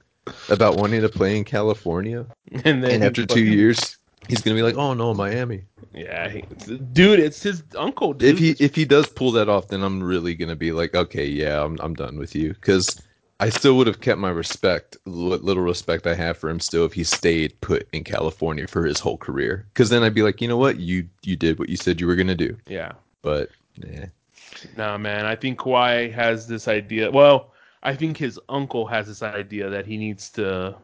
about 0.49 0.77
wanting 0.77 1.03
to 1.03 1.09
play 1.09 1.37
in 1.37 1.45
California, 1.45 2.27
And 2.65 2.83
then 2.83 2.91
and 2.91 3.05
after 3.05 3.25
two 3.25 3.45
years, 3.45 3.99
he's 4.29 4.41
gonna 4.41 4.57
be 4.57 4.63
like, 4.63 4.77
oh 4.77 4.95
no, 4.95 5.15
Miami. 5.15 5.63
yeah, 5.95 6.29
he, 6.29 6.43
dude, 6.93 7.21
it's 7.21 7.43
his 7.43 7.63
uncle. 7.77 8.15
Dude. 8.15 8.31
If 8.31 8.39
he 8.39 8.65
if 8.65 8.75
he 8.75 8.85
does 8.85 9.07
pull 9.07 9.31
that 9.33 9.49
off, 9.49 9.69
then 9.69 9.83
I'm 9.83 10.03
really 10.03 10.35
gonna 10.35 10.57
be 10.57 10.73
like, 10.73 10.95
okay, 10.95 11.27
yeah, 11.27 11.63
I'm 11.63 11.79
I'm 11.81 11.95
done 11.95 12.19
with 12.19 12.35
you 12.35 12.55
because 12.55 13.01
I 13.39 13.51
still 13.51 13.77
would 13.77 13.87
have 13.87 14.01
kept 14.01 14.19
my 14.19 14.31
respect, 14.31 14.97
little 15.05 15.63
respect 15.63 16.07
I 16.07 16.15
have 16.15 16.39
for 16.39 16.49
him, 16.49 16.59
still 16.59 16.87
if 16.87 16.95
he 16.95 17.05
stayed 17.05 17.61
put 17.61 17.87
in 17.93 18.03
California 18.03 18.67
for 18.67 18.87
his 18.87 18.99
whole 18.99 19.19
career. 19.19 19.67
Because 19.75 19.91
then 19.91 20.03
I'd 20.03 20.15
be 20.15 20.23
like, 20.23 20.41
you 20.41 20.49
know 20.49 20.57
what, 20.57 20.79
you 20.79 21.09
you 21.23 21.37
did 21.37 21.59
what 21.59 21.69
you 21.69 21.77
said 21.77 22.01
you 22.01 22.07
were 22.07 22.17
gonna 22.17 22.35
do. 22.35 22.57
yeah, 22.67 22.93
But 23.21 23.51
yeah, 23.75 24.07
nah, 24.77 24.97
man, 24.97 25.27
I 25.27 25.37
think 25.37 25.59
Kawhi 25.59 26.13
has 26.13 26.47
this 26.47 26.67
idea. 26.67 27.11
Well, 27.11 27.53
I 27.83 27.95
think 27.95 28.17
his 28.17 28.41
uncle 28.49 28.87
has 28.87 29.07
this 29.07 29.23
idea 29.23 29.69
that 29.69 29.87
he 29.87 29.97
needs 29.99 30.31
to 30.31 30.75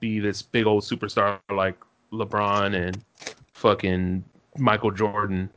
be 0.00 0.18
this 0.18 0.40
big 0.42 0.66
old 0.66 0.82
superstar 0.82 1.38
like 1.50 1.76
LeBron 2.12 2.74
and 2.74 3.04
fucking 3.52 4.24
Michael 4.56 4.90
Jordan. 4.90 5.50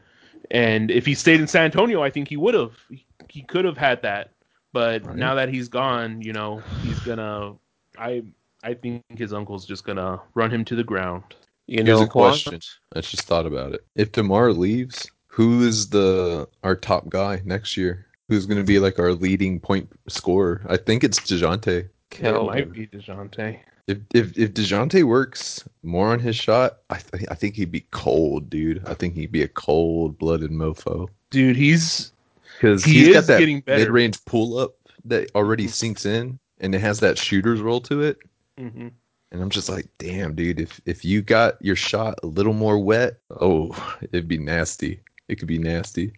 And 0.52 0.92
if 0.92 1.06
he 1.06 1.16
stayed 1.16 1.40
in 1.40 1.48
San 1.48 1.64
Antonio, 1.64 2.04
I 2.04 2.10
think 2.10 2.28
he 2.28 2.36
would 2.36 2.54
have. 2.54 2.74
He, 2.90 3.06
he 3.30 3.42
could 3.42 3.64
have 3.64 3.78
had 3.78 4.02
that. 4.02 4.32
But 4.74 5.06
Right. 5.06 5.16
now 5.18 5.36
that 5.36 5.50
he's 5.50 5.68
gone, 5.68 6.22
you 6.22 6.34
know, 6.34 6.62
he's 6.84 7.00
gonna. 7.02 7.54
I 7.98 8.24
I 8.64 8.74
think 8.76 9.04
his 9.10 9.34
uncle's 9.34 9.66
just 9.66 9.84
gonna 9.86 10.22
run 10.36 10.52
him 10.52 10.64
to 10.66 10.76
the 10.76 10.84
ground. 10.84 11.24
You 11.68 11.78
Here's 11.84 11.88
know 11.88 11.98
a 11.98 12.00
what? 12.02 12.10
question. 12.12 12.60
I 12.96 13.02
just 13.02 13.24
thought 13.24 13.46
about 13.46 13.74
it. 13.74 13.86
If 13.96 14.12
Demar 14.12 14.52
leaves, 14.54 15.10
who 15.28 15.62
is 15.64 15.90
the 15.90 16.48
our 16.64 16.76
top 16.76 17.10
guy 17.10 17.42
next 17.46 17.76
year? 17.78 18.06
Who's 18.30 18.46
gonna 18.46 18.64
be 18.64 18.80
like 18.80 18.98
our 19.00 19.14
leading 19.14 19.60
point 19.60 19.90
scorer? 20.08 20.62
I 20.70 20.78
think 20.78 21.04
it's 21.04 21.20
Dejounte. 21.20 21.90
It 22.20 22.46
might 22.46 22.72
be 22.72 22.88
Dejounte. 22.88 23.60
If 23.88 23.98
if 24.14 24.38
if 24.38 24.54
Dejounte 24.54 25.04
works 25.04 25.64
more 25.84 26.08
on 26.08 26.20
his 26.20 26.36
shot, 26.36 26.78
I 26.90 26.98
th- 26.98 27.26
I 27.30 27.36
think 27.36 27.56
he'd 27.56 27.72
be 27.72 27.86
cold, 27.92 28.50
dude. 28.50 28.84
I 28.86 28.94
think 28.94 29.16
he'd 29.16 29.32
be 29.32 29.42
a 29.42 29.48
cold 29.48 30.18
blooded 30.18 30.52
mofo 30.52 31.10
Dude, 31.30 31.56
he's 31.56 32.12
because 32.62 32.84
He 32.84 33.06
he's 33.06 33.14
got 33.16 33.26
that 33.28 33.40
getting 33.40 33.62
better. 33.62 33.80
mid 33.80 33.90
range 33.90 34.24
pull 34.26 34.58
up 34.58 34.76
that 35.06 35.32
already 35.36 35.68
sinks 35.68 36.06
in, 36.06 36.38
and 36.60 36.76
it 36.76 36.80
has 36.80 37.00
that 37.00 37.18
shooter's 37.18 37.62
roll 37.62 37.82
to 37.82 38.02
it. 38.02 38.20
mhm. 38.60 38.92
And 39.34 39.42
I'm 39.42 39.50
just 39.50 39.70
like, 39.70 39.88
damn, 39.98 40.36
dude. 40.36 40.60
If 40.60 40.80
if 40.86 41.06
you 41.06 41.22
got 41.22 41.56
your 41.64 41.76
shot 41.76 42.20
a 42.24 42.28
little 42.28 42.54
more 42.54 42.78
wet, 42.78 43.18
oh, 43.40 43.72
it'd 44.12 44.28
be 44.28 44.38
nasty. 44.38 45.00
It 45.30 45.36
could 45.40 45.48
be 45.48 45.58
nasty. 45.58 46.14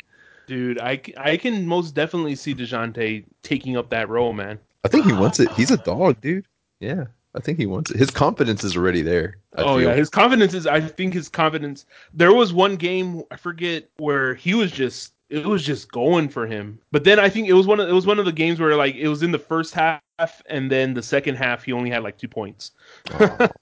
dude. 0.48 0.80
I, 0.80 1.00
I 1.18 1.38
can 1.38 1.66
most 1.68 1.94
definitely 1.96 2.36
see 2.36 2.54
Dejounte 2.56 3.24
taking 3.44 3.78
up 3.78 3.90
that 3.92 4.10
role, 4.10 4.34
man. 4.34 4.60
I 4.84 4.88
think 4.90 5.06
he 5.06 5.14
wants 5.14 5.40
it. 5.40 5.52
He's 5.54 5.72
a 5.72 5.78
dog, 5.78 6.20
dude. 6.22 6.46
Yeah, 6.82 7.06
I 7.36 7.40
think 7.40 7.60
he 7.60 7.68
wants 7.68 7.92
it. 7.92 7.98
His 7.98 8.10
confidence 8.10 8.64
is 8.64 8.76
already 8.76 9.02
there. 9.04 9.38
I 9.56 9.62
oh 9.62 9.78
feel. 9.78 9.90
yeah, 9.90 9.94
his 9.96 10.10
confidence 10.10 10.54
is. 10.56 10.66
I 10.68 10.82
think 10.82 11.14
his 11.14 11.30
confidence. 11.30 11.86
There 12.14 12.34
was 12.34 12.52
one 12.52 12.76
game 12.76 13.22
I 13.32 13.36
forget 13.38 13.90
where 13.98 14.34
he 14.34 14.54
was 14.56 14.72
just. 14.72 15.14
It 15.34 15.48
was 15.48 15.66
just 15.66 15.92
going 15.92 16.30
for 16.30 16.46
him. 16.46 16.78
But 16.92 17.06
then 17.06 17.20
I 17.20 17.28
think 17.28 17.48
it 17.48 17.54
was 17.54 17.66
one 17.66 17.80
of 17.80 17.90
it 17.90 17.94
was 17.94 18.06
one 18.06 18.20
of 18.20 18.26
the 18.26 18.32
games 18.32 18.60
where 18.60 18.76
like 18.76 18.94
it 18.94 19.08
was 19.08 19.24
in 19.24 19.32
the 19.32 19.40
first 19.40 19.74
half 19.74 20.02
and 20.46 20.72
then 20.72 20.94
the 20.94 21.02
second 21.02 21.36
half 21.38 21.64
he 21.64 21.74
only 21.74 21.90
had 21.90 22.04
like 22.04 22.18
two 22.20 22.28
points. 22.28 22.72
Oh. 23.20 23.48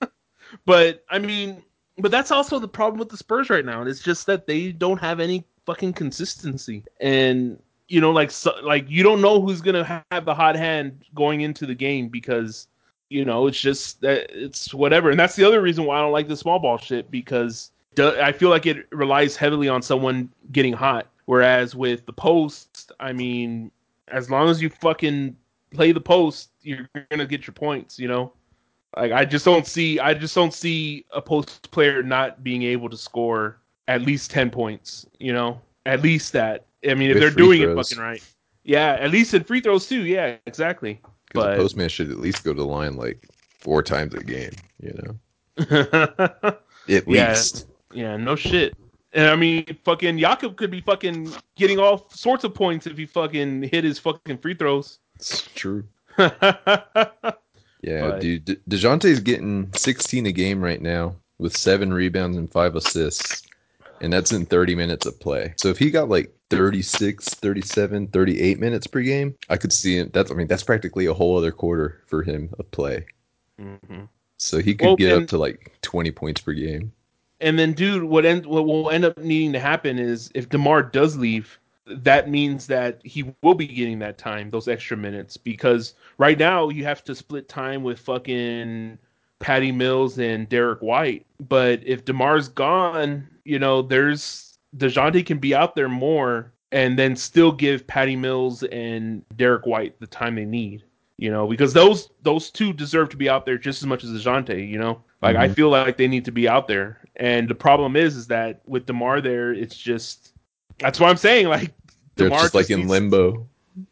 But 0.65 1.05
I 1.09 1.17
mean, 1.17 1.63
but 1.97 2.11
that's 2.11 2.29
also 2.29 2.59
the 2.59 2.67
problem 2.67 2.99
with 2.99 3.07
the 3.07 3.15
Spurs 3.15 3.49
right 3.49 3.63
now. 3.63 3.83
It's 3.83 4.01
just 4.01 4.25
that 4.25 4.47
they 4.47 4.73
don't 4.73 4.99
have 4.99 5.21
any 5.21 5.45
fucking 5.65 5.93
consistency. 5.93 6.83
And 6.99 7.57
you 7.87 8.01
know, 8.01 8.11
like 8.11 8.31
so, 8.31 8.53
like 8.61 8.89
you 8.89 9.01
don't 9.01 9.21
know 9.21 9.41
who's 9.41 9.61
gonna 9.61 10.03
have 10.11 10.25
the 10.25 10.35
hot 10.35 10.57
hand 10.57 11.05
going 11.15 11.39
into 11.39 11.65
the 11.65 11.75
game 11.75 12.09
because 12.09 12.67
You 13.09 13.25
know, 13.25 13.47
it's 13.47 13.59
just 13.59 14.01
that 14.01 14.29
it's 14.31 14.73
whatever, 14.73 15.09
and 15.09 15.19
that's 15.19 15.35
the 15.35 15.43
other 15.45 15.61
reason 15.61 15.85
why 15.85 15.99
I 15.99 16.01
don't 16.01 16.13
like 16.13 16.27
the 16.27 16.37
small 16.37 16.59
ball 16.59 16.77
shit 16.77 17.09
because 17.11 17.71
I 17.97 18.31
feel 18.31 18.49
like 18.49 18.65
it 18.65 18.87
relies 18.91 19.35
heavily 19.35 19.67
on 19.67 19.81
someone 19.81 20.29
getting 20.51 20.73
hot. 20.73 21.07
Whereas 21.31 21.75
with 21.77 22.05
the 22.05 22.11
post, 22.11 22.91
I 22.99 23.13
mean, 23.13 23.71
as 24.09 24.29
long 24.29 24.49
as 24.49 24.61
you 24.61 24.69
fucking 24.69 25.33
play 25.73 25.93
the 25.93 26.01
post, 26.01 26.49
you're 26.61 26.89
gonna 27.09 27.25
get 27.25 27.47
your 27.47 27.53
points. 27.53 27.97
You 27.97 28.09
know, 28.09 28.33
like 28.97 29.13
I 29.13 29.23
just 29.23 29.45
don't 29.45 29.65
see, 29.65 29.97
I 29.97 30.13
just 30.13 30.35
don't 30.35 30.53
see 30.53 31.05
a 31.11 31.21
post 31.21 31.71
player 31.71 32.03
not 32.03 32.43
being 32.43 32.63
able 32.63 32.89
to 32.89 32.97
score 32.97 33.61
at 33.87 34.01
least 34.01 34.29
ten 34.29 34.49
points. 34.49 35.05
You 35.19 35.31
know, 35.31 35.61
at 35.85 36.01
least 36.01 36.33
that. 36.33 36.65
I 36.85 36.95
mean, 36.95 37.11
if 37.11 37.13
With 37.13 37.21
they're 37.23 37.31
doing 37.31 37.61
it 37.61 37.73
fucking 37.77 37.97
right, 37.97 38.21
yeah, 38.65 38.97
at 38.99 39.11
least 39.11 39.33
in 39.33 39.45
free 39.45 39.61
throws 39.61 39.87
too. 39.87 40.01
Yeah, 40.01 40.35
exactly. 40.45 40.95
Because 41.29 41.45
But- 41.45 41.55
the 41.55 41.63
postman 41.63 41.87
should 41.87 42.11
at 42.11 42.19
least 42.19 42.43
go 42.43 42.51
to 42.51 42.59
the 42.59 42.65
line 42.67 42.97
like 42.97 43.25
four 43.61 43.81
times 43.81 44.13
a 44.15 44.21
game, 44.21 44.51
you 44.81 44.99
know? 45.01 45.15
At 46.49 46.61
Yeah. 46.87 46.99
least. 47.07 47.67
Yeah, 47.93 48.17
no 48.17 48.35
shit. 48.35 48.73
And 49.13 49.27
I 49.29 49.35
mean, 49.35 49.65
fucking 49.83 50.17
Jakob 50.19 50.55
could 50.55 50.71
be 50.71 50.81
fucking 50.81 51.31
getting 51.57 51.79
all 51.79 52.07
sorts 52.11 52.43
of 52.43 52.53
points 52.53 52.87
if 52.87 52.97
he 52.97 53.05
fucking 53.05 53.63
hit 53.63 53.83
his 53.83 53.99
fucking 53.99 54.37
free 54.37 54.53
throws. 54.53 54.99
It's 55.15 55.41
true. 55.53 55.83
yeah, 56.17 56.31
But- 57.83 58.19
dude. 58.21 58.45
De- 58.45 58.55
DeJounte's 58.69 59.19
getting 59.19 59.71
16 59.75 60.25
a 60.27 60.31
game 60.31 60.63
right 60.63 60.81
now 60.81 61.15
with 61.39 61.55
seven 61.57 61.93
rebounds 61.93 62.37
and 62.37 62.51
five 62.51 62.75
assists. 62.75 63.43
And 64.01 64.11
that's 64.11 64.31
in 64.31 64.45
30 64.47 64.73
minutes 64.75 65.05
of 65.05 65.19
play. 65.19 65.53
So 65.57 65.67
if 65.69 65.77
he 65.77 65.91
got 65.91 66.09
like 66.09 66.33
36, 66.49 67.29
37, 67.35 68.07
38 68.07 68.59
minutes 68.59 68.87
per 68.87 69.01
game, 69.01 69.35
I 69.49 69.57
could 69.57 69.71
see 69.71 69.97
him. 69.99 70.09
That's, 70.11 70.31
I 70.31 70.33
mean, 70.33 70.47
that's 70.47 70.63
practically 70.63 71.05
a 71.05 71.13
whole 71.13 71.37
other 71.37 71.51
quarter 71.51 72.01
for 72.07 72.23
him 72.23 72.49
of 72.57 72.69
play. 72.71 73.05
hmm 73.59 73.75
So 74.37 74.57
he 74.59 74.73
could 74.73 74.85
Well, 74.87 74.95
get 74.95 75.13
and- 75.13 75.23
up 75.23 75.29
to 75.29 75.37
like 75.37 75.71
20 75.83 76.09
points 76.11 76.41
per 76.41 76.53
game. 76.53 76.91
And 77.41 77.57
then, 77.57 77.73
dude, 77.73 78.03
what 78.03 78.25
end 78.25 78.45
what 78.45 78.65
will 78.65 78.91
end 78.91 79.03
up 79.03 79.17
needing 79.17 79.51
to 79.53 79.59
happen 79.59 79.97
is 79.97 80.31
if 80.35 80.47
Demar 80.47 80.83
does 80.83 81.17
leave, 81.17 81.59
that 81.87 82.29
means 82.29 82.67
that 82.67 83.01
he 83.03 83.33
will 83.41 83.55
be 83.55 83.67
getting 83.67 83.99
that 83.99 84.17
time, 84.17 84.49
those 84.51 84.67
extra 84.67 84.95
minutes, 84.95 85.37
because 85.37 85.95
right 86.17 86.37
now 86.37 86.69
you 86.69 86.83
have 86.83 87.03
to 87.05 87.15
split 87.15 87.49
time 87.49 87.83
with 87.83 87.99
fucking 87.99 88.97
Patty 89.39 89.71
Mills 89.71 90.19
and 90.19 90.47
Derrick 90.47 90.81
White. 90.81 91.25
But 91.49 91.81
if 91.83 92.05
Demar's 92.05 92.47
gone, 92.47 93.27
you 93.43 93.57
know, 93.59 93.81
there's 93.81 94.57
Dejounte 94.77 95.25
can 95.25 95.39
be 95.39 95.55
out 95.55 95.75
there 95.75 95.89
more 95.89 96.53
and 96.71 96.97
then 96.97 97.15
still 97.15 97.51
give 97.51 97.87
Patty 97.87 98.15
Mills 98.15 98.63
and 98.63 99.25
Derrick 99.35 99.65
White 99.65 99.99
the 99.99 100.07
time 100.07 100.35
they 100.35 100.45
need. 100.45 100.83
You 101.21 101.29
know, 101.29 101.45
because 101.47 101.71
those 101.71 102.09
those 102.23 102.49
two 102.49 102.73
deserve 102.73 103.09
to 103.09 103.17
be 103.17 103.29
out 103.29 103.45
there 103.45 103.57
just 103.57 103.81
as 103.83 103.85
much 103.85 104.03
as 104.03 104.09
Dejounte. 104.09 104.67
You 104.67 104.79
know, 104.79 105.03
like 105.21 105.35
I 105.35 105.47
Mhm. 105.47 105.55
feel 105.55 105.69
like 105.69 105.95
they 105.95 106.07
need 106.07 106.25
to 106.25 106.31
be 106.31 106.49
out 106.49 106.67
there. 106.67 106.97
And 107.15 107.47
the 107.47 107.53
problem 107.53 107.95
is, 107.95 108.15
is 108.15 108.25
that 108.27 108.61
with 108.65 108.87
Demar 108.87 109.21
there, 109.21 109.53
it's 109.53 109.77
just 109.77 110.33
that's 110.79 110.99
what 110.99 111.11
I'm 111.11 111.17
saying. 111.17 111.47
Like 111.47 111.73
They're 112.15 112.27
DeMar 112.29 112.41
just 112.41 112.55
like 112.55 112.71
in 112.71 112.79
needs- 112.79 112.89
limbo. 112.89 113.47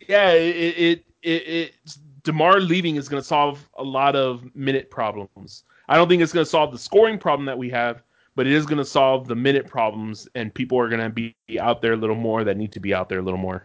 yeah, 0.07 0.31
it 0.31 0.55
it 0.77 1.05
it, 1.21 1.47
it 1.47 1.73
Demar 2.23 2.59
leaving 2.59 2.95
is 2.95 3.07
going 3.07 3.21
to 3.21 3.27
solve 3.27 3.69
a 3.77 3.83
lot 3.83 4.15
of 4.15 4.43
minute 4.55 4.89
problems. 4.89 5.63
I 5.87 5.97
don't 5.97 6.09
think 6.09 6.23
it's 6.23 6.33
going 6.33 6.45
to 6.45 6.49
solve 6.49 6.71
the 6.71 6.79
scoring 6.79 7.19
problem 7.19 7.45
that 7.45 7.57
we 7.59 7.69
have, 7.69 8.01
but 8.35 8.47
it 8.47 8.53
is 8.53 8.65
going 8.65 8.77
to 8.79 8.85
solve 8.85 9.27
the 9.27 9.35
minute 9.35 9.67
problems, 9.67 10.27
and 10.35 10.51
people 10.53 10.79
are 10.79 10.89
going 10.89 11.01
to 11.01 11.09
be 11.09 11.35
out 11.59 11.81
there 11.83 11.93
a 11.93 11.95
little 11.97 12.15
more 12.15 12.43
that 12.43 12.57
need 12.57 12.71
to 12.73 12.79
be 12.79 12.93
out 12.93 13.07
there 13.07 13.19
a 13.19 13.21
little 13.21 13.39
more. 13.39 13.63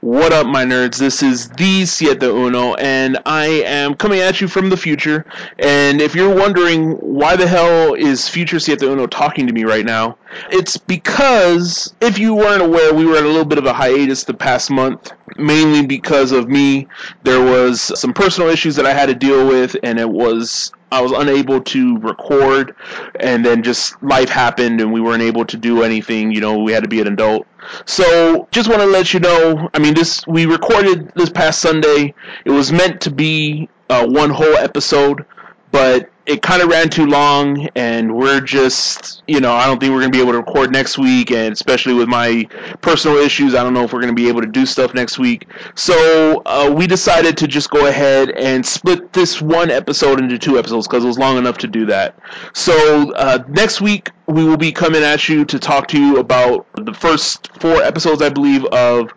What 0.00 0.32
up, 0.32 0.46
my 0.46 0.64
nerds? 0.64 0.96
This 0.96 1.24
is 1.24 1.48
the 1.48 1.84
Siete 1.84 2.22
Uno, 2.22 2.74
and 2.74 3.18
I 3.26 3.46
am 3.66 3.96
coming 3.96 4.20
at 4.20 4.40
you 4.40 4.46
from 4.46 4.70
the 4.70 4.76
future. 4.76 5.26
And 5.58 6.00
if 6.00 6.14
you're 6.14 6.32
wondering 6.32 6.92
why 6.92 7.34
the 7.34 7.48
hell 7.48 7.94
is 7.94 8.28
future 8.28 8.60
Siete 8.60 8.82
Uno 8.82 9.08
talking 9.08 9.48
to 9.48 9.52
me 9.52 9.64
right 9.64 9.84
now, 9.84 10.16
it's 10.52 10.76
because, 10.76 11.92
if 12.00 12.16
you 12.16 12.32
weren't 12.32 12.62
aware, 12.62 12.94
we 12.94 13.06
were 13.06 13.16
at 13.16 13.24
a 13.24 13.26
little 13.26 13.44
bit 13.44 13.58
of 13.58 13.66
a 13.66 13.72
hiatus 13.72 14.22
the 14.22 14.34
past 14.34 14.70
month, 14.70 15.10
mainly 15.36 15.84
because 15.84 16.30
of 16.30 16.48
me. 16.48 16.86
There 17.24 17.44
was 17.44 17.80
some 17.98 18.14
personal 18.14 18.50
issues 18.50 18.76
that 18.76 18.86
I 18.86 18.94
had 18.94 19.06
to 19.06 19.16
deal 19.16 19.48
with, 19.48 19.74
and 19.82 19.98
it 19.98 20.08
was 20.08 20.70
I 20.90 21.02
was 21.02 21.12
unable 21.12 21.60
to 21.60 21.98
record, 21.98 22.74
and 23.20 23.44
then 23.44 23.62
just 23.62 24.00
life 24.02 24.28
happened, 24.28 24.80
and 24.80 24.92
we 24.92 25.00
weren't 25.00 25.22
able 25.22 25.44
to 25.46 25.56
do 25.56 25.82
anything. 25.82 26.30
You 26.30 26.40
know, 26.40 26.62
we 26.62 26.72
had 26.72 26.84
to 26.84 26.88
be 26.88 27.00
an 27.00 27.08
adult. 27.08 27.46
So, 27.84 28.48
just 28.50 28.68
want 28.68 28.80
to 28.80 28.86
let 28.86 29.12
you 29.14 29.20
know. 29.20 29.68
I 29.74 29.78
mean, 29.78 29.94
this 29.94 30.26
we 30.26 30.46
recorded 30.46 31.12
this 31.14 31.30
past 31.30 31.60
Sunday. 31.60 32.14
It 32.44 32.50
was 32.50 32.72
meant 32.72 33.02
to 33.02 33.10
be 33.10 33.68
uh, 33.90 34.06
one 34.06 34.30
whole 34.30 34.54
episode, 34.56 35.24
but 35.70 36.10
it 36.28 36.42
kind 36.42 36.60
of 36.60 36.68
ran 36.68 36.90
too 36.90 37.06
long, 37.06 37.68
and 37.74 38.14
we're 38.14 38.42
just, 38.42 39.22
you 39.26 39.40
know, 39.40 39.52
I 39.52 39.66
don't 39.66 39.80
think 39.80 39.94
we're 39.94 40.00
gonna 40.00 40.10
be 40.10 40.20
able 40.20 40.32
to 40.32 40.38
record 40.38 40.70
next 40.70 40.98
week, 40.98 41.30
and 41.30 41.54
especially 41.54 41.94
with 41.94 42.06
my 42.06 42.44
personal 42.82 43.16
issues, 43.16 43.54
I 43.54 43.62
don't 43.62 43.72
know 43.72 43.84
if 43.84 43.94
we're 43.94 44.02
gonna 44.02 44.12
be 44.12 44.28
able 44.28 44.42
to 44.42 44.46
do 44.46 44.66
stuff 44.66 44.92
next 44.92 45.18
week. 45.18 45.46
So 45.74 46.42
uh, 46.44 46.72
we 46.76 46.86
decided 46.86 47.38
to 47.38 47.48
just 47.48 47.70
go 47.70 47.86
ahead 47.86 48.30
and 48.30 48.64
split 48.64 49.14
this 49.14 49.40
one 49.40 49.70
episode 49.70 50.20
into 50.20 50.38
two 50.38 50.58
episodes 50.58 50.86
because 50.86 51.02
it 51.02 51.06
was 51.06 51.18
long 51.18 51.38
enough 51.38 51.56
to 51.58 51.66
do 51.66 51.86
that. 51.86 52.18
So 52.52 53.10
uh, 53.14 53.42
next 53.48 53.80
week 53.80 54.10
we 54.26 54.44
will 54.44 54.58
be 54.58 54.70
coming 54.70 55.02
at 55.02 55.30
you 55.30 55.46
to 55.46 55.58
talk 55.58 55.88
to 55.88 55.98
you 55.98 56.18
about 56.18 56.66
the 56.74 56.92
first 56.92 57.48
four 57.58 57.82
episodes, 57.82 58.20
I 58.20 58.28
believe, 58.28 58.66
of 58.66 59.10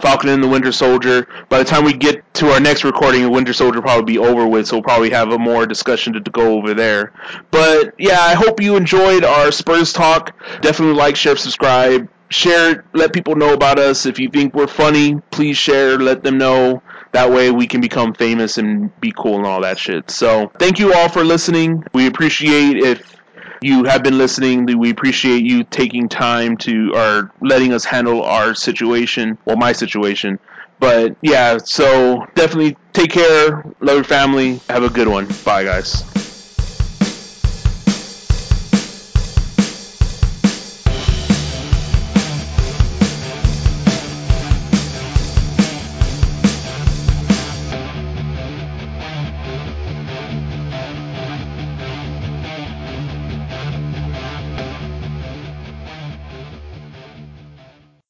Falcon 0.00 0.30
and 0.30 0.42
the 0.42 0.48
Winter 0.48 0.72
Soldier. 0.72 1.26
By 1.48 1.58
the 1.58 1.64
time 1.64 1.84
we 1.84 1.92
get 1.92 2.22
to 2.34 2.48
our 2.48 2.60
next 2.60 2.84
recording, 2.84 3.22
the 3.22 3.30
Winter 3.30 3.52
Soldier 3.52 3.76
will 3.76 3.82
probably 3.82 4.14
be 4.14 4.18
over 4.18 4.46
with, 4.46 4.66
so 4.66 4.76
we'll 4.76 4.82
probably 4.82 5.10
have 5.10 5.32
a 5.32 5.38
more 5.38 5.66
discussion 5.66 6.12
to, 6.14 6.20
to 6.20 6.30
go 6.30 6.56
over 6.56 6.74
there. 6.74 7.12
But 7.50 7.94
yeah, 7.98 8.20
I 8.20 8.34
hope 8.34 8.60
you 8.60 8.76
enjoyed 8.76 9.24
our 9.24 9.52
Spurs 9.52 9.92
talk. 9.92 10.34
Definitely 10.60 10.94
like, 10.94 11.16
share, 11.16 11.36
subscribe. 11.36 12.08
Share, 12.30 12.84
let 12.94 13.12
people 13.12 13.36
know 13.36 13.52
about 13.52 13.78
us. 13.78 14.06
If 14.06 14.18
you 14.18 14.30
think 14.30 14.54
we're 14.54 14.66
funny, 14.66 15.16
please 15.30 15.58
share, 15.58 15.98
let 15.98 16.22
them 16.22 16.38
know. 16.38 16.82
That 17.12 17.30
way 17.30 17.50
we 17.50 17.66
can 17.66 17.82
become 17.82 18.14
famous 18.14 18.56
and 18.56 18.98
be 19.02 19.12
cool 19.14 19.36
and 19.36 19.44
all 19.44 19.60
that 19.60 19.78
shit. 19.78 20.10
So, 20.10 20.50
thank 20.58 20.78
you 20.78 20.94
all 20.94 21.10
for 21.10 21.24
listening. 21.24 21.84
We 21.92 22.06
appreciate 22.06 22.78
if 22.78 23.21
you 23.62 23.84
have 23.84 24.02
been 24.02 24.18
listening. 24.18 24.66
We 24.66 24.90
appreciate 24.90 25.42
you 25.44 25.64
taking 25.64 26.08
time 26.08 26.56
to 26.58 26.92
or 26.94 27.30
letting 27.40 27.72
us 27.72 27.84
handle 27.84 28.22
our 28.22 28.54
situation, 28.54 29.38
well, 29.44 29.56
my 29.56 29.72
situation. 29.72 30.38
But 30.78 31.16
yeah, 31.22 31.58
so 31.58 32.26
definitely 32.34 32.76
take 32.92 33.10
care, 33.10 33.62
love 33.80 33.96
your 33.96 34.04
family, 34.04 34.60
have 34.68 34.82
a 34.82 34.90
good 34.90 35.08
one. 35.08 35.28
Bye, 35.44 35.64
guys. 35.64 36.11